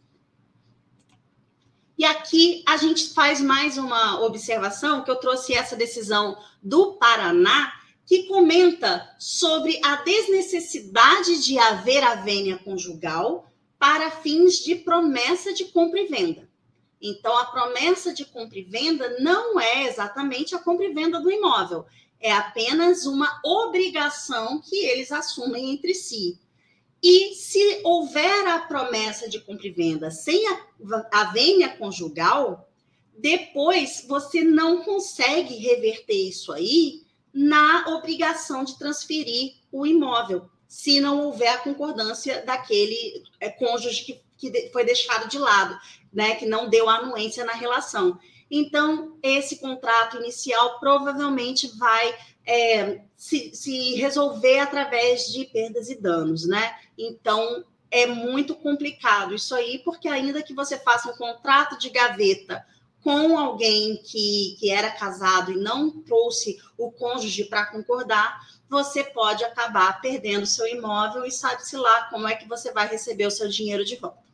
E 1.97 2.03
aqui 2.03 2.61
a 2.67 2.75
gente 2.75 3.13
faz 3.13 3.39
mais 3.39 3.77
uma 3.77 4.21
observação, 4.21 5.01
que 5.03 5.09
eu 5.09 5.15
trouxe 5.15 5.53
essa 5.53 5.75
decisão 5.75 6.37
do 6.61 6.93
Paraná, 6.93 7.71
que 8.05 8.23
comenta 8.27 9.15
sobre 9.17 9.79
a 9.83 9.97
desnecessidade 9.97 11.43
de 11.43 11.57
haver 11.57 12.03
a 12.03 12.15
vênia 12.15 12.57
conjugal 12.57 13.51
para 13.79 14.11
fins 14.11 14.59
de 14.59 14.75
promessa 14.75 15.53
de 15.53 15.65
compra 15.65 15.99
e 15.99 16.07
venda. 16.07 16.47
Então, 17.01 17.35
a 17.37 17.45
promessa 17.45 18.13
de 18.13 18.25
compra 18.25 18.59
e 18.59 18.63
venda 18.63 19.17
não 19.19 19.59
é 19.59 19.87
exatamente 19.87 20.55
a 20.55 20.59
compra 20.59 20.85
e 20.85 20.93
venda 20.93 21.19
do 21.19 21.31
imóvel, 21.31 21.85
é 22.19 22.31
apenas 22.31 23.05
uma 23.05 23.39
obrigação 23.43 24.61
que 24.61 24.85
eles 24.85 25.11
assumem 25.11 25.71
entre 25.71 25.93
si. 25.93 26.39
E 27.03 27.35
se 27.35 27.81
houver 27.83 28.47
a 28.47 28.59
promessa 28.59 29.29
de 29.29 29.39
compra 29.39 29.67
e 29.67 29.71
venda 29.71 30.09
sem 30.09 30.47
a, 30.47 30.59
a 31.11 31.23
vênia 31.25 31.69
conjugal, 31.69 32.67
depois 33.17 34.05
você 34.07 34.43
não 34.43 34.83
consegue 34.83 35.55
reverter 35.55 36.29
isso 36.29 36.51
aí 36.51 37.04
na 37.35 37.89
obrigação 37.89 38.63
de 38.63 38.79
transferir 38.79 39.55
o 39.69 39.85
imóvel, 39.85 40.49
se 40.69 41.01
não 41.01 41.19
houver 41.19 41.49
a 41.49 41.57
concordância 41.57 42.41
daquele 42.45 43.23
é, 43.41 43.49
cônjuge 43.49 44.05
que, 44.05 44.21
que 44.37 44.69
foi 44.71 44.85
deixado 44.85 45.27
de 45.27 45.37
lado 45.37 45.77
né, 46.15 46.35
que 46.35 46.45
não 46.45 46.69
deu 46.69 46.89
anuência 46.89 47.43
na 47.43 47.51
relação. 47.51 48.17
Então, 48.49 49.17
esse 49.21 49.57
contrato 49.57 50.15
inicial 50.15 50.79
provavelmente 50.79 51.67
vai 51.77 52.15
é, 52.45 53.01
se, 53.17 53.53
se, 53.53 53.95
resolver 53.95 54.59
através 54.59 55.25
de 55.25 55.43
perdas 55.45 55.89
e 55.89 55.99
danos, 55.99 56.47
né? 56.47 56.73
Então, 56.97 57.65
é 57.91 58.05
muito 58.05 58.55
complicado 58.55 59.35
isso 59.35 59.53
aí, 59.53 59.79
porque 59.79 60.07
ainda 60.07 60.41
que 60.41 60.53
você 60.53 60.77
faça 60.77 61.11
um 61.11 61.17
contrato 61.17 61.77
de 61.77 61.89
gaveta 61.89 62.65
com 63.05 63.37
alguém 63.37 63.97
que, 63.97 64.57
que 64.59 64.71
era 64.71 64.89
casado 64.89 65.51
e 65.51 65.57
não 65.57 66.01
trouxe 66.01 66.57
o 66.75 66.91
cônjuge 66.91 67.43
para 67.43 67.67
concordar, 67.67 68.41
você 68.67 69.03
pode 69.03 69.43
acabar 69.43 70.01
perdendo 70.01 70.47
seu 70.47 70.65
imóvel 70.65 71.23
e 71.23 71.31
sabe-se 71.31 71.77
lá 71.77 72.05
como 72.09 72.27
é 72.27 72.33
que 72.33 72.47
você 72.47 72.71
vai 72.71 72.87
receber 72.87 73.27
o 73.27 73.31
seu 73.31 73.47
dinheiro 73.47 73.85
de 73.85 73.95
volta 73.97 74.25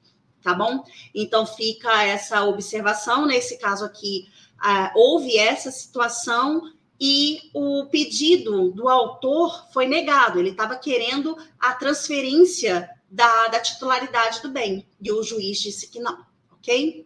tá 0.42 0.56
bom? 0.56 0.84
Então 1.14 1.46
fica 1.46 2.04
essa 2.04 2.44
observação. 2.46 3.28
Nesse 3.28 3.60
caso 3.60 3.86
aqui, 3.86 4.28
uh, 4.58 4.98
houve 4.98 5.38
essa 5.38 5.70
situação 5.70 6.74
e 7.00 7.52
o 7.54 7.86
pedido 7.92 8.72
do 8.72 8.90
autor 8.90 9.68
foi 9.72 9.86
negado. 9.86 10.40
Ele 10.40 10.50
estava 10.50 10.76
querendo 10.78 11.38
a 11.60 11.74
transferência 11.74 12.90
da, 13.08 13.50
da 13.50 13.60
titularidade 13.60 14.42
do 14.42 14.50
bem 14.50 14.88
e 15.00 15.12
o 15.12 15.22
juiz 15.22 15.60
disse 15.60 15.88
que 15.88 16.00
não, 16.00 16.26
ok? 16.52 17.06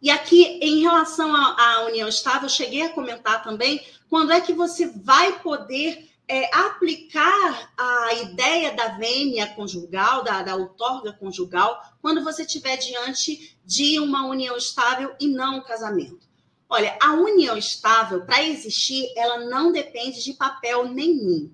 E 0.00 0.10
aqui, 0.10 0.58
em 0.62 0.82
relação 0.82 1.34
à 1.34 1.84
união 1.86 2.08
estável, 2.08 2.44
eu 2.44 2.48
cheguei 2.48 2.82
a 2.82 2.92
comentar 2.92 3.42
também 3.42 3.80
quando 4.08 4.32
é 4.32 4.40
que 4.40 4.52
você 4.52 4.86
vai 4.86 5.40
poder 5.40 6.08
é, 6.28 6.54
aplicar 6.54 7.72
a 7.76 8.14
ideia 8.14 8.74
da 8.74 8.88
vênia 8.88 9.46
conjugal, 9.54 10.22
da, 10.22 10.42
da 10.42 10.56
outorga 10.56 11.12
conjugal, 11.12 11.80
quando 12.02 12.22
você 12.22 12.42
estiver 12.42 12.76
diante 12.76 13.56
de 13.64 13.98
uma 14.00 14.26
união 14.26 14.56
estável 14.56 15.14
e 15.20 15.28
não 15.28 15.58
um 15.58 15.62
casamento. 15.62 16.26
Olha, 16.68 16.98
a 17.00 17.12
união 17.12 17.56
estável, 17.56 18.24
para 18.24 18.42
existir, 18.42 19.12
ela 19.16 19.44
não 19.44 19.70
depende 19.70 20.22
de 20.22 20.32
papel 20.32 20.88
nenhum. 20.88 21.50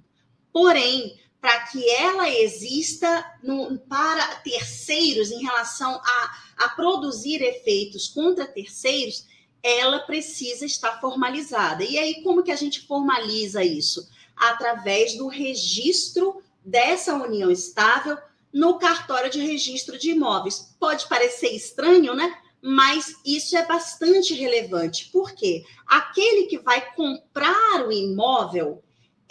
Porém, 0.50 1.18
para 1.42 1.66
que 1.66 1.86
ela 1.90 2.30
exista 2.30 3.38
no, 3.42 3.78
para 3.80 4.36
terceiros 4.36 5.30
em 5.30 5.42
relação 5.42 6.00
a, 6.02 6.38
a 6.64 6.68
produzir 6.70 7.42
efeitos 7.42 8.08
contra 8.08 8.46
terceiros, 8.46 9.26
ela 9.62 9.98
precisa 9.98 10.64
estar 10.64 10.98
formalizada. 11.00 11.84
E 11.84 11.98
aí, 11.98 12.22
como 12.22 12.42
que 12.42 12.50
a 12.50 12.56
gente 12.56 12.86
formaliza 12.86 13.62
isso? 13.62 14.08
através 14.36 15.14
do 15.16 15.28
registro 15.28 16.42
dessa 16.64 17.14
união 17.14 17.50
estável 17.50 18.16
no 18.52 18.78
cartório 18.78 19.30
de 19.30 19.40
registro 19.40 19.98
de 19.98 20.10
imóveis. 20.10 20.74
Pode 20.78 21.06
parecer 21.08 21.48
estranho, 21.48 22.14
né? 22.14 22.36
Mas 22.60 23.16
isso 23.24 23.56
é 23.56 23.66
bastante 23.66 24.34
relevante. 24.34 25.08
Por 25.10 25.32
quê? 25.32 25.64
Aquele 25.86 26.46
que 26.46 26.58
vai 26.58 26.94
comprar 26.94 27.86
o 27.86 27.92
imóvel, 27.92 28.82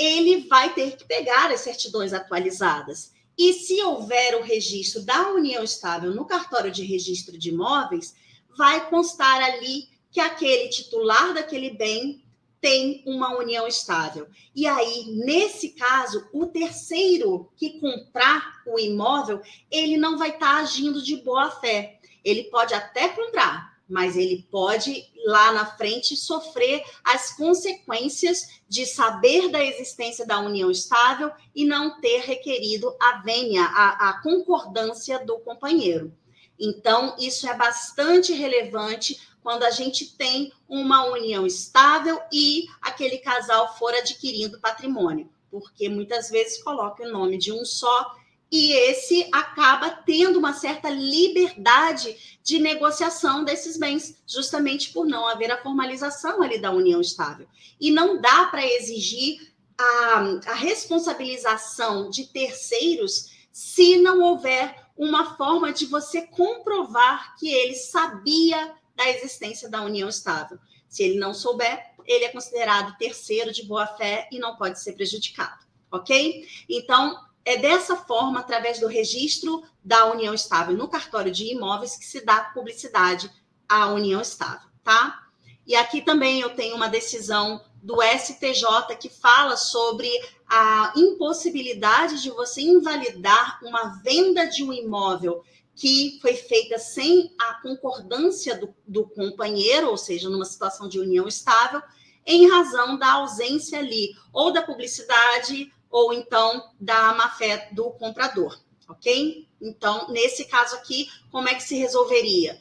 ele 0.02 0.48
vai 0.48 0.74
ter 0.74 0.98
que 0.98 1.06
pegar 1.06 1.52
as 1.52 1.62
certidões 1.62 2.12
atualizadas. 2.12 3.12
E 3.38 3.54
se 3.54 3.82
houver 3.84 4.36
o 4.36 4.44
registro 4.44 5.04
da 5.04 5.30
união 5.30 5.64
estável 5.64 6.14
no 6.14 6.26
cartório 6.26 6.72
de 6.72 6.84
registro 6.84 7.38
de 7.38 7.50
imóveis, 7.50 8.16
vai 8.58 8.90
constar 8.90 9.42
ali 9.42 9.90
que 10.12 10.20
aquele 10.20 10.70
titular 10.70 11.34
daquele 11.34 11.70
bem 11.70 12.24
tem 12.60 13.04
uma 13.06 13.36
união 13.38 13.68
estável. 13.68 14.28
E 14.56 14.68
aí, 14.68 15.06
nesse 15.26 15.70
caso, 15.70 16.28
o 16.32 16.46
terceiro 16.46 17.52
que 17.56 17.80
comprar 17.80 18.62
o 18.68 18.80
imóvel, 18.80 19.42
ele 19.70 19.98
não 19.98 20.18
vai 20.18 20.30
estar 20.30 20.56
tá 20.56 20.62
agindo 20.62 21.02
de 21.02 21.18
boa 21.18 21.50
fé. 21.50 22.00
Ele 22.24 22.44
pode 22.46 22.74
até 22.74 23.10
comprar, 23.10 23.71
mas 23.92 24.16
ele 24.16 24.48
pode 24.50 25.06
lá 25.26 25.52
na 25.52 25.66
frente 25.66 26.16
sofrer 26.16 26.82
as 27.04 27.36
consequências 27.36 28.62
de 28.68 28.86
saber 28.86 29.50
da 29.50 29.64
existência 29.64 30.26
da 30.26 30.40
união 30.40 30.72
estável 30.72 31.30
e 31.54 31.66
não 31.66 32.00
ter 32.00 32.22
requerido 32.22 32.96
a 33.00 33.22
vênia, 33.22 33.64
a, 33.64 34.10
a 34.10 34.22
concordância 34.24 35.24
do 35.26 35.40
companheiro. 35.40 36.16
Então, 36.58 37.16
isso 37.20 37.48
é 37.50 37.54
bastante 37.54 38.32
relevante 38.32 39.20
quando 39.44 39.64
a 39.64 39.72
gente 39.72 40.16
tem 40.16 40.54
uma 40.70 41.04
união 41.06 41.46
estável 41.46 42.22
e 42.32 42.68
aquele 42.82 43.18
casal 43.18 43.78
for 43.78 43.94
adquirindo 43.94 44.62
patrimônio, 44.62 45.30
porque 45.50 45.90
muitas 45.90 46.30
vezes 46.30 46.64
coloca 46.64 47.04
o 47.04 47.12
nome 47.12 47.38
de 47.38 47.52
um 47.52 47.66
só 47.66 48.16
e 48.52 48.74
esse 48.74 49.30
acaba 49.32 49.90
tendo 49.90 50.38
uma 50.38 50.52
certa 50.52 50.90
liberdade 50.90 52.40
de 52.44 52.60
negociação 52.60 53.46
desses 53.46 53.78
bens, 53.78 54.22
justamente 54.28 54.92
por 54.92 55.06
não 55.06 55.26
haver 55.26 55.50
a 55.52 55.62
formalização 55.62 56.42
ali 56.42 56.60
da 56.60 56.72
união 56.72 57.00
estável. 57.00 57.48
E 57.80 57.90
não 57.92 58.20
dá 58.20 58.48
para 58.48 58.66
exigir 58.66 59.54
a, 59.78 60.52
a 60.52 60.54
responsabilização 60.54 62.10
de 62.10 62.26
terceiros 62.26 63.32
se 63.54 63.98
não 63.98 64.20
houver 64.22 64.76
uma 64.98 65.36
forma 65.38 65.72
de 65.72 65.86
você 65.86 66.24
comprovar 66.28 67.36
que 67.38 67.50
ele 67.50 67.76
sabia 67.76 68.76
da 68.96 69.10
existência 69.10 69.70
da 69.70 69.82
união 69.82 70.10
estável. 70.10 70.60
Se 70.90 71.04
ele 71.04 71.18
não 71.18 71.34
souber, 71.34 71.92
ele 72.06 72.26
é 72.26 72.30
considerado 72.30 72.98
terceiro 72.98 73.54
de 73.54 73.64
boa-fé 73.64 74.28
e 74.30 74.40
não 74.40 74.58
pode 74.58 74.82
ser 74.82 74.94
prejudicado, 74.94 75.66
ok? 75.90 76.46
Então, 76.70 77.18
é 77.44 77.58
dessa 77.58 77.96
forma, 77.96 78.40
através 78.40 78.80
do 78.80 78.88
registro 78.88 79.64
da 79.84 80.06
união 80.06 80.34
estável 80.34 80.76
no 80.76 80.88
cartório 80.88 81.32
de 81.32 81.52
imóveis, 81.52 81.98
que 81.98 82.06
se 82.06 82.24
dá 82.24 82.42
publicidade 82.54 83.32
à 83.68 83.88
união 83.88 84.22
estável, 84.22 84.70
tá? 84.84 85.28
E 85.66 85.76
aqui 85.76 86.02
também 86.02 86.42
eu 86.42 86.56
tenho 86.56 86.76
uma 86.76 86.88
decisão 86.88 87.64
do 87.82 87.98
STJ 88.02 88.96
que 89.00 89.10
fala 89.10 89.58
sobre 89.58 90.10
a 90.48 90.94
impossibilidade 90.96 92.22
de 92.22 92.30
você 92.30 92.62
invalidar 92.62 93.60
uma 93.64 94.02
venda 94.04 94.46
de 94.46 94.64
um 94.64 94.72
imóvel 94.72 95.44
que 95.76 96.20
foi 96.22 96.36
feita 96.36 96.78
sem 96.78 97.34
a 97.40 97.56
concordância 97.56 98.56
do, 98.56 98.76
do 98.86 99.08
companheiro, 99.08 99.90
ou 99.90 99.98
seja, 99.98 100.30
numa 100.30 100.46
situação 100.46 100.88
de 100.88 101.00
união 101.00 101.28
estável, 101.28 101.82
em 102.26 102.50
razão 102.50 102.98
da 103.00 103.14
ausência 103.14 103.80
ali, 103.80 104.12
ou 104.32 104.52
da 104.52 104.62
publicidade, 104.62 105.74
ou 105.92 106.14
então 106.14 106.72
da 106.80 107.14
má-fé 107.14 107.70
do 107.74 107.92
comprador, 107.92 108.60
ok? 108.88 109.48
Então, 109.62 110.10
nesse 110.10 110.46
caso 110.46 110.76
aqui, 110.76 111.10
como 111.30 111.50
é 111.50 111.56
que 111.56 111.64
se 111.64 111.76
resolveria? 111.76 112.60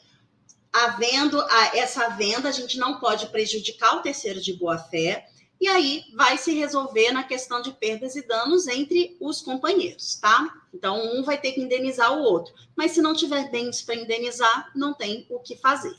Havendo 0.72 1.40
a, 1.40 1.76
essa 1.76 2.08
venda, 2.10 2.48
a 2.48 2.52
gente 2.52 2.78
não 2.78 2.98
pode 2.98 3.26
prejudicar 3.26 3.96
o 3.96 4.02
terceiro 4.02 4.40
de 4.40 4.52
boa-fé, 4.52 5.26
e 5.60 5.68
aí 5.68 6.04
vai 6.14 6.38
se 6.38 6.54
resolver 6.54 7.12
na 7.12 7.22
questão 7.22 7.60
de 7.60 7.70
perdas 7.72 8.16
e 8.16 8.26
danos 8.26 8.66
entre 8.66 9.16
os 9.20 9.42
companheiros, 9.42 10.14
tá? 10.14 10.48
Então, 10.72 10.98
um 11.14 11.22
vai 11.22 11.38
ter 11.38 11.52
que 11.52 11.60
indenizar 11.60 12.16
o 12.16 12.22
outro. 12.22 12.54
Mas 12.74 12.92
se 12.92 13.02
não 13.02 13.14
tiver 13.14 13.50
bens 13.50 13.82
para 13.82 13.94
indenizar, 13.94 14.70
não 14.74 14.94
tem 14.94 15.26
o 15.28 15.38
que 15.38 15.56
fazer. 15.56 15.94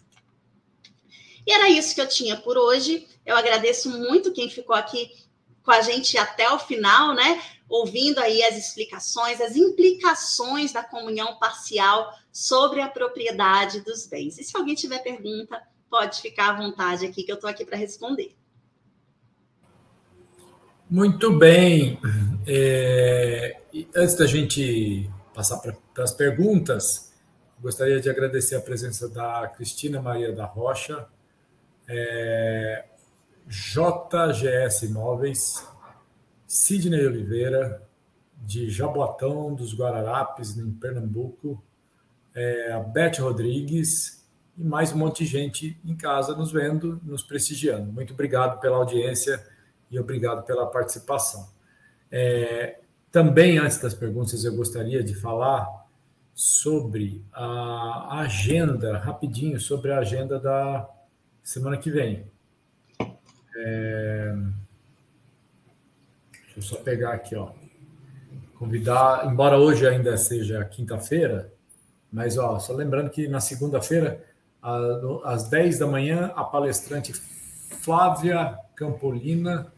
E 1.46 1.54
era 1.54 1.70
isso 1.70 1.94
que 1.94 2.02
eu 2.02 2.08
tinha 2.08 2.38
por 2.38 2.58
hoje. 2.58 3.08
Eu 3.24 3.38
agradeço 3.38 3.90
muito 3.90 4.34
quem 4.34 4.50
ficou 4.50 4.76
aqui 4.76 5.12
com 5.64 5.72
a 5.72 5.82
gente 5.82 6.18
até 6.18 6.52
o 6.52 6.60
final, 6.60 7.14
né? 7.14 7.42
Ouvindo 7.70 8.20
aí 8.20 8.44
as 8.44 8.58
explicações, 8.58 9.40
as 9.40 9.56
implicações 9.56 10.74
da 10.74 10.84
comunhão 10.84 11.38
parcial 11.40 12.14
sobre 12.32 12.82
a 12.82 12.88
propriedade 12.88 13.82
dos 13.82 14.08
bens. 14.08 14.38
E 14.38 14.44
se 14.44 14.56
alguém 14.58 14.76
tiver 14.76 15.00
pergunta, 15.00 15.62
pode 15.90 16.22
ficar 16.22 16.50
à 16.50 16.58
vontade 16.58 17.06
aqui, 17.06 17.24
que 17.24 17.32
eu 17.32 17.36
estou 17.36 17.50
aqui 17.50 17.66
para 17.66 17.78
responder. 17.78 18.36
Muito 20.90 21.32
bem. 21.38 21.98
É, 22.46 23.62
antes 23.96 24.16
da 24.16 24.26
gente 24.26 25.10
passar 25.34 25.58
para 25.60 26.04
as 26.04 26.14
perguntas, 26.14 27.14
gostaria 27.62 28.02
de 28.02 28.10
agradecer 28.10 28.56
a 28.56 28.62
presença 28.62 29.08
da 29.08 29.48
Cristina 29.56 30.02
Maria 30.02 30.34
da 30.34 30.46
Rocha, 30.46 31.08
é, 31.88 32.86
JGS 33.48 34.86
Imóveis, 34.86 35.68
Sidney 36.48 37.06
Oliveira, 37.06 37.82
de 38.38 38.70
Jaboatão 38.70 39.54
dos 39.54 39.78
Guararapes, 39.78 40.58
em 40.58 40.72
Pernambuco, 40.72 41.64
é, 42.34 42.72
a 42.72 42.80
Beth 42.80 43.20
Rodrigues 43.20 44.26
e 44.58 44.64
mais 44.64 44.92
um 44.92 44.98
monte 44.98 45.24
de 45.24 45.30
gente 45.30 45.80
em 45.86 45.96
casa 45.96 46.36
nos 46.36 46.52
vendo, 46.52 47.00
nos 47.04 47.24
prestigiando. 47.24 47.92
Muito 47.92 48.14
obrigado 48.14 48.60
pela 48.60 48.78
audiência 48.78 49.44
e 49.90 50.00
obrigado 50.00 50.44
pela 50.44 50.66
participação. 50.66 51.50
É, 52.12 52.80
também, 53.12 53.58
antes 53.58 53.80
das 53.80 53.94
perguntas, 53.94 54.44
eu 54.44 54.56
gostaria 54.56 55.04
de 55.04 55.14
falar 55.16 55.68
sobre 56.34 57.24
a 57.34 58.20
agenda, 58.22 58.98
rapidinho, 58.98 59.60
sobre 59.60 59.92
a 59.92 60.00
agenda 60.00 60.40
da 60.40 60.90
semana 61.44 61.78
que 61.78 61.92
vem. 61.92 62.26
É, 63.56 64.34
deixa 66.32 66.58
eu 66.58 66.62
só 66.62 66.76
pegar 66.78 67.14
aqui, 67.14 67.36
ó. 67.36 67.52
Convidar, 68.56 69.26
embora 69.26 69.58
hoje 69.58 69.88
ainda 69.88 70.16
seja 70.18 70.64
quinta-feira, 70.66 71.52
mas 72.12 72.38
ó, 72.38 72.60
só 72.60 72.74
lembrando 72.74 73.10
que 73.10 73.28
na 73.28 73.40
segunda-feira, 73.40 74.24
às 75.24 75.50
10 75.50 75.80
da 75.80 75.88
manhã, 75.88 76.32
a 76.36 76.44
palestrante 76.44 77.14
Flávia 77.14 78.58
Campolina 78.76 79.72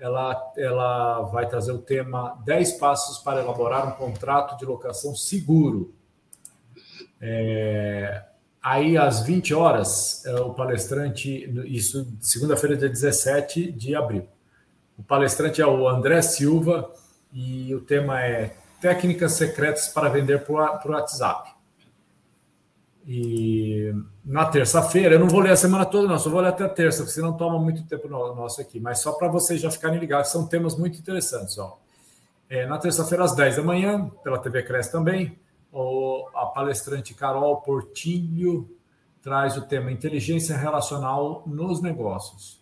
ela, 0.00 0.52
ela 0.56 1.22
vai 1.22 1.46
trazer 1.46 1.72
o 1.72 1.78
tema 1.78 2.40
10 2.44 2.72
passos 2.74 3.18
para 3.18 3.40
elaborar 3.40 3.86
um 3.86 3.92
contrato 3.92 4.56
de 4.56 4.64
locação 4.64 5.14
seguro. 5.14 5.94
É, 7.20 8.24
aí, 8.62 8.96
às 8.96 9.20
20 9.20 9.54
horas, 9.54 10.24
é, 10.26 10.34
o 10.40 10.52
palestrante, 10.54 11.50
isso 11.66 12.06
segunda-feira, 12.20 12.76
dia 12.76 12.88
17 12.88 13.72
de 13.72 13.94
abril. 13.94 14.26
O 14.98 15.02
palestrante 15.02 15.62
é 15.62 15.66
o 15.66 15.88
André 15.88 16.20
Silva 16.22 16.90
e 17.32 17.74
o 17.74 17.80
tema 17.80 18.22
é 18.22 18.54
Técnicas 18.80 19.32
Secretas 19.32 19.88
para 19.88 20.08
Vender 20.08 20.44
por, 20.44 20.66
por 20.80 20.90
WhatsApp. 20.90 21.50
E 23.06 23.94
na 24.24 24.44
terça-feira, 24.46 25.14
eu 25.14 25.18
não 25.18 25.28
vou 25.28 25.40
ler 25.40 25.52
a 25.52 25.56
semana 25.56 25.86
toda, 25.86 26.06
não, 26.06 26.18
só 26.18 26.28
vou 26.30 26.40
ler 26.40 26.48
até 26.48 26.68
terça, 26.68 26.98
porque 26.98 27.14
senão 27.14 27.32
toma 27.32 27.58
muito 27.58 27.82
tempo 27.84 28.08
nosso 28.08 28.60
aqui. 28.60 28.78
Mas 28.78 29.00
só 29.00 29.12
para 29.12 29.28
vocês 29.28 29.60
já 29.60 29.70
ficarem 29.70 29.98
ligados, 29.98 30.30
são 30.30 30.46
temas 30.46 30.76
muito 30.76 30.98
interessantes. 30.98 31.58
Ó. 31.58 31.78
É, 32.48 32.66
na 32.66 32.78
terça-feira, 32.78 33.24
às 33.24 33.34
10 33.34 33.56
da 33.56 33.62
manhã, 33.62 34.10
pela 34.22 34.38
TV 34.38 34.62
Cresce 34.62 34.92
também, 34.92 35.38
a 36.34 36.46
palestrante 36.46 37.14
Carol 37.14 37.60
Portilho 37.60 38.68
traz 39.22 39.56
o 39.56 39.62
tema 39.62 39.92
Inteligência 39.92 40.56
Relacional 40.56 41.42
nos 41.46 41.80
Negócios. 41.80 42.60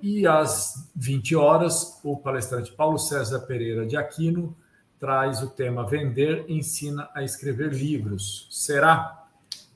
E 0.00 0.26
às 0.26 0.88
20 0.96 1.36
horas, 1.36 2.00
o 2.02 2.16
palestrante 2.16 2.72
Paulo 2.72 2.98
César 2.98 3.40
Pereira 3.40 3.86
de 3.86 3.96
Aquino 3.96 4.56
traz 4.98 5.42
o 5.42 5.48
tema 5.48 5.86
Vender 5.86 6.44
ensina 6.48 7.10
a 7.14 7.22
escrever 7.22 7.72
livros. 7.72 8.46
Será? 8.50 9.24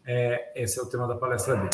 É, 0.07 0.53
esse 0.55 0.79
é 0.79 0.83
o 0.83 0.87
tema 0.87 1.07
da 1.07 1.15
palestra 1.15 1.57
dele. 1.57 1.71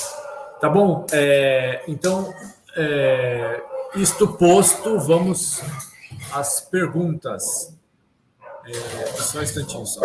Tá 0.61 0.69
bom? 0.69 1.07
É, 1.13 1.83
então, 1.89 2.33
é, 2.77 3.63
isto 3.97 4.29
posto, 4.29 4.99
vamos 5.01 5.63
às 6.33 6.61
perguntas. 6.61 7.75
É, 8.67 9.07
só 9.17 9.39
um 9.39 9.43
instantinho 9.43 9.87
só. 9.87 10.01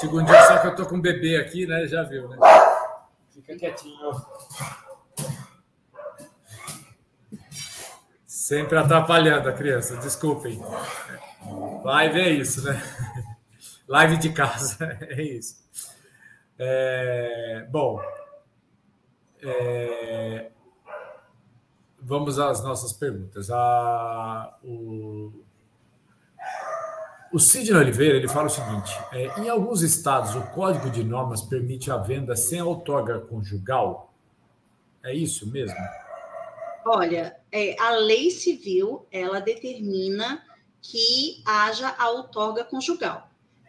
Segundinho 0.00 0.38
só 0.46 0.58
que 0.58 0.66
eu 0.66 0.74
tô 0.74 0.86
com 0.86 0.96
um 0.96 1.00
bebê 1.00 1.36
aqui, 1.36 1.66
né? 1.66 1.86
Já 1.86 2.02
viu, 2.02 2.28
né? 2.28 2.36
Fica 3.30 3.56
quietinho. 3.56 4.12
Sempre 8.26 8.78
atrapalhando 8.78 9.48
a 9.48 9.52
criança, 9.52 9.96
desculpem. 9.96 10.62
Live 11.84 12.20
é 12.20 12.30
isso, 12.30 12.62
né? 12.62 12.80
Live 13.88 14.16
de 14.18 14.32
casa, 14.32 14.98
é 15.08 15.22
isso. 15.22 15.64
É, 16.58 17.66
bom, 17.70 18.00
é, 19.42 20.50
vamos 22.00 22.38
às 22.38 22.62
nossas 22.62 22.92
perguntas. 22.92 23.50
A, 23.50 24.58
o, 24.62 25.44
o 27.36 27.38
Sidney 27.38 27.78
Oliveira 27.78 28.16
ele 28.16 28.28
fala 28.28 28.46
o 28.46 28.50
seguinte: 28.50 28.90
é, 29.12 29.26
em 29.38 29.50
alguns 29.50 29.82
estados 29.82 30.34
o 30.34 30.40
código 30.52 30.88
de 30.88 31.04
normas 31.04 31.42
permite 31.42 31.90
a 31.90 31.98
venda 31.98 32.34
sem 32.34 32.62
outorga 32.62 33.20
conjugal. 33.20 34.14
É 35.04 35.14
isso 35.14 35.46
mesmo? 35.46 35.76
Olha, 36.86 37.36
é, 37.52 37.76
a 37.78 37.90
lei 37.90 38.30
civil 38.30 39.06
ela 39.12 39.38
determina 39.38 40.42
que 40.80 41.42
haja 41.44 41.94
a 41.98 42.08
outorga 42.08 42.64
conjugal. 42.64 43.28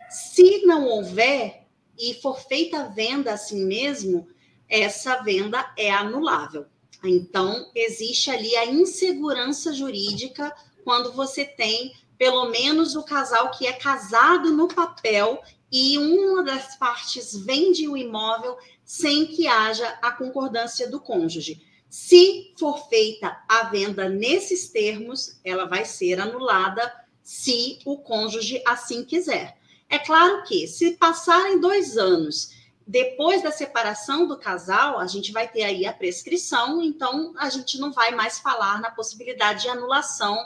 Se 0.09 0.65
não 0.65 0.85
houver 0.85 1.65
e 1.99 2.13
for 2.13 2.39
feita 2.39 2.83
a 2.83 2.87
venda 2.87 3.33
assim 3.33 3.65
mesmo, 3.65 4.29
essa 4.69 5.21
venda 5.23 5.73
é 5.77 5.91
anulável. 5.91 6.67
Então, 7.03 7.69
existe 7.75 8.31
ali 8.31 8.55
a 8.55 8.65
insegurança 8.65 9.73
jurídica 9.73 10.55
quando 10.85 11.11
você 11.11 11.43
tem 11.43 11.91
pelo 12.17 12.49
menos 12.49 12.95
o 12.95 13.03
casal 13.03 13.51
que 13.51 13.67
é 13.67 13.73
casado 13.73 14.51
no 14.51 14.67
papel 14.67 15.41
e 15.71 15.97
uma 15.97 16.43
das 16.43 16.75
partes 16.77 17.35
vende 17.35 17.87
o 17.87 17.97
imóvel 17.97 18.57
sem 18.83 19.27
que 19.27 19.47
haja 19.47 19.87
a 20.01 20.11
concordância 20.11 20.89
do 20.89 20.99
cônjuge. 20.99 21.61
Se 21.89 22.53
for 22.57 22.87
feita 22.89 23.37
a 23.47 23.63
venda 23.63 24.09
nesses 24.09 24.69
termos, 24.69 25.39
ela 25.43 25.65
vai 25.65 25.85
ser 25.85 26.19
anulada 26.19 26.93
se 27.21 27.79
o 27.85 27.97
cônjuge 27.97 28.61
assim 28.65 29.03
quiser. 29.03 29.57
É 29.89 29.99
claro 29.99 30.43
que, 30.43 30.67
se 30.67 30.91
passarem 30.91 31.59
dois 31.59 31.97
anos 31.97 32.57
depois 32.87 33.43
da 33.43 33.51
separação 33.51 34.25
do 34.25 34.37
casal, 34.37 34.97
a 34.97 35.05
gente 35.07 35.33
vai 35.33 35.45
ter 35.45 35.63
aí 35.63 35.85
a 35.85 35.91
prescrição, 35.91 36.81
então 36.81 37.33
a 37.37 37.49
gente 37.49 37.77
não 37.77 37.91
vai 37.91 38.11
mais 38.15 38.39
falar 38.39 38.79
na 38.79 38.89
possibilidade 38.89 39.63
de 39.63 39.67
anulação 39.67 40.37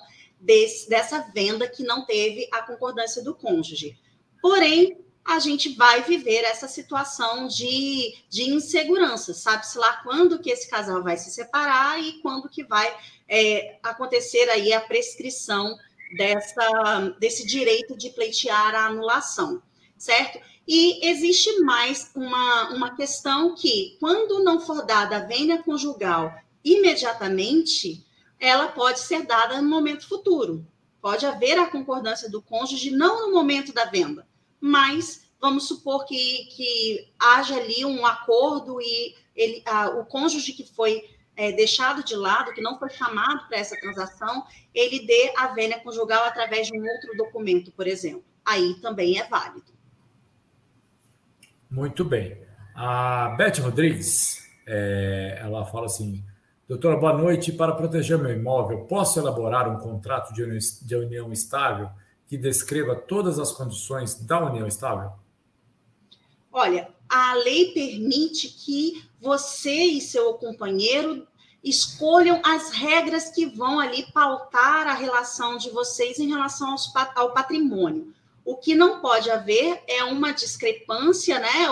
desse, 0.42 0.89
dessa 0.89 1.20
venda 1.34 1.68
que 1.68 1.84
não 1.84 2.06
teve 2.06 2.50
a 2.52 2.62
concordância 2.64 3.24
do 3.24 3.36
cônjuge. 3.36 3.98
Porém, 4.42 4.98
a 5.24 5.38
gente 5.38 5.76
vai 5.76 6.02
viver 6.02 6.44
essa 6.44 6.68
situação 6.68 7.48
de, 7.48 8.16
de 8.28 8.50
insegurança, 8.50 9.34
sabe-se 9.34 9.78
lá 9.78 9.98
quando 9.98 10.39
que 10.39 10.50
esse 10.50 10.68
casal 10.70 11.04
vai 11.04 11.16
se 11.16 11.30
separar 11.30 12.02
e 12.02 12.14
quando 12.22 12.50
que 12.50 12.64
vai 12.64 12.92
é, 13.30 13.78
acontecer 13.84 14.50
aí 14.50 14.74
a 14.74 14.82
prescrição 14.82 15.78
dessa, 16.18 17.16
desse 17.20 17.46
direito 17.46 17.96
de 17.96 18.10
pleitear 18.10 18.74
a 18.74 18.88
anulação. 18.88 19.62
certo? 19.98 20.39
E 20.68 21.08
existe 21.08 21.60
mais 21.62 22.12
uma, 22.16 22.70
uma 22.74 22.96
questão 22.96 23.54
que, 23.56 23.98
quando 24.00 24.44
não 24.44 24.60
for 24.60 24.86
dada 24.86 25.18
a 25.18 25.26
vênia 25.26 25.62
conjugal 25.62 26.34
imediatamente, 26.64 28.06
ela 28.42 28.70
pode 28.70 29.00
ser 29.00 29.26
dada 29.26 29.62
no 29.62 29.70
momento 29.70 30.08
futuro. 30.08 30.66
Pode 31.00 31.26
haver 31.26 31.58
a 31.60 31.70
concordância 31.70 32.30
do 32.30 32.42
cônjuge, 32.42 32.89
não 32.89 33.28
no 33.28 33.34
momento 33.34 33.72
da 33.72 33.86
venda, 33.86 34.28
mas 34.60 35.30
vamos 35.39 35.68
supor 35.68 36.06
que, 36.06 36.46
que 36.56 37.14
haja 37.20 37.56
ali 37.56 37.86
um 37.86 38.06
acordo 38.06 38.82
e 38.82 39.16
ele, 39.36 39.64
a, 39.66 39.89
o 39.89 40.06
cônjuge 40.06 40.54
que 40.54 40.66
foi 40.66 41.04
é, 41.36 41.52
deixado 41.52 42.04
de 42.04 42.16
lado, 42.16 42.54
que 42.54 42.62
não 42.62 42.78
foi 42.78 42.89
chamado 42.89 43.48
para 43.48 43.58
essa 43.58 43.80
transação, 43.80 44.46
ele 44.74 45.06
dê 45.06 45.34
a 45.38 45.48
vênia 45.48 45.80
conjugal 45.80 46.26
através 46.26 46.68
de 46.68 46.78
um 46.78 46.84
outro 46.84 47.16
documento, 47.16 47.72
por 47.72 47.88
exemplo. 47.88 48.24
Aí 48.46 48.76
também 48.82 49.20
é 49.20 49.28
válido. 49.28 49.72
Muito 51.70 52.04
bem. 52.04 52.38
A 52.76 53.30
Beth 53.38 53.60
Rodrigues, 53.60 54.50
é, 54.68 55.39
ela 55.42 55.66
fala 55.66 55.86
assim: 55.86 56.24
Doutora, 56.72 56.95
boa 56.95 57.11
noite. 57.11 57.51
Para 57.51 57.74
proteger 57.74 58.17
meu 58.17 58.32
imóvel, 58.32 58.86
posso 58.86 59.19
elaborar 59.19 59.69
um 59.69 59.78
contrato 59.78 60.34
de 60.34 60.95
união, 60.95 61.30
estável 61.34 61.89
que 62.26 62.38
descreva 62.38 62.95
todas 62.95 63.39
as 63.39 63.51
condições 63.51 64.15
da 64.15 64.41
união 64.41 64.65
estável? 64.65 65.11
Olha, 66.49 66.88
a 67.09 67.34
lei 67.34 67.74
permite 67.74 68.47
que 68.47 69.03
você 69.19 69.84
e 69.84 69.99
seu 69.99 70.36
companheiro 70.36 71.28
escolham 71.61 72.41
as 72.41 72.72
regras 72.72 73.28
que 73.28 73.45
vão 73.47 73.78
ali 73.78 74.09
pautar 74.13 74.88
a 74.88 74.93
relação 74.93 75.57
de 75.57 75.69
vocês 75.72 76.19
em 76.19 76.30
relação 76.30 76.74
ao 77.17 77.34
patrimônio. 77.34 78.13
O 78.44 78.58
que 78.58 78.74
não 78.74 79.00
pode 79.02 79.30
haver 79.30 79.84
é 79.88 80.04
uma 80.04 80.32
discrepância, 80.32 81.39
né? 81.39 81.68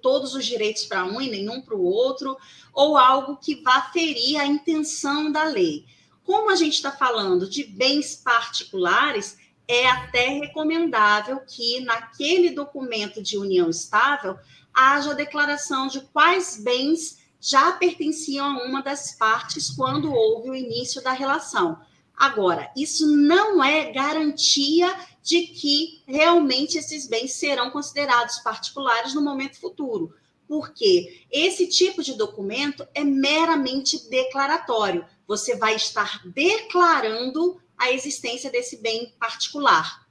Todos 0.00 0.34
os 0.34 0.44
direitos 0.44 0.84
para 0.84 1.04
um 1.04 1.20
e 1.20 1.30
nenhum 1.30 1.60
para 1.60 1.76
o 1.76 1.84
outro, 1.84 2.36
ou 2.72 2.96
algo 2.96 3.36
que 3.36 3.56
vá 3.56 3.82
ferir 3.92 4.40
a 4.40 4.46
intenção 4.46 5.30
da 5.30 5.44
lei. 5.44 5.84
Como 6.24 6.50
a 6.50 6.56
gente 6.56 6.74
está 6.74 6.90
falando 6.90 7.48
de 7.48 7.64
bens 7.64 8.16
particulares, 8.16 9.36
é 9.68 9.86
até 9.86 10.28
recomendável 10.28 11.40
que 11.46 11.80
naquele 11.80 12.50
documento 12.50 13.22
de 13.22 13.36
união 13.36 13.68
estável 13.68 14.38
haja 14.72 15.14
declaração 15.14 15.86
de 15.86 16.00
quais 16.00 16.62
bens 16.62 17.22
já 17.40 17.72
pertenciam 17.72 18.46
a 18.46 18.64
uma 18.64 18.82
das 18.82 19.12
partes 19.12 19.70
quando 19.70 20.12
houve 20.12 20.48
o 20.48 20.54
início 20.54 21.02
da 21.02 21.12
relação. 21.12 21.78
Agora, 22.16 22.70
isso 22.76 23.06
não 23.06 23.62
é 23.62 23.92
garantia 23.92 24.94
de 25.24 25.46
que 25.46 26.02
realmente 26.06 26.76
esses 26.76 27.08
bens 27.08 27.32
serão 27.32 27.70
considerados 27.70 28.40
particulares 28.40 29.14
no 29.14 29.22
momento 29.22 29.58
futuro, 29.58 30.14
porque 30.46 31.24
esse 31.32 31.66
tipo 31.66 32.02
de 32.02 32.12
documento 32.12 32.86
é 32.92 33.02
meramente 33.02 34.06
declaratório. 34.10 35.06
Você 35.26 35.56
vai 35.56 35.76
estar 35.76 36.20
declarando 36.26 37.58
a 37.78 37.90
existência 37.90 38.50
desse 38.50 38.76
bem 38.76 39.14
particular. 39.18 40.06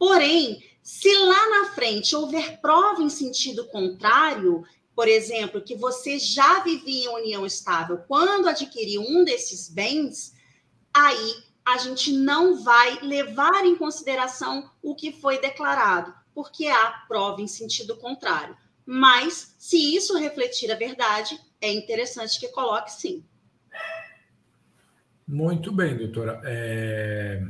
Porém, 0.00 0.60
se 0.82 1.16
lá 1.16 1.48
na 1.48 1.72
frente 1.72 2.16
houver 2.16 2.60
prova 2.60 3.00
em 3.04 3.08
sentido 3.08 3.68
contrário, 3.68 4.64
por 4.96 5.06
exemplo, 5.06 5.62
que 5.62 5.76
você 5.76 6.18
já 6.18 6.58
vivia 6.64 7.04
em 7.04 7.08
união 7.08 7.46
estável 7.46 7.98
quando 8.08 8.48
adquiriu 8.48 9.00
um 9.00 9.22
desses 9.22 9.68
bens, 9.68 10.34
aí 10.92 11.45
a 11.66 11.78
gente 11.78 12.12
não 12.12 12.62
vai 12.62 13.00
levar 13.00 13.64
em 13.64 13.74
consideração 13.74 14.70
o 14.80 14.94
que 14.94 15.10
foi 15.10 15.40
declarado, 15.40 16.14
porque 16.32 16.68
há 16.68 17.02
prova 17.08 17.42
em 17.42 17.48
sentido 17.48 17.96
contrário. 17.96 18.56
Mas, 18.86 19.56
se 19.58 19.96
isso 19.96 20.16
refletir 20.16 20.70
a 20.70 20.76
verdade, 20.76 21.36
é 21.60 21.72
interessante 21.72 22.38
que 22.38 22.46
coloque 22.48 22.92
sim. 22.92 23.24
Muito 25.26 25.72
bem, 25.72 25.96
doutora. 25.96 26.40
É... 26.44 27.42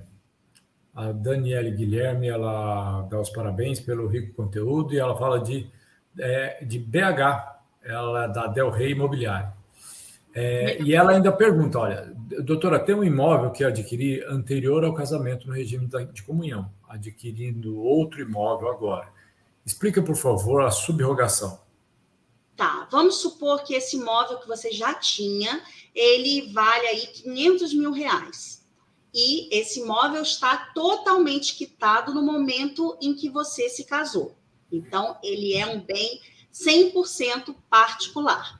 A 0.94 1.12
Daniele 1.12 1.72
Guilherme, 1.72 2.26
ela 2.26 3.02
dá 3.02 3.20
os 3.20 3.28
parabéns 3.28 3.80
pelo 3.80 4.06
rico 4.06 4.32
conteúdo 4.32 4.94
e 4.94 4.98
ela 4.98 5.14
fala 5.18 5.40
de, 5.40 5.70
é, 6.18 6.64
de 6.64 6.78
BH, 6.78 7.60
ela 7.82 8.24
é 8.24 8.28
da 8.28 8.46
Del 8.46 8.70
Rey 8.70 8.92
Imobiliário. 8.92 9.52
É, 10.38 10.82
e 10.82 10.94
ela 10.94 11.12
ainda 11.12 11.32
pergunta: 11.32 11.78
olha, 11.78 12.12
doutora, 12.42 12.78
tem 12.78 12.94
um 12.94 13.02
imóvel 13.02 13.50
que 13.50 13.64
adquiri 13.64 14.22
anterior 14.24 14.84
ao 14.84 14.92
casamento 14.92 15.46
no 15.48 15.54
regime 15.54 15.88
de 16.12 16.22
comunhão, 16.22 16.70
adquirindo 16.86 17.80
outro 17.80 18.20
imóvel 18.20 18.68
agora. 18.68 19.08
Explica, 19.64 20.02
por 20.02 20.14
favor, 20.14 20.62
a 20.62 20.70
subrogação. 20.70 21.58
Tá, 22.54 22.86
vamos 22.90 23.16
supor 23.16 23.64
que 23.64 23.74
esse 23.74 23.96
imóvel 23.96 24.38
que 24.38 24.46
você 24.46 24.70
já 24.70 24.92
tinha, 24.92 25.62
ele 25.94 26.52
vale 26.52 26.86
aí 26.86 27.06
500 27.06 27.72
mil 27.72 27.90
reais. 27.90 28.62
E 29.14 29.48
esse 29.58 29.80
imóvel 29.80 30.20
está 30.20 30.70
totalmente 30.74 31.56
quitado 31.56 32.12
no 32.12 32.22
momento 32.22 32.98
em 33.00 33.14
que 33.14 33.30
você 33.30 33.70
se 33.70 33.84
casou. 33.84 34.36
Então, 34.70 35.16
ele 35.22 35.54
é 35.54 35.66
um 35.66 35.80
bem 35.80 36.20
100% 36.52 37.54
particular. 37.70 38.55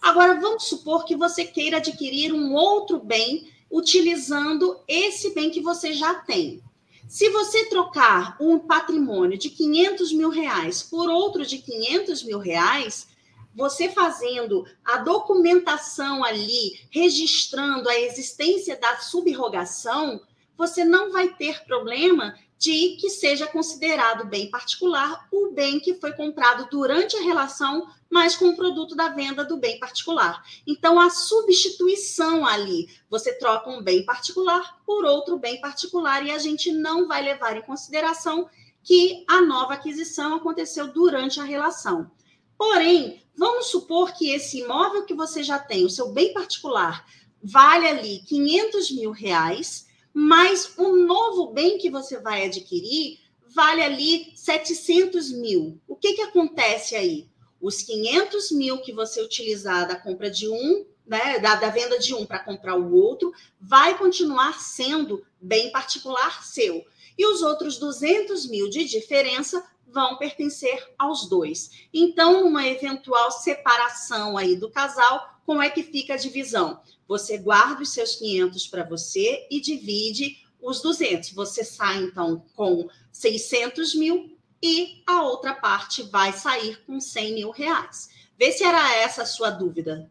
Agora, 0.00 0.40
vamos 0.40 0.64
supor 0.64 1.04
que 1.04 1.14
você 1.14 1.44
queira 1.44 1.76
adquirir 1.76 2.32
um 2.32 2.54
outro 2.54 2.98
bem 2.98 3.50
utilizando 3.70 4.80
esse 4.88 5.34
bem 5.34 5.50
que 5.50 5.60
você 5.60 5.92
já 5.92 6.14
tem. 6.14 6.62
Se 7.08 7.28
você 7.28 7.66
trocar 7.66 8.36
um 8.40 8.58
patrimônio 8.58 9.36
de 9.36 9.50
500 9.50 10.12
mil 10.12 10.30
reais 10.30 10.82
por 10.82 11.10
outro 11.10 11.44
de 11.44 11.58
500 11.58 12.22
mil 12.22 12.38
reais, 12.38 13.08
você 13.54 13.88
fazendo 13.88 14.64
a 14.84 14.98
documentação 14.98 16.24
ali, 16.24 16.80
registrando 16.90 17.88
a 17.88 17.98
existência 17.98 18.76
da 18.76 18.98
subrogação, 18.98 20.20
você 20.56 20.84
não 20.84 21.10
vai 21.10 21.34
ter 21.34 21.64
problema 21.64 22.34
de 22.60 22.98
que 23.00 23.08
seja 23.08 23.46
considerado 23.46 24.26
bem 24.26 24.50
particular 24.50 25.26
o 25.32 25.50
bem 25.50 25.80
que 25.80 25.94
foi 25.94 26.12
comprado 26.12 26.68
durante 26.70 27.16
a 27.16 27.22
relação, 27.22 27.88
mas 28.10 28.36
com 28.36 28.50
o 28.50 28.56
produto 28.56 28.94
da 28.94 29.08
venda 29.08 29.42
do 29.42 29.56
bem 29.56 29.78
particular. 29.78 30.44
Então, 30.66 31.00
a 31.00 31.08
substituição 31.08 32.44
ali, 32.44 32.86
você 33.08 33.32
troca 33.38 33.70
um 33.70 33.82
bem 33.82 34.04
particular 34.04 34.78
por 34.84 35.06
outro 35.06 35.38
bem 35.38 35.58
particular 35.58 36.22
e 36.22 36.30
a 36.30 36.38
gente 36.38 36.70
não 36.70 37.08
vai 37.08 37.22
levar 37.22 37.56
em 37.56 37.62
consideração 37.62 38.46
que 38.82 39.24
a 39.26 39.40
nova 39.40 39.72
aquisição 39.72 40.34
aconteceu 40.34 40.92
durante 40.92 41.40
a 41.40 41.44
relação. 41.44 42.10
Porém, 42.58 43.22
vamos 43.34 43.68
supor 43.68 44.12
que 44.12 44.28
esse 44.30 44.60
imóvel 44.60 45.06
que 45.06 45.14
você 45.14 45.42
já 45.42 45.58
tem, 45.58 45.86
o 45.86 45.90
seu 45.90 46.12
bem 46.12 46.34
particular, 46.34 47.06
vale 47.42 47.88
ali 47.88 48.18
500 48.26 48.90
mil 48.90 49.12
reais 49.12 49.88
mas 50.12 50.74
o 50.76 50.96
novo 50.96 51.52
bem 51.52 51.78
que 51.78 51.90
você 51.90 52.18
vai 52.18 52.44
adquirir 52.44 53.18
vale 53.54 53.82
ali 53.82 54.32
700 54.34 55.32
mil. 55.32 55.80
O 55.86 55.96
que, 55.96 56.14
que 56.14 56.22
acontece 56.22 56.94
aí? 56.94 57.28
Os 57.60 57.82
500 57.82 58.52
mil 58.52 58.78
que 58.78 58.92
você 58.92 59.22
utilizar 59.22 59.86
da 59.86 59.96
compra 59.96 60.30
de 60.30 60.48
um, 60.48 60.86
né, 61.06 61.38
da, 61.38 61.56
da 61.56 61.68
venda 61.68 61.98
de 61.98 62.14
um 62.14 62.24
para 62.24 62.38
comprar 62.38 62.76
o 62.76 62.94
outro, 62.94 63.32
vai 63.60 63.98
continuar 63.98 64.60
sendo 64.60 65.24
bem 65.40 65.70
particular 65.70 66.44
seu. 66.44 66.84
E 67.18 67.26
os 67.26 67.42
outros 67.42 67.78
200 67.78 68.48
mil 68.48 68.70
de 68.70 68.84
diferença 68.84 69.62
vão 69.92 70.16
pertencer 70.16 70.92
aos 70.98 71.28
dois. 71.28 71.86
Então, 71.92 72.44
numa 72.44 72.66
eventual 72.66 73.30
separação 73.30 74.36
aí 74.36 74.56
do 74.56 74.70
casal, 74.70 75.40
como 75.44 75.62
é 75.62 75.70
que 75.70 75.82
fica 75.82 76.14
a 76.14 76.18
divisão? 76.18 76.80
Você 77.08 77.38
guarda 77.38 77.82
os 77.82 77.92
seus 77.92 78.16
500 78.16 78.66
para 78.68 78.84
você 78.84 79.46
e 79.50 79.60
divide 79.60 80.38
os 80.60 80.80
200. 80.80 81.32
Você 81.32 81.64
sai, 81.64 82.02
então, 82.04 82.44
com 82.54 82.88
600 83.12 83.94
mil 83.94 84.36
e 84.62 85.02
a 85.06 85.22
outra 85.22 85.54
parte 85.54 86.02
vai 86.02 86.32
sair 86.32 86.78
com 86.86 87.00
100 87.00 87.34
mil 87.34 87.50
reais. 87.50 88.10
Vê 88.38 88.52
se 88.52 88.62
era 88.62 88.96
essa 88.96 89.22
a 89.22 89.26
sua 89.26 89.50
dúvida. 89.50 90.10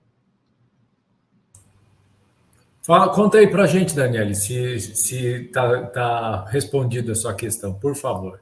Fala, 2.81 3.13
conta 3.13 3.37
aí 3.37 3.47
para 3.47 3.63
a 3.63 3.67
gente, 3.67 3.95
Daniele, 3.95 4.33
se 4.33 4.55
está 4.75 5.85
tá 5.87 6.45
respondida 6.45 7.11
a 7.11 7.15
sua 7.15 7.35
questão, 7.35 7.73
por 7.73 7.95
favor. 7.95 8.41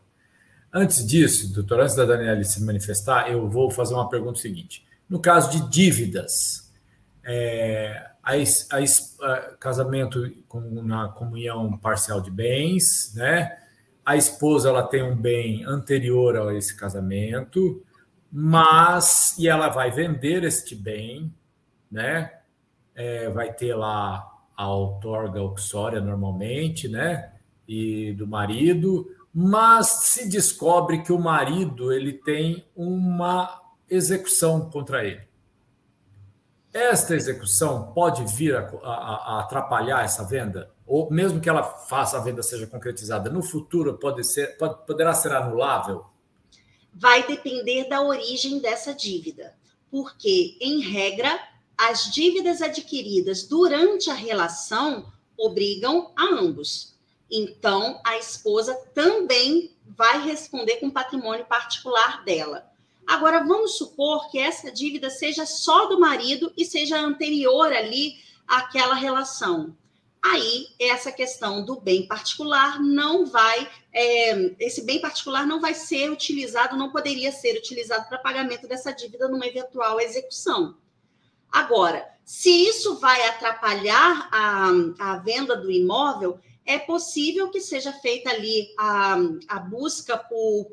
Antes 0.78 1.04
disso, 1.04 1.52
doutor, 1.52 1.80
antes 1.80 1.96
da 1.96 2.06
Daniele 2.06 2.46
se 2.46 2.64
manifestar, 2.64 3.32
eu 3.32 3.50
vou 3.50 3.72
fazer 3.72 3.96
uma 3.96 4.08
pergunta 4.08 4.38
seguinte. 4.38 4.86
No 5.10 5.20
caso 5.20 5.50
de 5.50 5.68
dívidas, 5.72 6.72
é, 7.26 8.12
a, 8.22 8.34
a, 8.34 9.28
a, 9.34 9.38
casamento 9.58 10.32
com, 10.48 10.62
na 10.84 11.08
comunhão 11.08 11.76
parcial 11.80 12.22
de 12.22 12.30
bens, 12.30 13.12
né? 13.16 13.58
A 14.06 14.16
esposa 14.16 14.70
ela 14.70 14.84
tem 14.84 15.02
um 15.02 15.16
bem 15.16 15.66
anterior 15.66 16.38
a 16.38 16.54
esse 16.54 16.78
casamento, 16.78 17.84
mas 18.32 19.36
e 19.40 19.48
ela 19.48 19.70
vai 19.70 19.90
vender 19.90 20.44
este 20.44 20.76
bem, 20.76 21.34
né? 21.92 22.34
É, 22.94 23.32
vai 23.32 23.52
ter 23.52 23.74
lá 23.74 24.32
a 24.56 24.70
outorga 24.70 25.42
uxória 25.42 26.00
normalmente, 26.00 26.88
né? 26.88 27.32
E 27.68 28.14
do 28.14 28.28
marido, 28.28 29.17
mas 29.40 29.88
se 30.06 30.28
descobre 30.28 31.04
que 31.04 31.14
o 31.14 31.20
marido 31.20 31.94
ele 31.94 32.12
tem 32.12 32.66
uma 32.76 33.62
execução 33.88 34.68
contra 34.68 35.06
ele. 35.06 35.28
Esta 36.74 37.14
execução 37.14 37.92
pode 37.94 38.26
vir 38.36 38.56
a, 38.56 38.62
a, 38.62 38.94
a, 38.94 39.40
atrapalhar 39.42 40.04
essa 40.04 40.24
venda, 40.24 40.72
ou 40.88 41.12
mesmo 41.12 41.40
que 41.40 41.48
ela 41.48 41.62
faça 41.62 42.18
a 42.18 42.20
venda 42.20 42.42
seja 42.42 42.66
concretizada, 42.66 43.30
no 43.30 43.44
futuro 43.44 44.00
pode 44.00 44.24
ser, 44.24 44.58
pode, 44.58 44.84
poderá 44.88 45.14
ser 45.14 45.32
anulável? 45.32 46.04
Vai 46.92 47.28
depender 47.28 47.88
da 47.88 48.02
origem 48.02 48.58
dessa 48.58 48.92
dívida, 48.92 49.54
porque 49.92 50.58
em 50.60 50.82
regra 50.82 51.40
as 51.78 52.12
dívidas 52.12 52.60
adquiridas 52.64 53.44
durante 53.44 54.10
a 54.10 54.16
relação 54.16 55.14
obrigam 55.38 56.12
a 56.18 56.24
ambos. 56.24 56.97
Então, 57.30 58.00
a 58.06 58.18
esposa 58.18 58.74
também 58.94 59.76
vai 59.86 60.24
responder 60.24 60.78
com 60.78 60.90
patrimônio 60.90 61.46
particular 61.46 62.24
dela. 62.24 62.70
Agora, 63.06 63.44
vamos 63.44 63.78
supor 63.78 64.30
que 64.30 64.38
essa 64.38 64.72
dívida 64.72 65.10
seja 65.10 65.46
só 65.46 65.86
do 65.86 66.00
marido 66.00 66.52
e 66.58 66.66
seja 66.66 66.98
anterior 66.98 67.72
ali 67.72 68.16
àquela 68.48 68.96
relação. 68.96 69.76
Aí, 70.24 70.68
essa 70.80 71.12
questão 71.12 71.64
do 71.64 71.80
bem 71.80 72.06
particular 72.06 72.82
não 72.82 73.26
vai, 73.26 73.70
é, 73.94 74.56
esse 74.60 74.84
bem 74.84 75.00
particular 75.00 75.46
não 75.46 75.62
vai 75.62 75.74
ser 75.74 76.10
utilizado, 76.12 76.76
não 76.76 76.92
poderia 76.92 77.32
ser 77.32 77.58
utilizado 77.58 78.10
para 78.10 78.18
pagamento 78.18 78.68
dessa 78.68 78.92
dívida 78.92 79.30
numa 79.30 79.48
eventual 79.48 80.02
execução. 80.02 80.76
Agora, 81.50 82.06
se 82.26 82.50
isso 82.50 83.00
vai 83.00 83.26
atrapalhar 83.28 84.28
a, 84.32 84.70
a 85.00 85.18
venda 85.20 85.56
do 85.56 85.72
imóvel, 85.72 86.40
é 86.68 86.78
possível 86.78 87.50
que 87.50 87.60
seja 87.60 87.92
feita 87.94 88.30
ali 88.30 88.68
a, 88.78 89.18
a 89.48 89.60
busca 89.60 90.18
por 90.18 90.68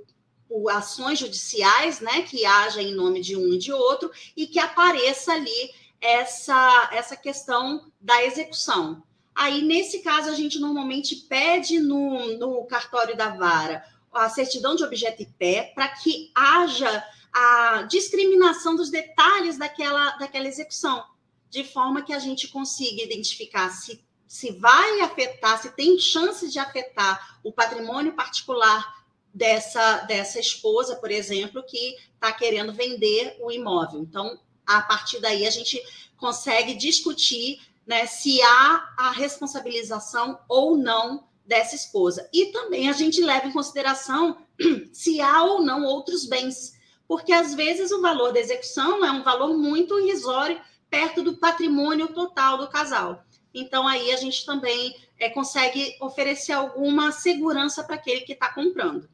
por 0.47 0.69
ações 0.71 1.19
judiciais, 1.19 2.01
né, 2.01 2.23
que 2.23 2.45
haja 2.45 2.83
em 2.83 2.95
nome 2.95 3.21
de 3.21 3.35
um 3.35 3.55
e 3.55 3.59
de 3.59 3.73
outro, 3.73 4.11
e 4.37 4.47
que 4.47 4.59
apareça 4.59 5.33
ali 5.33 5.71
essa, 6.01 6.91
essa 6.93 7.17
questão 7.17 7.91
da 8.01 8.23
execução. 8.25 9.03
Aí, 9.35 9.63
nesse 9.63 10.01
caso, 10.01 10.29
a 10.29 10.35
gente 10.35 10.61
normalmente 10.61 11.17
pede 11.17 11.81
no, 11.81 12.39
no 12.39 12.65
cartório 12.67 13.17
da 13.17 13.31
vara 13.31 13.85
a 14.13 14.29
certidão 14.29 14.77
de 14.77 14.85
objeto 14.85 15.23
e 15.23 15.27
pé 15.27 15.73
para 15.75 15.89
que 15.89 16.31
haja 16.35 17.05
a 17.33 17.83
discriminação 17.91 18.77
dos 18.77 18.91
detalhes 18.91 19.59
daquela, 19.59 20.11
daquela 20.19 20.47
execução, 20.47 21.05
de 21.51 21.65
forma 21.65 22.03
que 22.03 22.13
a 22.13 22.19
gente 22.21 22.47
consiga 22.49 23.03
identificar 23.03 23.71
se, 23.71 24.04
se 24.35 24.51
vai 24.51 25.01
afetar, 25.01 25.63
se 25.63 25.71
tem 25.77 25.97
chances 25.97 26.53
de 26.53 26.59
afetar 26.59 27.39
o 27.45 27.53
patrimônio 27.53 28.15
particular 28.15 28.85
dessa, 29.33 29.99
dessa 30.09 30.41
esposa, 30.41 30.97
por 30.97 31.09
exemplo, 31.09 31.63
que 31.63 31.95
está 32.15 32.33
querendo 32.33 32.73
vender 32.73 33.37
o 33.41 33.53
imóvel. 33.53 34.01
Então, 34.01 34.41
a 34.67 34.83
partir 34.83 35.21
daí, 35.21 35.47
a 35.47 35.51
gente 35.51 35.81
consegue 36.17 36.75
discutir 36.75 37.61
né, 37.87 38.07
se 38.07 38.43
há 38.43 38.95
a 38.99 39.13
responsabilização 39.13 40.41
ou 40.49 40.77
não 40.77 41.29
dessa 41.47 41.77
esposa. 41.77 42.29
E 42.33 42.47
também 42.47 42.91
a 42.91 42.93
gente 42.93 43.23
leva 43.23 43.47
em 43.47 43.53
consideração 43.53 44.37
se 44.93 45.21
há 45.21 45.45
ou 45.45 45.63
não 45.63 45.85
outros 45.85 46.27
bens, 46.27 46.77
porque 47.07 47.33
às 47.33 47.55
vezes 47.55 47.93
o 47.93 48.03
valor 48.03 48.33
da 48.33 48.41
execução 48.41 49.05
é 49.05 49.13
um 49.13 49.23
valor 49.23 49.57
muito 49.57 49.97
irrisório 50.01 50.61
perto 50.91 51.23
do 51.23 51.37
patrimônio 51.37 52.09
total 52.09 52.59
do 52.59 52.67
casal. 52.67 53.25
Então, 53.55 53.87
aí 53.87 54.13
a 54.13 54.17
gente 54.17 54.45
também 54.45 54.97
é, 55.19 55.31
consegue 55.31 55.97
oferecer 56.01 56.53
alguma 56.53 57.13
segurança 57.13 57.85
para 57.85 57.95
aquele 57.95 58.23
que 58.23 58.33
está 58.33 58.53
comprando. 58.53 59.09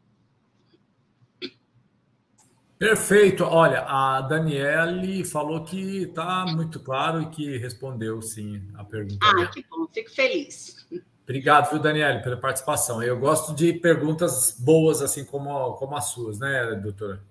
Perfeito. 2.78 3.44
Olha, 3.44 3.82
a 3.82 4.22
Daniele 4.22 5.22
falou 5.22 5.62
que 5.62 6.04
está 6.04 6.46
muito 6.46 6.80
claro 6.80 7.20
e 7.20 7.26
que 7.28 7.58
respondeu 7.58 8.22
sim 8.22 8.66
a 8.74 8.82
pergunta. 8.82 9.18
Ah, 9.22 9.46
que 9.48 9.62
bom, 9.68 9.86
fico 9.92 10.10
feliz. 10.10 10.88
Obrigado, 11.22 11.70
viu, 11.70 11.78
Daniele, 11.78 12.22
pela 12.22 12.38
participação. 12.38 13.02
Eu 13.02 13.18
gosto 13.18 13.54
de 13.54 13.74
perguntas 13.74 14.56
boas, 14.58 15.02
assim 15.02 15.26
como, 15.26 15.74
como 15.74 15.94
as 15.94 16.06
suas, 16.06 16.38
né, 16.38 16.74
doutora? 16.74 17.22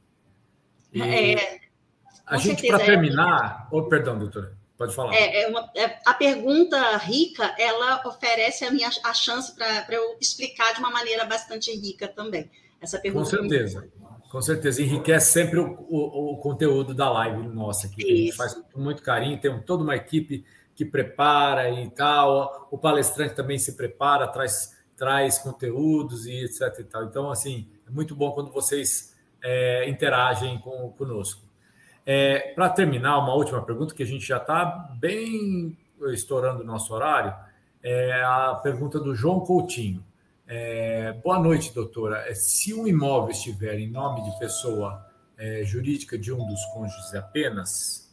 E 0.94 1.02
é, 1.02 1.60
a 2.28 2.38
gente, 2.38 2.68
para 2.68 2.78
terminar. 2.78 3.68
É... 3.72 3.76
Oh, 3.76 3.84
perdão, 3.90 4.20
doutora, 4.20 4.56
pode 4.80 4.96
falar. 4.96 5.14
É, 5.14 5.42
é 5.42 5.48
uma, 5.48 5.70
é, 5.76 6.00
a 6.06 6.14
pergunta 6.14 6.96
rica, 6.98 7.54
ela 7.60 8.02
oferece 8.08 8.64
a, 8.64 8.72
minha, 8.72 8.90
a 9.04 9.14
chance 9.14 9.54
para 9.54 9.86
eu 9.90 10.18
explicar 10.22 10.74
de 10.74 10.80
uma 10.80 10.90
maneira 10.90 11.26
bastante 11.26 11.70
rica 11.76 12.08
também. 12.08 12.50
Essa 12.82 12.98
pergunta. 12.98 13.26
Com 13.26 13.30
certeza. 13.30 13.88
Com 14.32 14.42
certeza, 14.44 14.82
enriquece 14.84 15.32
sempre 15.32 15.60
o, 15.60 15.76
o, 15.90 16.34
o 16.34 16.38
conteúdo 16.38 16.94
da 16.94 17.10
live 17.10 17.48
nossa 17.48 17.88
aqui. 17.88 18.04
A 18.04 18.16
gente 18.16 18.36
faz 18.36 18.54
com 18.72 18.80
muito 18.80 19.02
carinho, 19.02 19.42
tem 19.42 19.60
toda 19.64 19.84
uma 19.84 19.96
equipe 19.96 20.46
que 20.76 20.86
prepara 20.86 21.68
e 21.72 21.90
tal. 21.90 22.68
O 22.72 22.78
palestrante 22.78 23.34
também 23.34 23.58
se 23.58 23.76
prepara, 23.76 24.28
traz, 24.28 24.78
traz 24.96 25.40
conteúdos 25.40 26.28
e 26.28 26.46
etc. 26.46 26.62
E 26.80 26.84
tal. 26.84 27.06
Então, 27.06 27.32
assim, 27.32 27.68
é 27.88 27.92
muito 27.92 28.16
bom 28.16 28.32
quando 28.32 28.52
vocês 28.52 29.16
é, 29.44 29.90
interagem 29.90 30.60
com, 30.60 30.92
conosco. 30.92 31.49
É, 32.12 32.40
Para 32.56 32.70
terminar, 32.70 33.20
uma 33.20 33.36
última 33.36 33.62
pergunta, 33.62 33.94
que 33.94 34.02
a 34.02 34.06
gente 34.06 34.26
já 34.26 34.38
está 34.38 34.66
bem 35.00 35.78
estourando 36.12 36.64
o 36.64 36.66
nosso 36.66 36.92
horário, 36.92 37.36
é 37.84 38.24
a 38.24 38.60
pergunta 38.64 39.00
do 39.00 39.14
João 39.14 39.42
Coutinho. 39.42 40.04
É, 40.48 41.14
boa 41.24 41.38
noite, 41.38 41.72
doutora. 41.72 42.28
É, 42.28 42.34
se 42.34 42.74
um 42.74 42.88
imóvel 42.88 43.30
estiver 43.30 43.78
em 43.78 43.88
nome 43.88 44.24
de 44.24 44.40
pessoa 44.40 45.06
é, 45.38 45.64
jurídica 45.64 46.18
de 46.18 46.34
um 46.34 46.48
dos 46.48 46.66
cônjuges 46.74 47.14
apenas, 47.14 48.12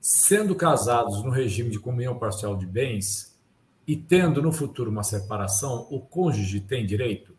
sendo 0.00 0.54
casados 0.54 1.22
no 1.22 1.28
regime 1.28 1.68
de 1.68 1.78
comunhão 1.78 2.18
parcial 2.18 2.56
de 2.56 2.64
bens 2.64 3.38
e 3.86 3.94
tendo 3.94 4.40
no 4.40 4.52
futuro 4.52 4.90
uma 4.90 5.02
separação, 5.02 5.86
o 5.90 6.00
cônjuge 6.00 6.60
tem 6.60 6.86
direito? 6.86 7.36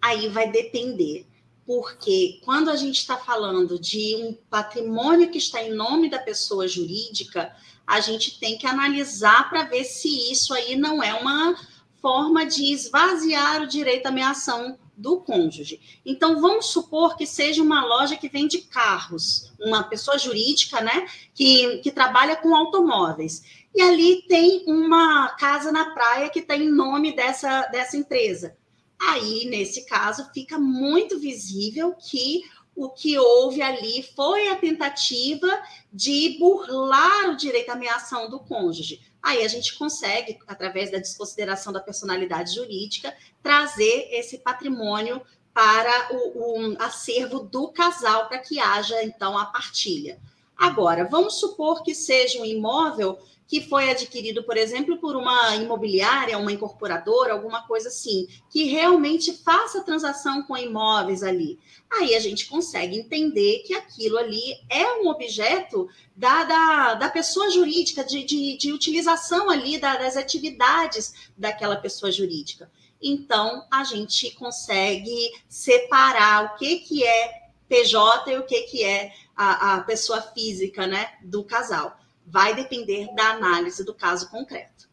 Aí 0.00 0.30
vai 0.30 0.50
depender, 0.50 1.26
porque 1.68 2.40
quando 2.46 2.70
a 2.70 2.76
gente 2.76 2.96
está 2.96 3.18
falando 3.18 3.78
de 3.78 4.16
um 4.16 4.32
patrimônio 4.48 5.30
que 5.30 5.36
está 5.36 5.62
em 5.62 5.74
nome 5.74 6.08
da 6.08 6.18
pessoa 6.18 6.66
jurídica, 6.66 7.54
a 7.86 8.00
gente 8.00 8.40
tem 8.40 8.56
que 8.56 8.66
analisar 8.66 9.50
para 9.50 9.64
ver 9.64 9.84
se 9.84 10.08
isso 10.32 10.54
aí 10.54 10.76
não 10.76 11.02
é 11.02 11.12
uma 11.12 11.54
forma 12.00 12.46
de 12.46 12.72
esvaziar 12.72 13.60
o 13.60 13.66
direito 13.66 14.06
à 14.06 14.08
ameação 14.08 14.78
do 14.96 15.20
cônjuge. 15.20 16.00
Então, 16.06 16.40
vamos 16.40 16.68
supor 16.68 17.18
que 17.18 17.26
seja 17.26 17.62
uma 17.62 17.84
loja 17.84 18.16
que 18.16 18.30
vende 18.30 18.62
carros, 18.62 19.52
uma 19.60 19.82
pessoa 19.82 20.16
jurídica, 20.16 20.80
né, 20.80 21.06
que, 21.34 21.80
que 21.82 21.90
trabalha 21.90 22.36
com 22.36 22.56
automóveis. 22.56 23.42
E 23.74 23.82
ali 23.82 24.22
tem 24.26 24.64
uma 24.66 25.28
casa 25.38 25.70
na 25.70 25.90
praia 25.90 26.30
que 26.30 26.38
está 26.38 26.56
em 26.56 26.70
nome 26.70 27.14
dessa, 27.14 27.66
dessa 27.66 27.94
empresa. 27.94 28.56
Aí, 29.00 29.46
nesse 29.46 29.86
caso, 29.86 30.30
fica 30.32 30.58
muito 30.58 31.18
visível 31.18 31.94
que 31.94 32.42
o 32.74 32.90
que 32.90 33.18
houve 33.18 33.60
ali 33.60 34.02
foi 34.14 34.48
a 34.48 34.56
tentativa 34.56 35.48
de 35.92 36.36
burlar 36.38 37.30
o 37.30 37.36
direito 37.36 37.70
à 37.70 37.72
ameação 37.72 38.30
do 38.30 38.38
cônjuge 38.38 39.00
aí 39.22 39.44
a 39.44 39.48
gente 39.48 39.76
consegue, 39.76 40.38
através 40.46 40.90
da 40.90 40.98
desconsideração 40.98 41.72
da 41.72 41.80
personalidade 41.80 42.54
jurídica, 42.54 43.14
trazer 43.42 44.08
esse 44.10 44.38
patrimônio 44.38 45.20
para 45.52 46.14
o, 46.14 46.72
o 46.72 46.82
acervo 46.82 47.40
do 47.40 47.68
casal, 47.68 48.28
para 48.28 48.38
que 48.38 48.58
haja, 48.58 49.02
então, 49.02 49.36
a 49.36 49.46
partilha. 49.46 50.18
Agora, 50.56 51.04
vamos 51.04 51.38
supor 51.38 51.82
que 51.82 51.94
seja 51.94 52.40
um 52.40 52.44
imóvel 52.44 53.18
que 53.48 53.62
foi 53.62 53.90
adquirido, 53.90 54.44
por 54.44 54.58
exemplo, 54.58 54.98
por 54.98 55.16
uma 55.16 55.56
imobiliária, 55.56 56.36
uma 56.36 56.52
incorporadora, 56.52 57.32
alguma 57.32 57.66
coisa 57.66 57.88
assim, 57.88 58.28
que 58.50 58.64
realmente 58.64 59.32
faça 59.32 59.82
transação 59.82 60.42
com 60.42 60.54
imóveis 60.54 61.22
ali. 61.22 61.58
Aí 61.90 62.14
a 62.14 62.20
gente 62.20 62.44
consegue 62.46 62.98
entender 62.98 63.60
que 63.60 63.72
aquilo 63.72 64.18
ali 64.18 64.54
é 64.68 65.00
um 65.00 65.08
objeto 65.08 65.88
da, 66.14 66.44
da, 66.44 66.94
da 66.94 67.08
pessoa 67.08 67.50
jurídica, 67.50 68.04
de, 68.04 68.22
de, 68.22 68.58
de 68.58 68.70
utilização 68.70 69.48
ali 69.48 69.78
da, 69.78 69.96
das 69.96 70.18
atividades 70.18 71.14
daquela 71.34 71.76
pessoa 71.76 72.12
jurídica. 72.12 72.70
Então, 73.00 73.64
a 73.70 73.82
gente 73.82 74.30
consegue 74.32 75.32
separar 75.48 76.44
o 76.44 76.58
que, 76.58 76.80
que 76.80 77.02
é 77.02 77.48
PJ 77.66 78.30
e 78.30 78.36
o 78.36 78.44
que, 78.44 78.60
que 78.62 78.84
é 78.84 79.10
a, 79.34 79.76
a 79.76 79.80
pessoa 79.80 80.20
física 80.20 80.86
né, 80.86 81.14
do 81.22 81.42
casal 81.42 81.98
vai 82.30 82.54
depender 82.54 83.08
da 83.14 83.30
análise 83.30 83.84
do 83.84 83.94
caso 83.94 84.30
concreto. 84.30 84.88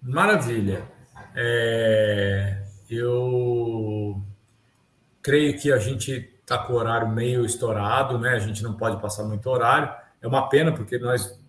Maravilha. 0.00 0.90
É, 1.34 2.64
eu 2.90 4.20
creio 5.22 5.58
que 5.58 5.72
a 5.72 5.78
gente 5.78 6.10
está 6.40 6.58
com 6.58 6.72
o 6.72 6.76
horário 6.76 7.08
meio 7.08 7.44
estourado, 7.44 8.18
né? 8.18 8.30
A 8.30 8.38
gente 8.38 8.62
não 8.62 8.74
pode 8.74 9.00
passar 9.00 9.24
muito 9.24 9.48
horário. 9.48 9.94
É 10.20 10.26
uma 10.26 10.48
pena, 10.48 10.72
porque 10.72 10.98
nós 10.98 11.40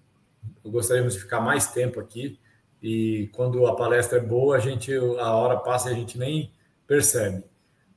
gostaríamos 0.64 1.16
de 1.16 1.20
ficar 1.20 1.42
mais 1.42 1.68
tempo 1.68 2.00
aqui. 2.00 2.40
E 2.82 3.30
quando 3.34 3.66
a 3.66 3.76
palestra 3.76 4.20
é 4.20 4.22
boa, 4.22 4.58
a 4.58 4.60
gente 4.60 4.94
a 4.94 5.32
hora 5.32 5.58
passa 5.58 5.90
e 5.90 5.94
a 5.94 5.96
gente 5.96 6.18
nem 6.18 6.54
percebe. 6.86 7.44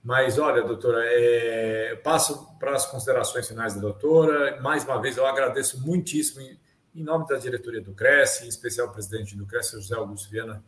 Mas, 0.07 0.39
olha, 0.39 0.63
doutora, 0.63 1.03
é, 1.05 1.97
passo 1.97 2.57
para 2.61 2.77
as 2.77 2.87
considerações 2.87 3.49
finais 3.49 3.75
da 3.75 3.81
doutora. 3.81 4.61
Mais 4.61 4.85
uma 4.85 5.03
vez, 5.03 5.17
eu 5.17 5.27
agradeço 5.27 5.85
muitíssimo, 5.85 6.43
em, 6.43 6.57
em 6.95 7.03
nome 7.03 7.27
da 7.27 7.37
diretoria 7.37 7.81
do 7.81 7.93
CRES, 7.93 8.43
em 8.43 8.47
especial 8.47 8.87
o 8.87 8.93
presidente 8.93 9.37
do 9.37 9.45
CRES, 9.45 9.73
José 9.73 9.97
Augusto 9.97 10.31
Viana 10.31 10.63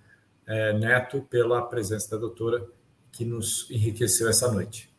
é, 0.45 0.73
Neto, 0.73 1.23
pela 1.31 1.63
presença 1.63 2.11
da 2.11 2.17
doutora, 2.17 2.67
que 3.13 3.25
nos 3.25 3.71
enriqueceu 3.71 4.29
essa 4.29 4.51
noite. 4.51 4.93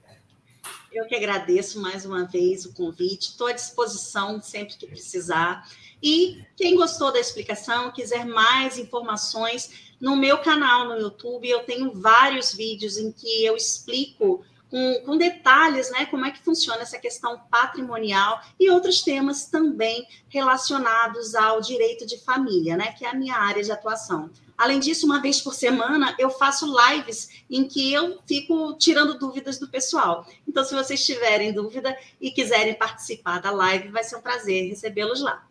Eu 0.91 1.05
que 1.05 1.15
agradeço 1.15 1.79
mais 1.79 2.05
uma 2.05 2.25
vez 2.25 2.65
o 2.65 2.73
convite, 2.73 3.29
estou 3.29 3.47
à 3.47 3.51
disposição 3.51 4.41
sempre 4.41 4.75
que 4.75 4.87
precisar. 4.87 5.69
E 6.01 6.43
quem 6.55 6.75
gostou 6.75 7.11
da 7.11 7.19
explicação, 7.19 7.91
quiser 7.91 8.25
mais 8.25 8.77
informações, 8.77 9.93
no 9.99 10.15
meu 10.15 10.37
canal 10.39 10.87
no 10.87 10.97
YouTube 10.97 11.47
eu 11.47 11.59
tenho 11.63 11.91
vários 11.91 12.53
vídeos 12.53 12.97
em 12.97 13.11
que 13.11 13.45
eu 13.45 13.55
explico 13.55 14.43
com, 14.69 15.01
com, 15.05 15.17
detalhes, 15.17 15.91
né, 15.91 16.05
como 16.05 16.25
é 16.25 16.31
que 16.31 16.43
funciona 16.43 16.81
essa 16.81 16.97
questão 16.97 17.39
patrimonial 17.49 18.41
e 18.59 18.69
outros 18.69 19.01
temas 19.01 19.45
também 19.45 20.07
relacionados 20.27 21.35
ao 21.35 21.61
direito 21.61 22.05
de 22.05 22.17
família, 22.19 22.77
né, 22.77 22.91
que 22.91 23.05
é 23.05 23.09
a 23.09 23.15
minha 23.15 23.35
área 23.35 23.63
de 23.63 23.71
atuação. 23.71 24.29
Além 24.57 24.79
disso, 24.79 25.05
uma 25.05 25.21
vez 25.21 25.41
por 25.41 25.53
semana 25.53 26.13
eu 26.19 26.29
faço 26.29 26.67
lives 26.67 27.29
em 27.49 27.65
que 27.65 27.93
eu 27.93 28.19
fico 28.27 28.75
tirando 28.77 29.17
dúvidas 29.17 29.57
do 29.57 29.69
pessoal. 29.69 30.25
Então, 30.45 30.65
se 30.65 30.75
vocês 30.75 31.05
tiverem 31.05 31.53
dúvida 31.53 31.95
e 32.19 32.29
quiserem 32.29 32.73
participar 32.73 33.39
da 33.39 33.51
live, 33.51 33.87
vai 33.87 34.03
ser 34.03 34.17
um 34.17 34.21
prazer 34.21 34.67
recebê-los 34.67 35.21
lá. 35.21 35.47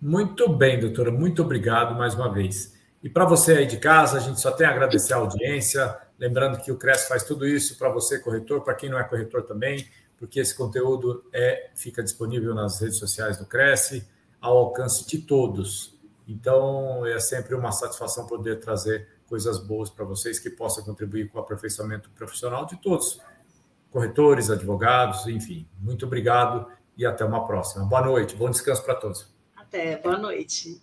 Muito 0.00 0.48
bem, 0.50 0.78
doutora, 0.78 1.10
muito 1.10 1.40
obrigado 1.40 1.96
mais 1.96 2.14
uma 2.14 2.30
vez. 2.30 2.74
E 3.02 3.08
para 3.08 3.24
você 3.24 3.52
aí 3.52 3.66
de 3.66 3.78
casa, 3.78 4.18
a 4.18 4.20
gente 4.20 4.38
só 4.38 4.50
tem 4.50 4.66
a 4.66 4.70
agradecer 4.70 5.14
a 5.14 5.16
audiência. 5.16 5.96
Lembrando 6.18 6.58
que 6.62 6.72
o 6.72 6.76
Cresce 6.76 7.08
faz 7.08 7.24
tudo 7.24 7.46
isso 7.46 7.76
para 7.76 7.88
você, 7.90 8.18
corretor, 8.18 8.62
para 8.62 8.74
quem 8.74 8.88
não 8.88 8.98
é 8.98 9.04
corretor 9.04 9.42
também, 9.42 9.86
porque 10.16 10.40
esse 10.40 10.54
conteúdo 10.54 11.24
é, 11.32 11.70
fica 11.74 12.02
disponível 12.02 12.54
nas 12.54 12.80
redes 12.80 12.98
sociais 12.98 13.36
do 13.36 13.44
Cresce, 13.44 14.06
ao 14.40 14.56
alcance 14.56 15.06
de 15.06 15.18
todos. 15.18 15.94
Então, 16.26 17.04
é 17.06 17.18
sempre 17.20 17.54
uma 17.54 17.70
satisfação 17.70 18.26
poder 18.26 18.60
trazer 18.60 19.08
coisas 19.28 19.58
boas 19.58 19.90
para 19.90 20.04
vocês 20.04 20.38
que 20.38 20.48
possam 20.48 20.84
contribuir 20.84 21.28
com 21.28 21.38
o 21.38 21.42
aperfeiçoamento 21.42 22.10
profissional 22.10 22.64
de 22.64 22.76
todos, 22.80 23.20
corretores, 23.90 24.50
advogados, 24.50 25.26
enfim. 25.26 25.68
Muito 25.78 26.06
obrigado 26.06 26.66
e 26.96 27.04
até 27.04 27.24
uma 27.24 27.46
próxima. 27.46 27.84
Boa 27.84 28.02
noite, 28.02 28.34
bom 28.36 28.50
descanso 28.50 28.82
para 28.84 28.94
todos. 28.94 29.34
Até, 29.54 29.96
boa 29.98 30.18
noite. 30.18 30.80